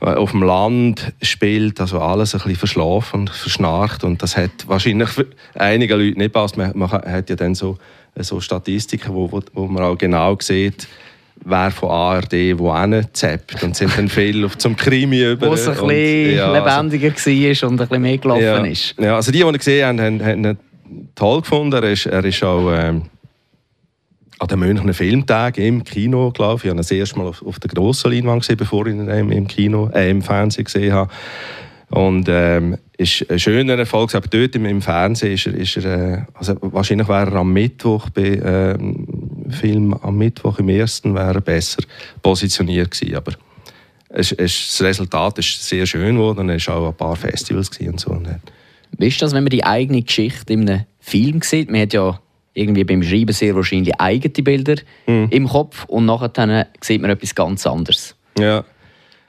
äh, 0.00 0.14
auf 0.14 0.30
dem 0.30 0.42
Land 0.42 1.12
spielt, 1.22 1.80
also 1.80 2.00
alles 2.00 2.34
ein 2.34 2.38
bisschen 2.38 2.56
verschlafen 2.56 3.20
und 3.20 3.30
verschnarcht 3.30 4.04
und 4.04 4.22
das 4.22 4.36
hat 4.36 4.50
wahrscheinlich 4.66 5.08
für 5.08 5.26
einige 5.54 5.96
Leute 5.96 6.18
nicht 6.18 6.32
passt. 6.32 6.56
Man, 6.56 6.72
man 6.76 6.90
hat 6.90 7.30
ja 7.30 7.36
dann 7.36 7.54
so, 7.54 7.78
so 8.16 8.40
Statistiken, 8.40 9.14
wo, 9.14 9.30
wo, 9.32 9.40
wo 9.54 9.66
man 9.66 9.82
auch 9.82 9.98
genau 9.98 10.36
sieht, 10.40 10.86
wer 11.48 11.70
von 11.70 11.90
ARD 11.90 12.58
wo 12.58 12.74
zappt 13.12 13.62
und 13.62 13.76
sind 13.76 13.96
dann 13.96 14.08
viele 14.08 14.46
auf 14.46 14.58
zum 14.58 14.76
Krimi 14.76 15.22
über. 15.22 15.48
Wo 15.48 15.54
es 15.54 15.66
ein 15.66 15.74
bisschen 15.74 16.36
ja, 16.36 16.52
lebendiger 16.52 17.08
also, 17.08 17.30
war 17.30 17.68
und 17.68 17.80
ein 17.80 17.88
bisschen 17.88 18.02
mehr 18.02 18.18
gelaufen 18.18 18.42
ja, 18.42 18.64
ist. 18.64 18.94
Ja, 18.98 19.16
also 19.16 19.32
die, 19.32 19.38
die 19.38 19.44
ihn 19.44 19.52
gesehen 19.52 19.86
haben, 19.86 20.00
haben, 20.00 20.24
haben 20.24 20.44
ihn 20.44 20.58
toll 21.14 21.40
gefunden. 21.40 21.82
Er 21.82 21.90
ist, 21.90 22.06
er 22.06 22.24
ist 22.24 22.42
auch... 22.42 22.72
Ähm, 22.72 23.02
an 24.40 24.46
den 24.46 24.58
Münchner 24.60 24.94
Filmtagen 24.94 25.64
im 25.64 25.84
Kino, 25.84 26.30
glaube 26.30 26.58
ich. 26.58 26.64
Ich 26.64 26.70
habe 26.70 26.76
ihn 26.76 26.78
das 26.78 26.90
erste 26.90 27.18
Mal 27.18 27.26
auf, 27.26 27.44
auf 27.44 27.58
der 27.58 27.70
grossen 27.70 28.12
Leinwand 28.12 28.42
gesehen, 28.42 28.56
bevor 28.56 28.86
ich 28.86 28.94
ihn 28.94 29.08
im, 29.08 29.48
Kino, 29.48 29.90
äh, 29.92 30.10
im 30.10 30.22
Fernsehen 30.22 30.64
gesehen 30.64 30.92
habe. 30.92 31.10
Und 31.90 32.28
ähm, 32.28 32.76
ist 32.98 33.28
ein 33.30 33.38
schöner 33.38 33.78
Erfolg. 33.78 34.14
Aber 34.14 34.28
dort 34.28 34.54
im, 34.54 34.66
im 34.66 34.82
Fernsehen 34.82 35.32
ist 35.32 35.46
er, 35.46 35.54
ist 35.54 35.76
er 35.78 36.12
äh, 36.18 36.22
also 36.34 36.56
wahrscheinlich 36.60 37.08
wäre 37.08 37.30
er 37.30 37.36
am 37.36 37.52
Mittwoch 37.52 38.10
bei 38.10 38.40
ähm, 38.44 39.06
Film 39.50 39.94
am 39.94 40.16
Mittwoch 40.18 40.58
im 40.58 40.68
ersten 40.68 41.14
wäre 41.14 41.34
er 41.34 41.40
besser 41.40 41.82
positioniert 42.22 42.90
gewesen. 42.90 43.16
Aber 43.16 43.32
es, 44.08 44.32
es, 44.32 44.68
das 44.68 44.82
Resultat 44.82 45.38
ist 45.38 45.62
sehr 45.62 45.86
schön 45.86 46.16
geworden. 46.16 46.48
Es 46.50 46.66
war 46.68 46.76
auch 46.76 46.88
ein 46.88 46.94
paar 46.94 47.16
Festivals 47.16 47.70
und 47.80 48.00
so. 48.00 48.20
Wie 48.96 49.06
ist 49.06 49.20
das, 49.20 49.32
wenn 49.32 49.44
man 49.44 49.50
die 49.50 49.64
eigene 49.64 50.02
Geschichte 50.02 50.52
in 50.52 50.68
einem 50.68 50.84
Film 51.00 51.42
sieht? 51.42 51.70
Man 51.70 51.82
hat 51.82 51.92
ja 51.92 52.18
irgendwie 52.54 52.84
beim 52.84 53.02
Schreiben 53.02 53.32
sehr 53.32 53.54
wahrscheinlich 53.54 53.94
eigene 54.00 54.42
Bilder 54.42 54.76
mhm. 55.06 55.28
im 55.30 55.48
Kopf 55.48 55.84
und 55.84 56.06
nachher 56.06 56.66
sieht 56.80 57.00
man 57.00 57.10
etwas 57.10 57.34
ganz 57.34 57.66
anderes. 57.66 58.14
Ja. 58.38 58.64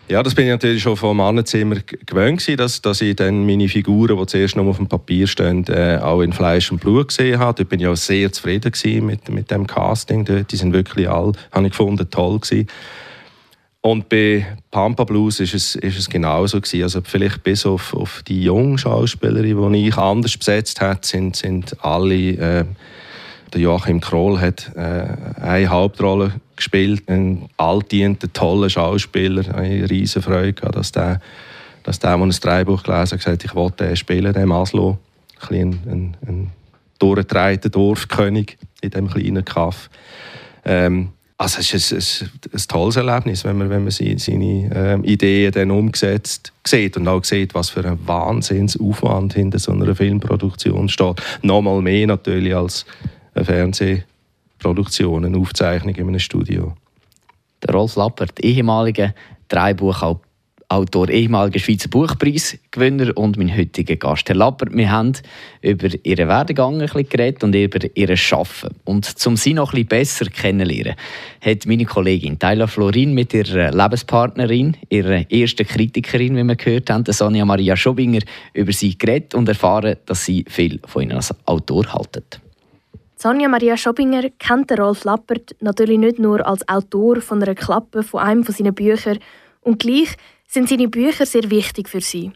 Ja, 0.09 0.23
das 0.23 0.33
bin 0.33 0.45
ich 0.45 0.51
natürlich 0.51 0.81
schon 0.81 0.97
vom 0.97 1.17
Mannenzimmer 1.17 1.75
gewöhnt 2.05 2.39
gewesen, 2.39 2.57
dass, 2.57 2.81
dass 2.81 2.99
ich 2.99 3.15
dann 3.15 3.45
meine 3.45 3.69
Figuren, 3.69 4.17
die 4.17 4.25
zuerst 4.25 4.55
noch 4.55 4.65
auf 4.65 4.77
dem 4.77 4.87
Papier 4.87 5.27
stehen, 5.27 5.67
äh, 5.67 5.99
auch 6.01 6.21
in 6.21 6.33
Fleisch 6.33 6.71
und 6.71 6.81
Blut 6.81 7.09
gesehen 7.09 7.37
habe. 7.37 7.57
Dort 7.57 7.69
bin 7.69 7.79
ich 7.79 7.99
sehr 7.99 8.31
zufrieden 8.31 9.05
mit, 9.05 9.29
mit 9.29 9.51
dem 9.51 9.67
Casting. 9.67 10.25
Die 10.25 10.55
sind 10.55 10.73
wirklich 10.73 11.07
alle, 11.07 11.33
habe 11.51 11.67
ich 11.67 11.73
gefunden, 11.73 12.09
toll 12.09 12.39
gewesen. 12.39 12.67
Und 13.81 14.09
bei 14.09 14.47
Pampa 14.71 15.03
Blues 15.03 15.39
ist 15.39 15.53
es, 15.53 15.75
ist 15.75 15.99
es 15.99 16.09
genauso 16.09 16.59
gewesen. 16.59 16.81
Also 16.81 17.01
vielleicht 17.03 17.43
bis 17.43 17.67
auf, 17.67 17.93
auf 17.93 18.23
die 18.27 18.43
jungen 18.43 18.79
Schauspielerin, 18.79 19.71
die 19.71 19.89
ich 19.89 19.97
anders 19.97 20.35
besetzt 20.35 20.81
habe, 20.81 20.99
sind, 21.03 21.35
sind 21.35 21.75
alle 21.85 22.15
äh, 22.15 22.65
der 23.53 23.61
Joachim 23.61 23.99
Kroll 23.99 24.39
hat 24.39 24.71
äh, 24.75 25.41
eine 25.41 25.69
Hauptrolle 25.69 26.33
gespielt, 26.59 27.03
ein 27.07 27.49
altdienter, 27.57 28.31
toller 28.31 28.69
Schauspieler. 28.69 29.55
Eine 29.55 29.89
riesige 29.89 30.21
Freude, 30.21 30.71
dass 30.71 30.91
der, 30.91 31.19
dass 31.83 31.99
der, 31.99 32.17
der 32.17 32.25
ein 32.25 32.29
Dreibuch 32.29 32.83
gelesen 32.83 33.11
hat, 33.11 33.19
gesagt 33.19 33.43
ich 33.43 33.55
wollte 33.55 33.85
den 33.85 33.95
spielen, 33.95 34.33
den 34.33 34.47
Maslow. 34.47 34.97
Ein, 35.49 35.79
ein, 35.85 36.17
ein 36.27 36.51
durchgedrehter 36.99 37.69
Dorfkönig 37.69 38.57
in 38.81 38.91
diesem 38.91 39.07
kleinen 39.09 39.45
Kaff. 39.45 39.89
Ähm, 40.65 41.09
also 41.37 41.59
es 41.59 41.73
ist 41.73 42.21
ein, 42.21 42.29
ein, 42.43 42.49
ein, 42.53 42.67
tolles 42.67 42.97
Erlebnis, 42.97 43.45
wenn 43.45 43.57
man, 43.57 43.69
wenn 43.69 43.83
man 43.83 43.91
seine, 43.91 44.19
seine 44.19 44.69
ähm, 44.75 45.03
Ideen 45.05 45.53
dann 45.53 45.71
umgesetzt 45.71 46.51
sieht 46.67 46.97
und 46.97 47.07
auch 47.07 47.23
sieht, 47.23 47.53
was 47.53 47.69
für 47.69 47.85
ein 47.85 47.97
Wahnsinnsaufwand 48.05 49.33
hinter 49.33 49.57
so 49.57 49.71
einer 49.71 49.95
Filmproduktion 49.95 50.89
steht. 50.89 51.21
Nochmal 51.41 51.81
mehr 51.81 52.07
natürlich 52.07 52.53
als 52.53 52.85
eine 53.33 53.45
Fernsehproduktion, 53.45 54.18
eine 54.65 55.37
Aufzeichnung 55.37 55.95
in 55.95 56.07
einem 56.07 56.19
Studio. 56.19 56.73
Der 57.63 57.73
Rolf 57.73 57.95
Lappert, 57.95 58.39
ehemaliger 58.39 59.13
Drehbuchautor, 59.49 61.09
ehemaliger 61.09 61.59
Schweizer 61.59 61.89
Buchpreisgewinner 61.89 63.17
und 63.17 63.37
mein 63.37 63.55
heutiger 63.55 63.97
Gast. 63.97 64.29
Herr 64.29 64.35
Lappert, 64.35 64.73
wir 64.73 64.89
haben 64.89 65.13
über 65.61 65.89
Ihren 66.03 66.27
Werdegang 66.27 66.75
ein 66.75 66.87
bisschen 66.87 67.09
geredet 67.09 67.43
und 67.43 67.55
über 67.55 67.79
Ihr 67.95 68.15
Schaffen. 68.15 68.69
Und 68.85 69.13
um 69.25 69.35
Sie 69.35 69.53
noch 69.53 69.73
ein 69.73 69.85
bisschen 69.85 69.87
besser 69.87 70.25
kennenzulernen, 70.25 70.95
hat 71.41 71.65
meine 71.65 71.85
Kollegin 71.85 72.39
Tyler 72.39 72.67
Florin 72.67 73.13
mit 73.13 73.33
ihrer 73.33 73.71
Lebenspartnerin, 73.71 74.77
ihrer 74.89 75.29
ersten 75.29 75.67
Kritikerin, 75.67 76.37
wie 76.37 76.43
wir 76.43 76.55
gehört 76.55 76.89
haben, 76.89 77.03
Sonja 77.11 77.43
Maria 77.43 77.75
Schobinger, 77.75 78.21
über 78.53 78.71
Sie 78.71 78.97
geredet 78.97 79.35
und 79.35 79.49
erfahren, 79.49 79.97
dass 80.05 80.23
Sie 80.23 80.45
viel 80.47 80.79
von 80.85 81.03
Ihnen 81.03 81.13
als 81.13 81.33
Autor 81.45 81.91
halten. 81.91 82.48
Sonja 83.21 83.49
Maria 83.49 83.75
Schobinger 83.75 84.29
kennt 84.39 84.71
Rolf 84.79 85.03
Lappert 85.03 85.53
natürlich 85.59 85.99
nicht 85.99 86.19
nur 86.19 86.47
als 86.47 86.65
Autor 86.69 87.19
von 87.19 87.43
einer 87.43 87.53
Klappe 87.53 88.01
von 88.01 88.21
einem 88.21 88.45
von 88.45 88.55
seinen 88.55 88.73
Büchern 88.73 89.19
und 89.59 89.79
gleich 89.79 90.15
sind 90.47 90.69
seine 90.69 90.87
Bücher 90.87 91.25
sehr 91.25 91.51
wichtig 91.51 91.89
für 91.89 91.99
sie. 91.99 92.31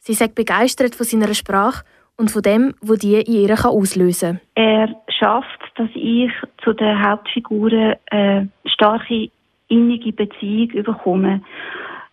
Sie 0.00 0.14
sagt 0.14 0.34
begeistert 0.34 0.96
von 0.96 1.06
seiner 1.06 1.32
Sprache 1.34 1.84
und 2.16 2.32
von 2.32 2.42
dem, 2.42 2.74
was 2.80 2.98
die 2.98 3.14
in 3.14 3.48
ihr 3.48 3.64
auslösen 3.64 4.40
kann. 4.56 4.64
Er 4.64 4.88
schafft, 5.08 5.60
dass 5.76 5.90
ich 5.94 6.32
zu 6.64 6.72
den 6.72 7.00
Hauptfiguren 7.00 7.94
eine 8.10 8.48
starke 8.66 9.30
innige 9.68 10.12
Beziehung 10.12 10.82
bekomme, 10.82 11.42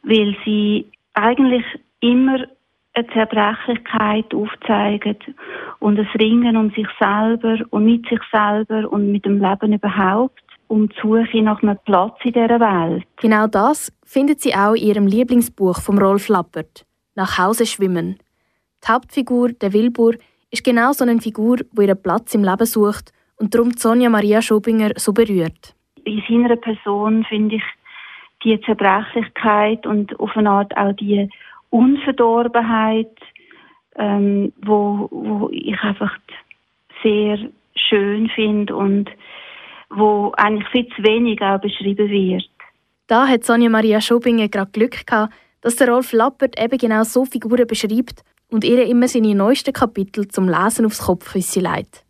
weil 0.04 0.38
sie 0.46 0.86
eigentlich 1.16 1.66
immer 2.02 2.46
eine 2.96 3.08
Zerbrechlichkeit 3.08 4.34
aufzeigen 4.34 5.18
und 5.80 6.00
ein 6.00 6.08
Ringen 6.20 6.58
um 6.58 6.72
sich 6.72 6.88
selber 7.00 7.58
und 7.70 7.86
mit 7.86 8.08
sich 8.08 8.22
selber 8.32 8.90
und 8.92 9.12
mit 9.12 9.26
dem 9.26 9.42
Leben 9.42 9.74
überhaupt 9.74 10.42
und 10.68 10.94
die 10.94 11.02
Suche 11.02 11.42
nach 11.42 11.62
einem 11.62 11.78
Platz 11.86 12.18
in 12.24 12.34
dieser 12.34 12.60
Welt. 12.60 13.04
Genau 13.18 13.48
das 13.48 13.92
findet 14.04 14.42
sie 14.42 14.56
auch 14.56 14.74
in 14.74 14.88
ihrem 14.88 15.08
Lieblingsbuch 15.08 15.82
von 15.82 15.98
Rolf 15.98 16.30
Lappert, 16.30 16.86
«Nach 17.16 17.38
Hause 17.38 17.66
schwimmen». 17.66 18.18
Die 18.84 18.92
Hauptfigur, 18.92 19.50
der 19.50 19.74
Wilbur, 19.74 20.16
ist 20.52 20.64
genau 20.64 20.92
so 20.94 21.04
eine 21.04 21.20
Figur, 21.20 21.58
die 21.58 21.82
ihren 21.84 22.02
Platz 22.02 22.34
im 22.34 22.44
Leben 22.44 22.66
sucht 22.66 23.12
und 23.38 23.54
darum 23.54 23.72
Sonja 23.72 24.10
Maria 24.10 24.42
Schobinger 24.42 24.92
so 24.96 25.12
berührt. 25.12 25.76
In 26.06 26.24
seiner 26.28 26.56
Person 26.56 27.26
finde 27.26 27.58
ich 27.58 27.64
die 28.44 28.62
Zerbrechlichkeit 28.62 29.86
und 29.86 30.18
auf 30.20 30.36
eine 30.38 30.50
Art 30.50 30.78
auch 30.78 30.94
die 30.94 31.30
Unverdorbenheit, 31.76 33.18
ähm, 33.98 34.54
wo, 34.64 35.10
wo 35.12 35.50
ich 35.52 35.78
einfach 35.82 36.18
sehr 37.04 37.38
schön 37.76 38.30
finde 38.30 38.74
und 38.76 39.10
wo 39.90 40.32
eigentlich 40.38 40.70
viel 40.70 40.88
zu 40.96 41.04
wenig 41.04 41.42
auch 41.42 41.60
beschrieben 41.60 42.10
wird. 42.10 42.50
Da 43.08 43.28
hat 43.28 43.44
Sonja 43.44 43.70
Maria 43.70 44.00
Schobinger 44.00 44.48
gerade 44.48 44.72
Glück 44.72 45.06
gehabt, 45.06 45.34
dass 45.62 45.76
der 45.76 45.90
Rolf 45.90 46.14
Lappert 46.14 46.60
eben 46.60 46.78
genau 46.78 47.04
so 47.04 47.26
Figuren 47.26 47.68
beschreibt 47.68 48.24
und 48.50 48.64
ihr 48.64 48.86
immer 48.86 49.08
seine 49.08 49.36
neuesten 49.36 49.74
Kapitel 49.74 50.28
zum 50.30 50.48
Lesen 50.48 50.86
aufs 50.86 51.06
Kopfkissen 51.06 51.64
legt. 51.64 52.06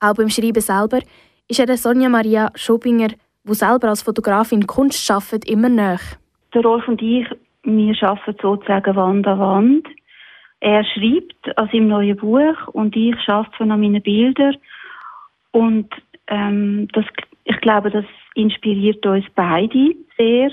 Auch 0.00 0.14
beim 0.14 0.30
Schreiben 0.30 0.60
selber 0.62 1.00
ist 1.46 1.60
er 1.60 1.66
der 1.66 1.76
Sonja 1.76 2.08
Maria 2.08 2.50
Schobinger, 2.54 3.10
die 3.44 3.54
selber 3.54 3.90
als 3.90 4.02
Fotografin 4.02 4.66
Kunst 4.66 5.04
schafft, 5.04 5.44
immer 5.44 5.68
näher. 5.68 6.00
Der 6.54 6.62
Rolf 6.62 6.88
und 6.88 7.02
ich, 7.02 7.26
wir 7.64 8.02
arbeiten 8.02 8.36
sozusagen 8.40 8.96
Wand 8.96 9.26
an 9.26 9.38
Wand. 9.38 9.88
Er 10.60 10.84
schreibt 10.84 11.58
an 11.58 11.68
seinem 11.72 11.88
neuen 11.88 12.16
Buch 12.16 12.68
und 12.72 12.94
ich 12.96 13.16
arbeite 13.28 13.62
an 13.62 13.80
meinen 13.80 14.02
Bildern. 14.02 14.56
Und 15.50 15.88
ähm, 16.28 16.88
das, 16.92 17.04
ich 17.44 17.60
glaube, 17.60 17.90
das 17.90 18.04
inspiriert 18.34 19.04
uns 19.04 19.24
beide 19.34 19.94
sehr. 20.16 20.52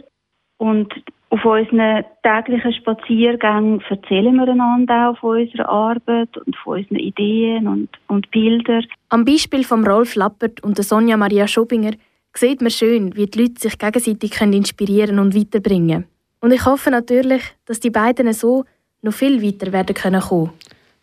Und 0.58 0.92
auf 1.30 1.46
unseren 1.46 2.04
täglichen 2.24 2.74
Spaziergängen 2.74 3.82
erzählen 3.88 4.36
wir 4.36 4.48
einander 4.48 5.12
auch 5.12 5.20
von 5.20 5.42
unserer 5.42 5.70
Arbeit 5.70 6.36
und 6.38 6.56
von 6.58 6.80
unseren 6.80 6.98
Ideen 6.98 7.68
und, 7.68 7.90
und 8.08 8.32
Bildern. 8.32 8.86
Am 9.10 9.26
Beispiel 9.26 9.64
von 9.64 9.86
Rolf 9.86 10.16
Lappert 10.16 10.64
und 10.64 10.78
der 10.78 10.84
Sonja 10.84 11.18
Maria 11.18 11.48
Schobinger 11.48 11.92
sieht 12.34 12.62
man 12.62 12.72
schön, 12.72 13.16
wie 13.16 13.28
die 13.28 13.42
Leute 13.42 13.60
sich 13.60 13.78
gegenseitig 13.78 14.32
können 14.32 14.54
inspirieren 14.54 15.20
und 15.20 15.36
weiterbringen 15.36 16.06
Und 16.42 16.52
ich 16.52 16.66
hoffe 16.66 16.90
natürlich, 16.90 17.42
dass 17.66 17.80
die 17.80 17.90
beiden 17.90 18.32
so 18.34 18.66
noch 19.02 19.14
viel 19.14 19.42
weiter 19.42 19.72
werden 19.72 19.94
können 19.94 20.22
kommen. 20.22 20.52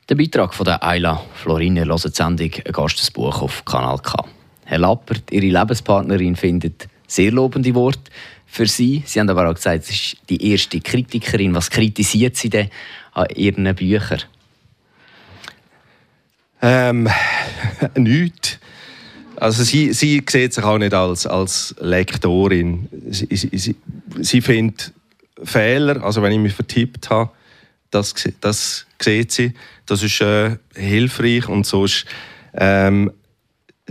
Der 0.09 0.15
Beitrag 0.15 0.55
von 0.55 0.65
der 0.65 0.83
Ayla 0.83 1.23
Florine 1.35 1.85
hört 1.85 2.05
die 2.05 2.09
Sendung 2.11 2.51
«Ein 2.65 2.73
Gastesbuch» 2.73 3.43
auf 3.43 3.65
Kanal 3.65 3.99
K. 3.99 4.25
Herr 4.65 4.79
Lappert, 4.79 5.31
Ihre 5.31 5.47
Lebenspartnerin, 5.47 6.37
findet 6.37 6.89
sehr 7.07 7.33
lobende 7.33 7.75
Worte 7.75 8.11
für 8.47 8.67
Sie. 8.67 9.03
Sie 9.05 9.21
haben 9.21 9.29
aber 9.29 9.49
auch 9.49 9.55
gesagt, 9.55 9.85
sie 9.85 9.95
ist 9.95 10.17
die 10.29 10.51
erste 10.53 10.81
Kritikerin. 10.81 11.55
Was 11.55 11.71
kritisiert 11.71 12.37
sie 12.37 12.51
denn 12.51 12.71
an 13.13 13.27
Ihren 13.35 13.75
Büchern? 13.75 14.23
Ähm, 16.63 17.09
nichts. 17.97 18.59
Also 19.37 19.65
sie, 19.65 19.93
sie 19.93 20.23
sieht 20.27 20.55
sich 20.55 20.65
auch 20.65 20.79
nicht 20.79 20.95
als, 20.95 21.27
als 21.27 21.75
Lektorin. 21.81 22.89
Sie, 23.11 23.29
sie, 23.37 23.59
sie, 23.59 23.77
sie 24.21 24.41
findet 24.41 24.93
Fehler, 25.43 26.03
also 26.03 26.23
wenn 26.23 26.33
ich 26.33 26.39
mich 26.39 26.55
vertippt 26.55 27.11
habe, 27.11 27.31
das, 27.91 28.15
das 28.41 28.87
sieht 29.01 29.33
sie. 29.33 29.55
Das 29.87 30.03
ist 30.03 30.21
äh, 30.21 30.57
hilfreich 30.75 31.49
und 31.49 31.67
so 31.67 31.85
ist, 31.85 32.07
ähm, 32.55 33.13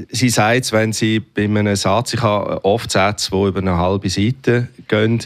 sie 0.09 0.29
sagt, 0.29 0.71
wenn 0.71 0.91
sie 0.93 1.19
bei 1.19 1.45
einem 1.45 1.75
Satz, 1.75 2.13
ich 2.13 2.21
habe 2.21 2.63
oft 2.65 2.91
Sätze, 2.91 3.31
die 3.31 3.47
über 3.47 3.59
eine 3.59 3.77
halbe 3.77 4.09
Seite 4.09 4.67
gehen, 4.87 5.23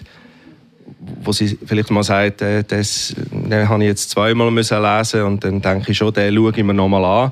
wo 1.22 1.32
sie 1.32 1.58
vielleicht 1.66 1.92
mal 1.92 2.04
sagt, 2.04 2.42
äh, 2.42 2.64
das 2.64 3.16
den 3.32 3.68
habe 3.68 3.84
ich 3.84 3.90
jetzt 3.90 4.12
zweimal 4.12 4.52
müssen 4.52 4.82
lesen 4.82 5.24
und 5.24 5.44
dann 5.44 5.62
denke 5.62 5.92
ich 5.92 5.98
schon, 5.98 6.14
den 6.14 6.36
schaue 6.36 6.52
ich 6.56 6.64
mir 6.64 6.74
nochmal 6.74 7.06
an, 7.06 7.32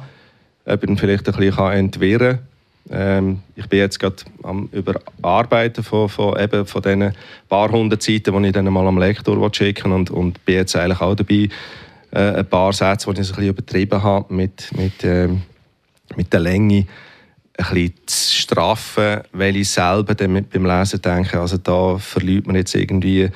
ob 0.65 0.83
ich 0.83 0.89
ihn 0.89 0.97
vielleicht 0.97 1.27
ein 1.27 1.35
bisschen 1.35 1.71
entwirren 1.71 2.37
kann. 2.37 2.47
Ähm, 2.89 3.41
ich 3.55 3.67
bin 3.67 3.79
jetzt 3.79 3.99
gerade 3.99 4.15
am 4.43 4.69
Überarbeiten 4.71 5.83
von, 5.83 6.07
von, 6.07 6.39
eben 6.39 6.65
von 6.65 6.81
diesen 6.81 7.13
paar 7.49 7.69
hundert 7.69 8.01
Seiten, 8.01 8.41
die 8.41 8.47
ich 8.47 8.53
dann 8.53 8.71
mal 8.71 8.87
am 8.87 8.97
Lektor 8.97 9.53
schicken 9.53 9.91
will 9.91 9.93
und, 9.93 10.11
und 10.11 10.45
bin 10.45 10.55
jetzt 10.55 10.75
eigentlich 10.75 11.01
auch 11.01 11.15
dabei, 11.15 11.49
äh, 12.11 12.39
ein 12.39 12.45
paar 12.45 12.71
Sätze, 12.71 13.13
die 13.13 13.21
ich 13.21 13.29
ein 13.29 13.33
bisschen 13.35 13.49
übertrieben 13.49 14.03
habe 14.03 14.33
mit, 14.33 14.71
mit, 14.75 15.03
ähm, 15.03 15.41
mit 16.15 16.31
der 16.31 16.39
Länge, 16.39 16.85
ein 17.57 17.65
bisschen 17.65 17.93
zu 18.05 18.35
straffen, 18.35 19.21
weil 19.33 19.55
ich 19.55 19.69
selber 19.69 20.15
beim 20.15 20.65
Lesen 20.65 21.01
denke, 21.01 21.39
also 21.39 21.57
da 21.57 21.97
verliert 21.97 22.47
man 22.47 22.55
jetzt 22.55 22.75
irgendwie 22.75 23.29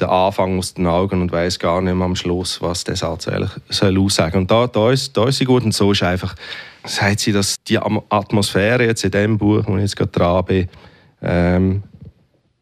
den 0.00 0.08
Anfang 0.08 0.58
aus 0.58 0.74
den 0.74 0.86
Augen 0.86 1.22
und 1.22 1.32
weiß 1.32 1.58
gar 1.58 1.80
nicht 1.80 1.94
mehr 1.94 2.04
am 2.04 2.16
Schluss, 2.16 2.60
was 2.60 2.84
der 2.84 2.96
Satz 2.96 3.28
eigentlich 3.28 3.50
soll 3.68 3.98
aussagen. 3.98 4.38
Und 4.38 4.50
da, 4.50 4.66
da, 4.66 4.90
ist, 4.90 5.16
da 5.16 5.26
ist 5.26 5.38
sie 5.38 5.44
gut 5.44 5.64
und 5.64 5.74
so 5.74 5.92
ist 5.92 6.02
einfach, 6.02 6.34
sagt 6.84 7.20
sie, 7.20 7.32
dass 7.32 7.56
die 7.66 7.78
Atmosphäre 7.78 8.84
jetzt 8.84 9.04
in 9.04 9.10
dem 9.10 9.38
Buch, 9.38 9.62
wo 9.66 9.76
ich 9.76 9.82
jetzt 9.82 9.96
gerade 9.96 10.12
dran 10.12 10.44
bin, 10.44 10.68
ähm, 11.22 11.82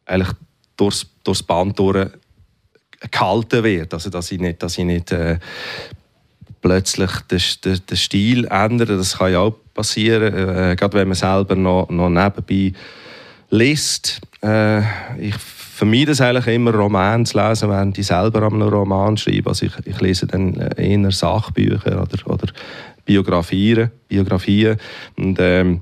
eigentlich 0.06 0.30
durchs, 0.76 1.06
durchs 1.22 1.42
Band 1.42 1.78
durch 1.78 2.08
gehalten 3.10 3.64
wird. 3.64 3.92
Also 3.92 4.10
dass 4.10 4.32
ich 4.32 4.40
nicht, 4.40 4.62
dass 4.62 4.78
ich 4.78 4.84
nicht 4.84 5.12
äh, 5.12 5.38
plötzlich 6.60 7.10
den, 7.30 7.42
den, 7.64 7.86
den 7.86 7.96
Stil 7.96 8.44
ändere. 8.46 8.96
Das 8.96 9.18
kann 9.18 9.32
ja 9.32 9.40
auch 9.40 9.54
passieren, 9.74 10.32
äh, 10.32 10.76
gerade 10.76 10.98
wenn 10.98 11.08
man 11.08 11.14
selber 11.14 11.56
noch, 11.56 11.88
noch 11.90 12.08
nebenbei 12.08 12.72
liest. 13.50 14.20
Äh, 14.42 14.80
ich 15.18 15.34
vermeide 15.74 16.12
es 16.12 16.20
eigentlich 16.20 16.54
immer, 16.54 16.72
Romane 16.72 17.24
zu 17.24 17.36
lesen, 17.36 17.68
während 17.68 17.98
ich 17.98 18.06
selber 18.06 18.42
an 18.42 18.54
einem 18.54 18.68
Roman 18.68 19.16
schreibe. 19.16 19.50
Also 19.50 19.66
ich, 19.66 19.72
ich 19.84 20.00
lese 20.00 20.26
dann 20.26 20.54
eher 20.54 21.10
Sachbücher 21.10 22.02
oder, 22.02 22.32
oder 22.32 22.52
Biografien. 23.04 23.90
Biografien 24.08 24.76
und, 25.16 25.38
ähm, 25.40 25.80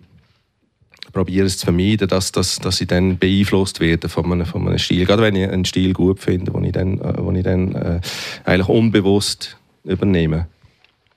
probiere 1.12 1.47
es 1.47 1.59
zu 1.59 1.66
vermeiden, 1.66 2.09
dass, 2.09 2.32
dass, 2.32 2.57
dass 2.57 2.80
ich 2.80 2.88
dann 2.88 3.18
beeinflusst 3.18 3.80
werde 3.80 4.09
von 4.09 4.32
einem, 4.32 4.47
von 4.47 4.66
einem 4.66 4.78
Stil. 4.78 5.05
Gerade 5.05 5.22
wenn 5.22 5.36
ich 5.36 5.49
einen 5.49 5.64
Stil 5.64 5.93
gut 5.93 6.20
finde, 6.20 6.51
den 6.51 6.64
ich 6.64 6.72
dann, 6.72 6.99
äh, 6.99 7.12
den 7.12 7.36
ich 7.36 7.45
dann 7.45 7.74
äh, 7.74 8.01
eigentlich 8.45 8.68
unbewusst 8.68 9.57
übernehme. 9.84 10.47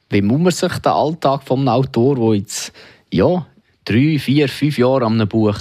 Wie 0.09 0.21
muss 0.21 0.41
man 0.41 0.51
sich 0.51 0.77
den 0.79 0.91
Alltag 0.91 1.43
von 1.43 1.59
einem 1.59 1.69
Autor, 1.69 2.15
der 2.15 2.39
jetzt 2.39 2.73
ja, 3.11 3.45
drei, 3.85 4.19
vier, 4.19 4.49
fünf 4.49 4.77
Jahre 4.77 5.05
an 5.05 5.13
einem 5.13 5.29
Buch 5.29 5.59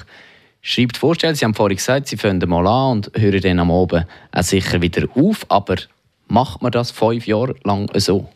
schreibt, 0.64 0.96
vorstellen? 0.96 1.36
Sie 1.36 1.44
haben 1.44 1.54
vorhin 1.54 1.76
gesagt, 1.76 2.08
Sie 2.08 2.16
fangen 2.16 2.48
mal 2.48 2.66
an 2.66 2.96
und 2.96 3.12
hören 3.14 3.40
dann 3.40 3.60
am 3.60 3.70
Abend 3.70 4.06
auch 4.32 4.42
sicher 4.42 4.82
wieder 4.82 5.06
auf. 5.14 5.46
Aber 5.48 5.76
macht 6.26 6.62
man 6.62 6.72
das 6.72 6.90
fünf 6.90 7.28
Jahre 7.28 7.54
lang 7.62 7.88
so? 8.00 8.28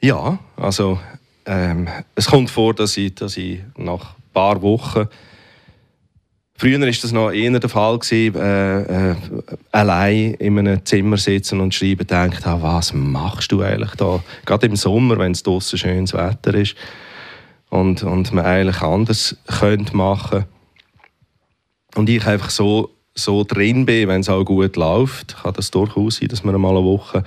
Ja, 0.00 0.38
also 0.56 1.00
ähm, 1.46 1.88
es 2.14 2.26
kommt 2.26 2.50
vor, 2.50 2.74
dass 2.74 2.96
ich, 2.96 3.14
dass 3.14 3.36
ich 3.36 3.60
nach 3.76 4.14
ein 4.14 4.32
paar 4.32 4.62
Wochen 4.62 5.08
Früher 6.58 6.80
war 6.80 6.86
das 6.86 7.12
noch 7.12 7.32
eher 7.32 7.60
der 7.60 7.68
Fall, 7.68 7.98
gewesen, 7.98 8.34
äh, 8.34 9.10
äh, 9.10 9.16
allein 9.72 10.32
in 10.34 10.58
einem 10.58 10.86
Zimmer 10.86 11.18
sitzen 11.18 11.60
und 11.60 11.74
schreiben, 11.74 12.06
denkt, 12.06 12.46
ah, 12.46 12.62
was 12.62 12.94
machst 12.94 13.52
du 13.52 13.60
eigentlich 13.60 13.94
da? 13.96 14.24
Gerade 14.46 14.66
im 14.66 14.74
Sommer, 14.74 15.18
wenn 15.18 15.32
es 15.32 15.42
draußen 15.42 15.78
schönes 15.78 16.14
Wetter 16.14 16.54
ist 16.54 16.74
und, 17.68 18.02
und 18.04 18.32
man 18.32 18.46
eigentlich 18.46 18.80
anders 18.80 19.36
könnte 19.46 19.94
machen 19.94 20.46
Und 21.96 22.08
ich 22.08 22.26
einfach 22.26 22.50
so, 22.50 22.90
so 23.14 23.42
drin 23.44 23.86
bin, 23.86 24.08
wenn 24.08 24.20
es 24.20 24.28
auch 24.28 24.44
gut 24.44 24.76
läuft, 24.76 25.36
kann 25.42 25.54
das 25.54 25.70
durchaus 25.70 26.16
sein, 26.16 26.28
dass 26.28 26.44
man 26.44 26.60
mal 26.60 26.76
eine 26.76 26.84
Woche 26.84 27.24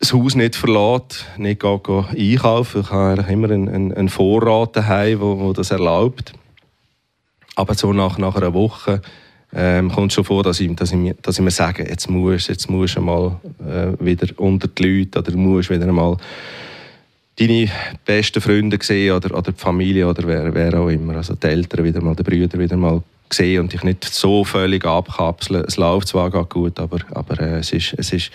das 0.00 0.14
Haus 0.14 0.34
nicht 0.34 0.56
verlässt, 0.56 1.26
nicht 1.36 1.60
geht, 1.60 1.84
geht 1.84 2.04
einkaufen. 2.18 2.80
Ich 2.80 2.90
habe 2.90 3.10
eigentlich 3.12 3.28
immer 3.28 3.50
einen, 3.50 3.94
einen, 3.94 4.08
Vorrat 4.08 4.74
daheim, 4.74 5.20
wo, 5.20 5.38
wo 5.38 5.52
das 5.52 5.70
erlaubt. 5.70 6.32
Aber 7.54 7.74
so 7.74 7.92
nach, 7.92 8.16
nach 8.16 8.34
einer 8.34 8.54
Woche 8.54 9.02
ähm, 9.52 9.92
kommt 9.92 10.12
schon 10.14 10.24
vor, 10.24 10.42
dass 10.42 10.58
ich, 10.58 10.74
dass, 10.74 10.90
ich, 10.90 10.96
mir- 10.96 11.16
dass 11.20 11.36
ich 11.38 11.44
mir 11.44 11.50
sage, 11.50 11.86
jetzt 11.86 12.08
musst, 12.08 12.48
jetzt 12.48 12.70
musst 12.70 12.96
du 12.96 13.02
mal 13.02 13.38
äh, 13.60 13.92
wieder 14.04 14.26
unter 14.38 14.68
die 14.68 14.82
Leute 15.00 15.18
oder 15.18 15.32
du 15.32 15.38
musst 15.38 15.68
wieder 15.68 15.86
mal 15.92 16.16
deine 17.40 17.68
besten 18.04 18.40
Freunde 18.40 18.78
sehen 18.80 19.14
oder, 19.14 19.36
oder 19.36 19.52
die 19.52 19.60
Familie 19.60 20.06
oder 20.06 20.26
wer, 20.26 20.54
wer 20.54 20.74
auch 20.78 20.88
immer. 20.88 21.16
Also 21.16 21.34
die 21.34 21.46
Eltern 21.46 21.84
wieder 21.84 22.00
mal, 22.02 22.14
die 22.14 22.22
Brüder 22.22 22.58
wieder 22.58 22.76
mal 22.76 23.02
sehen 23.32 23.60
und 23.60 23.72
dich 23.72 23.82
nicht 23.82 24.04
so 24.04 24.44
völlig 24.44 24.84
abkapseln. 24.84 25.64
Es 25.66 25.76
läuft 25.76 26.08
zwar 26.08 26.30
gerade 26.30 26.46
gut, 26.46 26.78
aber, 26.78 26.98
aber 27.12 27.40
äh, 27.40 27.58
es, 27.60 27.72
ist, 27.72 27.94
es 27.96 28.12
ist 28.12 28.30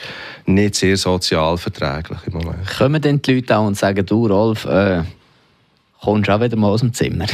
nicht 0.45 0.75
sehr 0.75 0.97
sozial 0.97 1.57
verträglich 1.57 2.19
im 2.27 2.33
Moment. 2.33 2.65
Kommen 2.77 3.01
dann 3.01 3.21
die 3.21 3.35
Leute 3.35 3.57
auch 3.57 3.67
und 3.67 3.77
sagen, 3.77 4.05
du 4.05 4.27
Rolf, 4.27 4.65
äh, 4.65 5.03
kommst 6.01 6.29
auch 6.29 6.41
wieder 6.41 6.57
mal 6.57 6.69
aus 6.69 6.81
dem 6.81 6.93
Zimmer? 6.93 7.25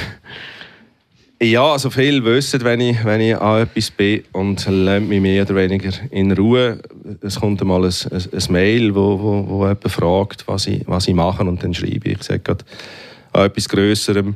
Ja, 1.44 1.72
also 1.72 1.90
viele 1.90 2.24
wissen, 2.24 2.64
wenn 2.64 2.82
ich, 2.82 3.04
wenn 3.04 3.20
ich 3.20 3.36
an 3.36 3.64
etwas 3.64 3.90
bin 3.90 4.24
und 4.32 4.64
lassen 4.68 5.08
mich 5.08 5.20
mehr 5.20 5.42
oder 5.42 5.56
weniger 5.56 5.92
in 6.12 6.32
Ruhe. 6.34 6.80
Es 7.22 7.40
kommt 7.40 7.60
einmal 7.62 7.84
ein, 7.84 7.94
ein, 8.12 8.24
ein 8.32 8.52
Mail, 8.52 8.94
wo, 8.94 9.20
wo, 9.20 9.50
wo 9.50 9.62
jemand 9.64 9.92
fragt, 9.92 10.48
was 10.48 10.68
ich, 10.68 10.88
was 10.88 11.08
ich 11.08 11.16
mache 11.16 11.42
und 11.44 11.64
dann 11.64 11.74
schreibe 11.74 12.10
ich. 12.10 12.20
Ich 12.20 12.24
sage 12.24 12.42
gerade 12.42 12.64
an 13.34 13.46
etwas 13.46 13.68
Grösserem 13.68 14.36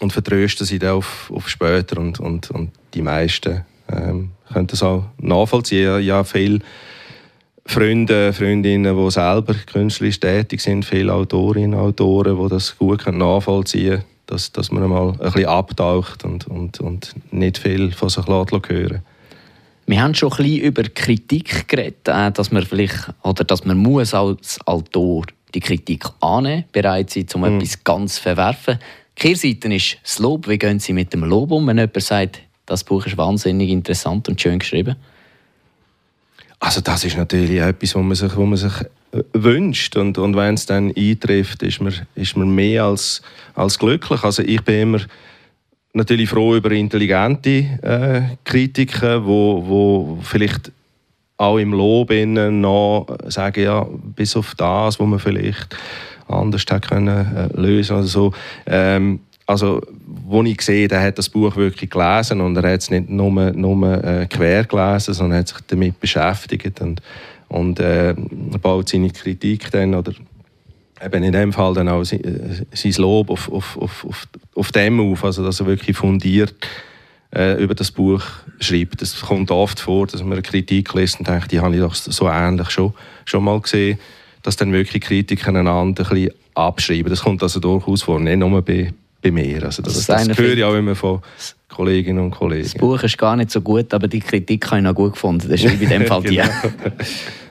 und 0.00 0.12
vertröste 0.12 0.66
sie 0.66 0.78
dann 0.78 0.96
auf, 0.96 1.32
auf 1.34 1.48
später 1.48 1.98
und, 1.98 2.20
und, 2.20 2.50
und 2.50 2.70
die 2.92 3.00
meisten 3.00 3.64
ähm, 3.90 4.32
können 4.52 4.66
das 4.66 4.82
auch 4.82 5.04
nachvollziehen. 5.16 6.02
Ja, 6.02 6.24
viele 6.24 6.58
Freunde, 7.64 8.34
Freundinnen, 8.34 8.94
die 8.94 9.10
selber 9.10 9.54
künstlerisch 9.54 10.20
tätig 10.20 10.60
sind, 10.60 10.84
viele 10.84 11.14
Autorinnen, 11.14 11.78
Autoren, 11.78 12.38
die 12.38 12.48
das 12.50 12.76
gut 12.76 13.06
nachvollziehen 13.06 14.00
können, 14.00 14.13
dass, 14.26 14.52
dass 14.52 14.70
man 14.70 14.88
mal 14.88 15.10
ein 15.10 15.18
bisschen 15.18 15.46
abtaucht 15.46 16.24
und, 16.24 16.46
und, 16.46 16.80
und 16.80 17.14
nicht 17.30 17.58
viel 17.58 17.92
von 17.92 18.08
sich 18.08 18.26
hören. 18.26 19.02
Wir 19.86 20.02
haben 20.02 20.14
schon 20.14 20.32
ein 20.32 20.36
bisschen 20.38 20.60
über 20.60 20.82
Kritik 20.84 21.68
geredet, 21.68 22.08
äh, 22.08 22.30
dass 22.30 22.50
man 22.50 22.64
vielleicht, 22.64 23.12
oder 23.22 23.44
dass 23.44 23.64
man 23.64 23.76
muss 23.76 24.14
als 24.14 24.58
Autor 24.66 25.24
die 25.54 25.60
Kritik 25.60 26.04
annehmen, 26.20 26.64
bereit 26.72 27.10
sein, 27.10 27.26
um 27.34 27.44
etwas 27.44 27.84
ganz 27.84 28.16
zu 28.16 28.22
verwerfen. 28.22 28.78
Die 29.16 29.22
Kehrseite 29.22 29.72
ist 29.72 29.98
das 30.02 30.18
Lob. 30.18 30.48
Wie 30.48 30.58
gehen 30.58 30.80
Sie 30.80 30.92
mit 30.92 31.12
dem 31.12 31.24
Lob 31.24 31.52
um, 31.52 31.66
wenn 31.66 31.78
jemand 31.78 32.02
sagt, 32.02 32.40
das 32.66 32.82
Buch 32.82 33.06
ist 33.06 33.16
wahnsinnig 33.16 33.68
interessant 33.68 34.28
und 34.28 34.40
schön 34.40 34.58
geschrieben? 34.58 34.96
Also 36.58 36.80
das 36.80 37.04
ist 37.04 37.16
natürlich 37.16 37.60
etwas, 37.60 37.94
was 37.94 38.02
man 38.02 38.14
sich, 38.14 38.36
wo 38.36 38.46
man 38.46 38.56
sich 38.56 38.72
wünscht 39.32 39.96
und, 39.96 40.18
und 40.18 40.36
wenn 40.36 40.54
es 40.54 40.66
dann 40.66 40.92
eintrifft, 40.96 41.62
ist 41.62 41.80
man, 41.80 41.94
ist 42.14 42.36
man 42.36 42.54
mehr 42.54 42.84
als, 42.84 43.22
als 43.54 43.78
glücklich. 43.78 44.22
Also 44.22 44.42
ich 44.42 44.62
bin 44.62 44.80
immer 44.80 45.00
natürlich 45.92 46.28
froh 46.28 46.56
über 46.56 46.72
intelligente 46.72 47.50
äh, 47.82 48.36
Kritiker, 48.44 49.24
wo, 49.24 49.64
wo 49.66 50.18
vielleicht 50.22 50.72
auch 51.36 51.58
im 51.58 51.72
Lob 51.72 52.12
noch 52.12 53.06
sagen, 53.26 53.64
ja, 53.64 53.86
bis 54.16 54.36
auf 54.36 54.54
das, 54.54 54.98
wo 54.98 55.06
man 55.06 55.18
vielleicht 55.18 55.76
anders 56.28 56.62
hätte 56.62 56.80
können 56.80 57.08
äh, 57.36 57.60
lösen 57.60 57.96
oder 57.96 58.06
so. 58.06 58.32
Ähm, 58.66 59.20
also, 59.46 59.82
wo 60.06 60.42
ich 60.42 60.62
sehe, 60.62 60.88
der 60.88 61.02
hat 61.02 61.18
das 61.18 61.28
Buch 61.28 61.54
wirklich 61.56 61.90
gelesen 61.90 62.40
und 62.40 62.56
er 62.56 62.72
hat 62.72 62.80
es 62.80 62.90
nicht 62.90 63.10
nur, 63.10 63.30
nur 63.30 64.04
äh, 64.04 64.26
quer 64.26 64.64
gelesen, 64.64 65.12
sondern 65.12 65.40
hat 65.40 65.48
sich 65.48 65.58
damit 65.66 66.00
beschäftigt 66.00 66.80
und, 66.80 67.02
und 67.54 67.78
äh, 67.78 68.14
baut 68.60 68.88
seine 68.88 69.10
Kritik 69.10 69.70
dann 69.70 69.94
oder 69.94 70.12
eben 71.00 71.22
in 71.22 71.32
dem 71.32 71.52
Fall 71.52 71.72
dann 71.74 71.88
auch 71.88 72.02
sein, 72.02 72.24
äh, 72.24 72.64
sein 72.72 72.92
Lob 72.98 73.30
auf, 73.30 73.50
auf, 73.50 73.76
auf, 73.76 74.04
auf, 74.04 74.28
auf 74.56 74.72
dem 74.72 74.98
auf, 74.98 75.24
also 75.24 75.44
dass 75.44 75.60
er 75.60 75.66
wirklich 75.66 75.96
fundiert 75.96 76.54
äh, 77.32 77.62
über 77.62 77.76
das 77.76 77.92
Buch 77.92 78.22
schreibt. 78.58 79.02
Es 79.02 79.20
kommt 79.20 79.52
oft 79.52 79.78
vor, 79.78 80.08
dass 80.08 80.20
man 80.22 80.32
eine 80.32 80.42
Kritik 80.42 80.92
liest 80.94 81.20
und 81.20 81.28
denkt, 81.28 81.52
die 81.52 81.60
habe 81.60 81.76
ich 81.76 81.80
doch 81.80 81.94
so 81.94 82.28
ähnlich 82.28 82.70
schon, 82.70 82.92
schon 83.24 83.44
mal 83.44 83.60
gesehen, 83.60 84.00
dass 84.42 84.56
dann 84.56 84.72
wirklich 84.72 85.04
Kritiker 85.04 85.50
einander 85.50 85.78
ein 85.78 85.94
bisschen 85.94 86.30
abschreiben. 86.54 87.08
Das 87.08 87.22
kommt 87.22 87.40
also 87.40 87.60
durchaus 87.60 88.02
vor, 88.02 88.18
nicht 88.18 88.38
nur 88.38 88.62
bei, 88.62 88.92
bei 89.24 89.30
mir. 89.30 89.64
Also 89.64 89.82
das, 89.82 89.96
Also 89.96 90.12
das, 90.12 90.28
einer 90.28 90.38
höre 90.38 90.56
ich 90.56 90.64
auch 90.64 90.74
immer 90.74 90.94
von 90.94 91.20
Kolleginnen 91.68 92.22
und 92.22 92.30
Kollegen. 92.30 92.62
Das 92.62 92.74
Buch 92.74 93.02
ist 93.02 93.18
gar 93.18 93.36
nicht 93.36 93.50
so 93.50 93.60
gut, 93.60 93.92
aber 93.92 94.06
die 94.06 94.20
Kritik 94.20 94.66
habe 94.66 94.78
ich 94.78 94.84
noch 94.84 94.94
gut 94.94 95.14
gefunden. 95.14 95.48
Das 95.48 95.60
ich 95.60 95.80
in 95.80 95.88
dem 95.88 96.06
Fall 96.06 96.22
die. 96.22 96.36
Genau. 96.36 96.48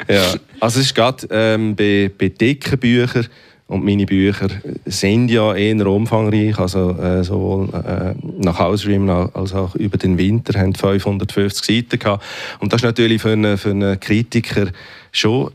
ja. 0.07 0.33
Also 0.59 0.79
es 0.79 0.85
ist 0.85 0.95
gerade 0.95 1.27
ähm, 1.31 1.75
bei, 1.75 2.09
bei 2.17 2.29
dicken 2.29 2.79
Büchern 2.79 3.27
und 3.67 3.83
meine 3.83 4.05
Bücher 4.05 4.49
sind 4.85 5.29
ja 5.29 5.55
eher 5.55 5.87
umfangreich, 5.87 6.57
also 6.59 6.91
äh, 6.91 7.23
sowohl 7.23 7.69
äh, 7.73 8.13
nach 8.37 8.59
Hause 8.59 8.85
schreiben 8.85 9.09
als 9.09 9.53
auch 9.53 9.75
über 9.75 9.97
den 9.97 10.17
Winter 10.17 10.59
haben 10.59 10.75
550 10.75 11.65
Seiten 11.65 11.99
gehabt. 11.99 12.23
Und 12.59 12.71
das 12.71 12.81
ist 12.81 12.85
natürlich 12.85 13.21
für 13.21 13.31
einen, 13.31 13.57
für 13.57 13.71
einen 13.71 13.99
Kritiker 13.99 14.67
schon 15.11 15.51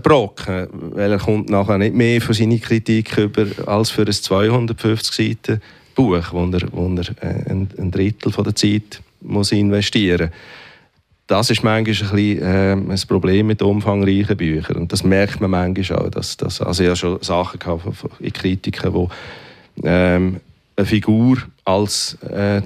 Brocken, 0.00 0.68
weil 0.94 1.12
er 1.12 1.18
kommt 1.18 1.50
nachher 1.50 1.78
nicht 1.78 1.94
mehr 1.94 2.20
für 2.20 2.34
seine 2.34 2.58
Kritik 2.58 3.16
über 3.18 3.46
als 3.66 3.90
für 3.90 4.02
ein 4.02 4.12
250 4.12 5.14
Seiten 5.14 5.62
Buch, 5.94 6.32
wo 6.32 6.44
er, 6.46 6.62
wo 6.72 6.88
er 6.94 7.08
äh, 7.22 7.50
ein, 7.50 7.68
ein 7.78 7.90
Drittel 7.90 8.32
von 8.32 8.44
der 8.44 8.54
Zeit 8.54 9.02
muss 9.20 9.52
investieren 9.52 10.30
muss 10.30 10.38
das 11.32 11.48
ist 11.48 11.62
manchmal 11.62 11.78
ein 11.78 11.84
bisschen 11.84 12.38
ähm, 12.42 12.90
ein 12.90 13.00
Problem 13.08 13.46
mit 13.46 13.62
umfangreichen 13.62 14.36
Büchern. 14.36 14.76
Und 14.76 14.92
das 14.92 15.02
merkt 15.02 15.40
man 15.40 15.50
manchmal 15.50 16.00
auch. 16.00 16.10
Dass, 16.10 16.36
dass, 16.36 16.60
also 16.60 16.82
ich 16.82 16.88
habe 16.88 16.96
schon 16.96 17.22
Sachen 17.22 17.58
gehabt 17.58 17.82
von, 17.82 17.94
von 17.94 18.10
in 18.20 18.32
Kritiken, 18.32 18.92
wo 18.92 19.08
ähm, 19.82 20.40
eine 20.76 20.86
Figur 20.86 21.38
als 21.64 22.18
äh, 22.22 22.60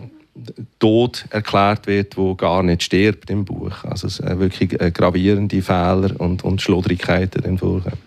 tot 0.79 1.25
erklärt 1.31 1.87
wird, 1.87 2.17
wo 2.17 2.35
gar 2.35 2.63
nicht 2.63 2.83
stirbt 2.83 3.31
im 3.31 3.45
Buch. 3.45 3.85
Also 3.85 4.07
es, 4.07 4.21
äh, 4.21 4.39
wirklich 4.39 4.81
äh, 4.81 4.91
gravierende 4.91 5.63
Fehler 5.63 6.13
und, 6.19 6.45
und 6.45 6.61
Schludrigkeiten 6.61 7.45
im 7.45 7.59
Vorkommen. 7.59 7.99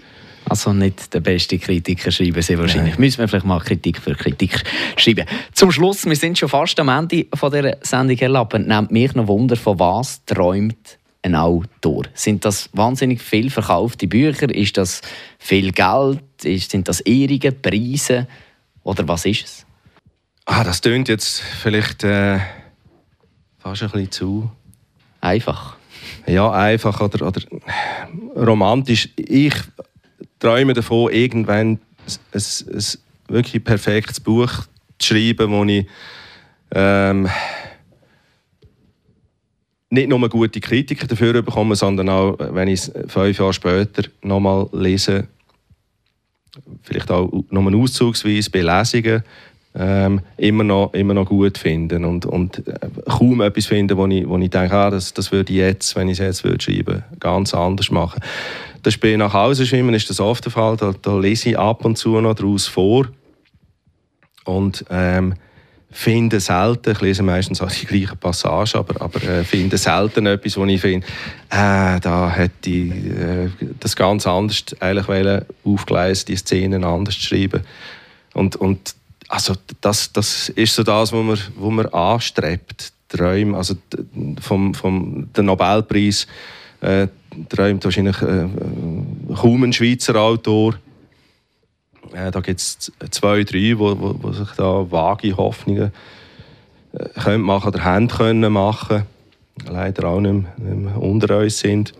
Also 0.45 0.73
nicht 0.73 1.13
der 1.13 1.19
beste 1.19 1.59
Kritiker 1.59 2.11
schreiben, 2.11 2.41
sehr 2.41 2.57
wahrscheinlich. 2.57 2.97
Müssen 2.97 3.19
wir 3.19 3.27
vielleicht 3.27 3.45
mal 3.45 3.59
Kritik 3.59 3.99
für 3.99 4.15
Kritik 4.15 4.63
schreiben. 4.97 5.25
Zum 5.53 5.71
Schluss, 5.71 6.05
wir 6.05 6.15
sind 6.15 6.39
schon 6.39 6.49
fast 6.49 6.79
am 6.79 6.89
Ende 6.89 7.27
von 7.35 7.51
dieser 7.51 7.77
Sendung 7.81 8.17
erlaubt. 8.17 8.53
Nehmt 8.57 8.91
mich 8.91 9.13
noch 9.13 9.27
Wunder, 9.27 9.55
von 9.55 9.77
was 9.77 10.25
träumt 10.25 10.97
ein 11.21 11.35
Autor? 11.35 12.03
Sind 12.15 12.45
das 12.45 12.69
wahnsinnig 12.73 13.21
viel 13.21 13.51
verkaufte 13.51 14.07
Bücher? 14.07 14.53
Ist 14.53 14.77
das 14.77 15.01
viel 15.37 15.71
Geld? 15.71 16.23
Sind 16.41 16.87
das 16.87 17.01
Ehrungen, 17.01 17.61
Preise? 17.61 18.27
Oder 18.83 19.07
was 19.07 19.25
ist 19.25 19.45
es? 19.45 19.65
Ah, 20.51 20.63
das 20.63 20.81
tönt 20.81 21.07
jetzt 21.09 21.41
vielleicht 21.41 22.03
äh, 22.03 22.39
fast 23.59 23.83
ein 23.83 23.91
bisschen 23.91 24.11
zu 24.11 24.51
Einfach. 25.21 25.77
ja, 26.25 26.51
einfach 26.51 26.99
oder, 27.01 27.27
oder 27.27 27.41
romantisch. 28.35 29.09
Ich 29.15 29.53
träume 30.39 30.73
davon, 30.73 31.13
irgendwann 31.13 31.57
ein, 31.59 31.79
ein, 32.33 32.41
ein 32.73 32.83
wirklich 33.27 33.63
perfektes 33.63 34.19
Buch 34.19 34.51
zu 34.97 35.07
schreiben, 35.07 35.51
wo 35.51 35.63
ich 35.65 35.85
ähm, 36.71 37.29
nicht 39.91 40.09
nur 40.09 40.29
gute 40.29 40.59
Kritiker 40.59 41.05
dafür 41.05 41.43
bekomme, 41.43 41.75
sondern 41.75 42.09
auch, 42.09 42.37
wenn 42.39 42.69
ich 42.69 42.79
es 42.79 42.91
fünf 43.07 43.37
Jahre 43.37 43.53
später 43.53 44.09
nochmal 44.23 44.67
lese, 44.71 45.27
vielleicht 46.81 47.11
auch 47.11 47.31
nur 47.51 47.75
auszugsweise 47.75 48.49
bei 48.49 48.61
Lesungen, 48.61 49.23
ähm, 49.79 50.19
immer, 50.35 50.65
noch, 50.65 50.93
immer 50.93 51.13
noch 51.13 51.25
gut 51.25 51.57
finden 51.57 52.03
und, 52.03 52.25
und 52.25 52.67
äh, 52.67 52.73
kaum 53.07 53.39
etwas 53.39 53.65
finden, 53.65 53.97
wo 53.97 54.05
ich, 54.07 54.27
wo 54.27 54.37
ich 54.37 54.49
denke, 54.49 54.75
ah, 54.75 54.89
das, 54.89 55.13
das 55.13 55.31
würde 55.31 55.53
ich 55.53 55.59
jetzt, 55.59 55.95
wenn 55.95 56.09
ich 56.09 56.19
es 56.19 56.25
jetzt 56.25 56.43
würde 56.43 56.63
schreiben 56.63 57.03
ganz 57.19 57.53
anders 57.53 57.89
machen. 57.89 58.21
Das 58.83 58.97
bei 58.97 59.15
nach 59.15 59.33
Hause 59.33 59.65
schwimmen 59.65 59.93
ist 59.93 60.09
das 60.09 60.19
oft 60.19 60.43
der 60.43 60.51
Fall, 60.51 60.75
da, 60.75 60.93
da 61.01 61.17
lese 61.17 61.49
ich 61.49 61.57
ab 61.57 61.85
und 61.85 61.97
zu 61.97 62.19
noch 62.19 62.35
daraus 62.35 62.67
vor 62.67 63.07
und 64.43 64.83
ähm, 64.89 65.35
finde 65.91 66.41
selten, 66.41 66.91
ich 66.91 67.01
lese 67.01 67.23
meistens 67.23 67.61
auch 67.61 67.71
die 67.71 67.85
gleichen 67.85 68.17
Passagen, 68.17 68.79
aber, 68.79 69.01
aber 69.01 69.23
äh, 69.23 69.43
finde 69.45 69.77
selten 69.77 70.25
etwas, 70.25 70.57
wo 70.57 70.65
ich 70.65 70.81
finde, 70.81 71.07
äh, 71.49 71.99
da 72.01 72.29
hätte 72.29 72.69
ich 72.69 72.91
äh, 72.91 73.49
das 73.79 73.95
ganz 73.95 74.27
anders 74.27 74.65
eigentlich 74.81 75.41
aufgeleist, 75.63 76.27
die 76.27 76.35
Szenen 76.35 76.83
anders 76.83 77.15
schreiben. 77.15 77.61
Und, 78.33 78.55
und 78.57 78.98
also 79.29 79.53
das, 79.79 80.11
das 80.11 80.49
ist 80.49 80.75
so 80.75 80.83
das, 80.83 81.13
was 81.13 81.23
man, 81.23 81.39
wo 81.55 81.69
man 81.69 81.85
anstrebt, 81.87 82.91
Träume, 83.07 83.57
also 83.57 83.75
vom, 84.41 84.73
vom 84.73 85.29
der 85.33 85.43
Nobelpreis 85.43 86.27
äh, 86.81 87.07
träumt 87.49 87.83
wahrscheinlich 87.83 88.21
äh, 88.21 88.47
kaum 89.35 89.63
ein 89.63 89.73
Schweizer 89.73 90.15
Autor. 90.15 90.75
Äh, 92.13 92.31
da 92.31 92.39
gibt 92.39 92.59
es 92.59 92.91
zwei, 93.11 93.43
drei, 93.43 93.77
wo, 93.77 93.99
wo, 93.99 94.15
wo 94.21 94.31
sich 94.31 94.49
da 94.57 94.89
vage 94.89 95.35
Hoffnungen 95.37 95.91
äh, 96.93 97.09
können 97.19 97.43
machen 97.43 97.69
oder 97.69 97.83
haben 97.83 98.07
können 98.07 98.51
machen. 98.51 99.03
Leider 99.67 100.07
auch 100.07 100.21
nicht 100.21 100.33
mehr, 100.33 100.53
nicht 100.57 100.85
mehr 100.85 101.01
unter 101.01 101.39
uns 101.39 101.59
sind. 101.59 101.93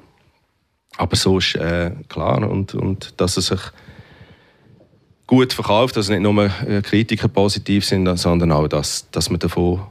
Aber 0.97 1.15
so 1.15 1.37
ist 1.37 1.55
äh, 1.55 1.91
klar. 2.07 2.49
Und, 2.49 2.73
und 2.73 3.13
dass 3.17 3.37
es 3.37 3.47
sich 3.47 3.61
gut 5.29 5.53
verkauft, 5.53 5.95
dass 5.95 6.09
nicht 6.09 6.21
nur 6.21 6.49
äh, 6.67 6.81
Kritiker 6.81 7.27
positiv 7.27 7.85
sind, 7.85 8.07
sondern 8.17 8.51
auch, 8.51 8.67
dass, 8.67 9.07
dass 9.11 9.29
man 9.29 9.37
davon 9.37 9.81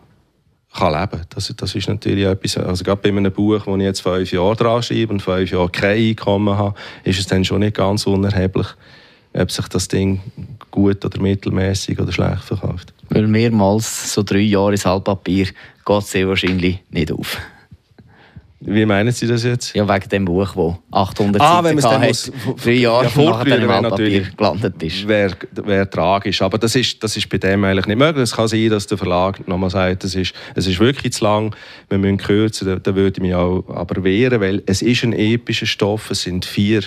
kann 0.75 0.93
leben 0.93 1.23
das, 1.31 1.55
das 1.57 1.75
ist 1.77 1.89
natürlich 1.89 2.25
etwas, 2.25 2.57
also 2.59 2.85
gerade 2.85 3.01
bei 3.01 3.09
einem 3.09 3.33
Buch, 3.33 3.65
wo 3.67 3.77
ich 3.77 3.83
jetzt 3.83 4.01
fünf 4.01 4.33
Jahre 4.33 4.57
dran 4.57 4.83
schreibe 4.83 5.13
und 5.13 5.23
fünf 5.23 5.51
Jahre 5.51 5.71
kein 5.71 5.97
Einkommen 5.97 6.59
habe, 6.59 6.75
ist 7.05 7.21
es 7.21 7.27
dann 7.29 7.45
schon 7.45 7.61
nicht 7.61 7.77
ganz 7.77 8.05
unerheblich, 8.07 8.67
ob 9.33 9.51
sich 9.51 9.69
das 9.69 9.87
Ding 9.87 10.21
gut 10.73 11.05
oder 11.05 11.21
mittelmäßig 11.21 12.01
oder 12.01 12.11
schlecht 12.11 12.43
verkauft. 12.43 12.93
Weil 13.09 13.29
mehrmals 13.29 14.13
so 14.13 14.25
drei 14.25 14.41
Jahre 14.41 14.73
ins 14.73 14.87
Halbpapier 14.87 15.47
geht 15.47 15.99
es 15.99 16.11
sehr 16.11 16.29
wahrscheinlich 16.29 16.81
nicht 16.91 17.13
auf. 17.13 17.39
Wie 18.61 18.85
meinen 18.87 19.13
Sie 19.13 19.29
das 19.29 19.45
jetzt? 19.45 19.73
Ja, 19.77 19.89
wegen 19.89 20.09
dem 20.09 20.25
Buch, 20.25 20.53
das 20.55 20.75
800 20.91 21.41
Ah, 21.41 21.63
Seiten 21.63 22.03
hat, 22.03 22.33
drei 22.65 22.73
Jahre 22.73 23.05
Ja, 23.07 23.17
wäre 23.17 23.35
Altpapier 23.37 23.81
natürlich- 23.83 24.37
gelandet 24.37 24.83
ist. 24.83 25.07
Wäre 25.07 25.37
wär 25.53 25.89
tragisch. 25.89 26.43
Aber 26.43 26.59
das 26.59 26.75
ist, 26.75 27.01
das 27.05 27.17
ist 27.17 27.29
bei 27.29 27.39
dem 27.39 27.63
eigentlich 27.63 27.87
nicht 27.87 27.99
möglich. 27.99 28.25
Es 28.25 28.35
kann 28.35 28.49
sein, 28.49 28.69
dass 28.71 28.89
der 28.89 28.99
Verlag 28.99 29.47
nochmal 29.47 29.71
sagt, 29.71 30.03
es 30.03 30.17
ist, 30.17 30.33
es 30.57 30.67
ist 30.67 30.81
wirklich 30.81 31.13
zu 31.13 31.23
lang, 31.23 31.55
wir 31.89 31.99
müssen 31.99 32.17
kürzen. 32.17 32.67
Da, 32.67 32.77
da 32.77 32.97
würde 32.97 33.19
ich 33.19 33.23
mich 33.23 33.35
auch 33.37 33.63
aber 33.69 34.03
wehren, 34.03 34.41
weil 34.41 34.61
es 34.67 34.83
ist 34.83 35.05
ein 35.05 35.13
epischer 35.13 35.67
Stoff. 35.67 36.11
Es 36.11 36.23
sind 36.23 36.45
vier 36.45 36.83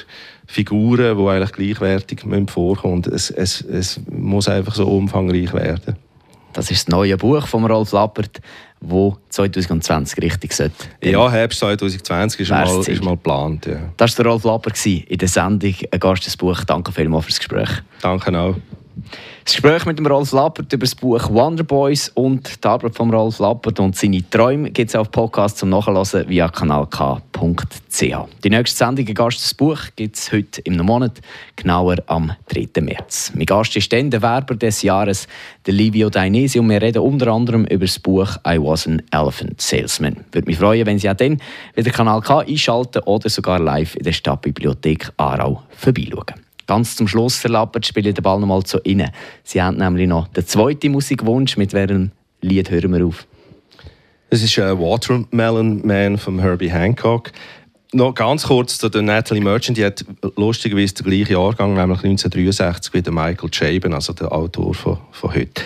Figuren, 0.48 1.18
die 1.18 1.24
eigentlich 1.30 1.54
gleichwertig 1.54 2.26
müssen 2.26 2.50
vorkommen. 2.50 3.04
Es, 3.10 3.30
es, 3.30 3.62
es 3.62 4.02
muss 4.12 4.50
einfach 4.50 4.76
so 4.76 4.88
umfangreich 4.90 5.54
werden. 5.54 5.96
Das 6.52 6.70
ist 6.70 6.90
das 6.90 6.92
neue 6.94 7.16
Buch 7.16 7.48
von 7.48 7.64
Rolf 7.66 7.94
Lappert, 7.94 8.42
das 8.82 9.14
2020 9.30 10.22
richtig 10.22 10.54
sollte. 10.54 10.74
Ja, 11.04 11.30
Herbst 11.32 11.60
2020 11.60 12.40
ist 12.42 12.50
mal, 12.50 12.80
ist 12.82 13.04
mal 13.04 13.12
geplant. 13.12 13.68
Ja. 13.68 13.80
Das 13.98 14.18
war 14.18 14.24
der 14.24 14.32
Rolf 14.32 14.44
Lappert 14.44 14.86
in 14.86 15.18
der 15.18 15.28
Sendung 15.28 15.74
«Ein 15.92 16.00
Gast 16.00 16.26
des 16.26 16.36
Buch». 16.36 16.64
Danke 16.64 16.92
vielmals 16.92 17.26
fürs 17.26 17.38
Gespräch. 17.38 17.70
Danke 18.02 18.38
auch. 18.38 18.56
Das 19.44 19.54
Gespräch 19.54 19.86
mit 19.86 19.98
dem 19.98 20.06
Rolf 20.06 20.32
Lappert 20.32 20.72
über 20.72 20.86
das 20.86 20.96
Buch 20.96 21.30
Wonder 21.30 21.64
Boys 21.64 22.10
und 22.10 22.64
die 22.64 22.68
Arbeit 22.68 22.96
von 22.96 23.10
Rolf 23.10 23.40
Lappert 23.40 23.80
und 23.80 23.96
seine 23.96 24.28
Träume 24.30 24.72
gibt 24.72 24.90
es 24.90 24.96
auf 24.96 25.10
Podcast 25.12 25.58
zum 25.58 25.70
Nachhören 25.70 26.30
via 26.30 26.48
kanalk.ch. 26.48 28.02
Die 28.44 28.50
nächste 28.50 28.78
Sendung 28.78 29.06
«Gast 29.06 29.44
das 29.44 29.54
Buch» 29.54 29.80
gibt 29.96 30.16
es 30.16 30.32
heute 30.32 30.62
im 30.62 30.78
Monat, 30.78 31.22
genauer 31.56 31.98
am 32.08 32.32
3. 32.50 32.82
März. 32.82 33.32
Mein 33.36 33.46
Gast 33.46 33.76
ist 33.76 33.92
dann 33.92 34.12
der 34.12 34.22
Werber 34.22 34.56
des 34.56 34.82
Jahres, 34.84 35.28
der 35.66 35.74
Livio 35.74 36.10
Dainesi, 36.10 36.60
und 36.60 36.70
wir 36.70 36.82
reden 36.82 37.00
unter 37.00 37.28
anderem 37.28 37.66
über 37.66 37.86
das 37.86 38.00
Buch 38.00 38.38
«I 38.48 38.58
was 38.58 38.88
an 38.88 39.02
Elephant 39.12 39.60
Salesman». 39.60 40.18
Würde 40.32 40.48
mich 40.48 40.58
freuen, 40.58 40.86
wenn 40.86 41.00
Sie 41.00 41.10
auch 41.10 41.16
dann 41.16 41.42
wieder 41.76 41.92
Kanal 41.92 42.22
K 42.22 42.40
einschalten 42.40 43.02
oder 43.04 43.30
sogar 43.30 43.60
live 43.60 43.96
in 43.96 44.04
der 44.04 44.14
Stadtbibliothek 44.14 45.12
Aarau 45.18 45.64
vorbeischauen. 45.72 46.51
Ganz 46.68 46.96
zum 46.96 47.08
Schluss, 47.08 47.44
Herr 47.44 47.52
Lappert, 47.52 47.86
spiele 47.86 48.10
ich 48.10 48.16
den 48.16 48.24
Ball 48.24 48.40
noch 48.40 48.48
mal 48.48 48.64
zu 48.64 48.80
Ihnen. 48.84 49.10
Sie 49.44 49.62
haben 49.62 49.78
nämlich 49.78 50.08
noch 50.08 50.28
den 50.30 50.46
zweiten 50.46 50.92
Musikwunsch. 50.92 51.58
Mit 51.58 51.74
welchem 51.74 52.12
Lied 52.42 52.70
hören 52.70 52.94
wir 52.94 53.06
auf? 53.06 53.26
Es 54.30 54.42
ist 54.42 54.58
ein 54.60 54.80
Watermelon 54.80 55.86
Man 55.86 56.18
von 56.18 56.40
Herbie 56.40 56.72
Hancock. 56.72 57.32
Noch 57.94 58.14
ganz 58.14 58.44
kurz 58.44 58.78
zu 58.78 58.88
der 58.88 59.02
Natalie 59.02 59.44
Merchant. 59.44 59.78
Die 59.78 59.84
hat 59.84 60.06
lustigerweise 60.38 60.94
den 60.94 61.06
gleichen 61.06 61.34
Jahrgang, 61.34 61.74
nämlich 61.74 62.00
1963, 62.00 62.94
wie 62.94 63.02
der 63.02 63.12
Michael 63.12 63.50
Chabon, 63.50 63.94
also 63.94 64.14
der 64.14 64.32
Autor 64.32 64.74
von, 64.74 64.98
von 65.12 65.34
heute. 65.36 65.62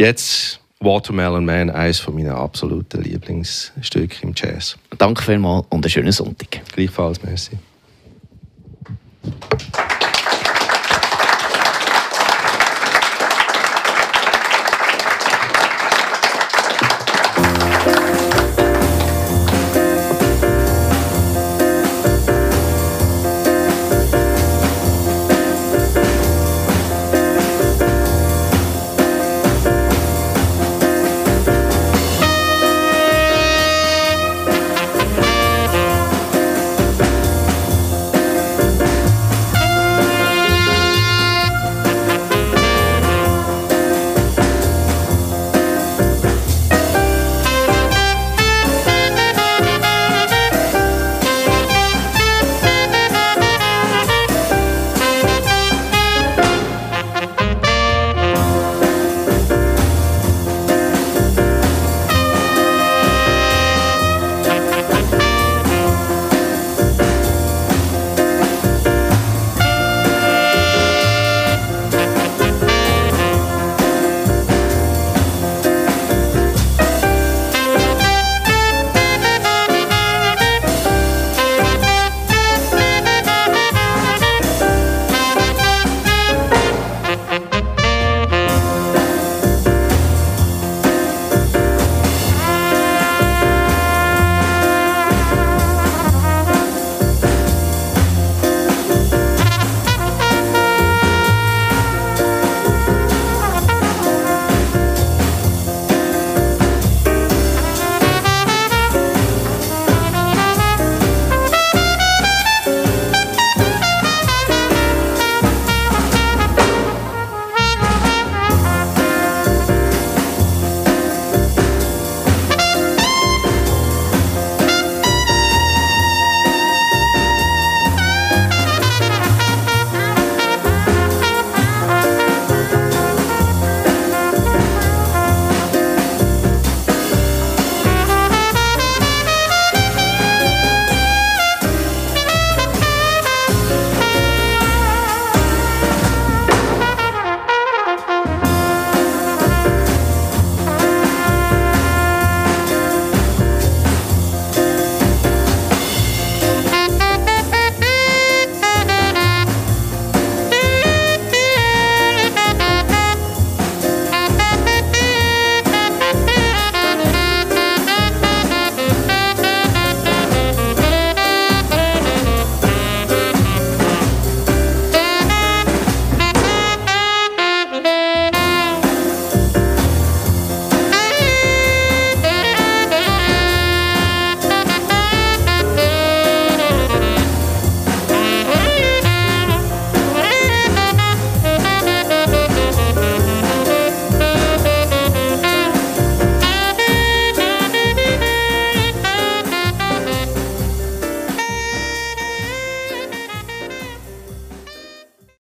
Jetzt 0.00 0.60
Watermelon 0.80 1.44
Man, 1.44 1.70
eines 1.70 2.08
meiner 2.08 2.36
absoluten 2.36 3.02
Lieblingsstücke 3.02 4.22
im 4.22 4.32
Jazz. 4.34 4.76
Danke 4.98 5.22
vielmals 5.22 5.66
und 5.68 5.84
einen 5.84 5.90
schönen 5.90 6.12
Sonntag. 6.12 6.62
Gleichfalls, 6.72 7.22
merci. 7.22 7.52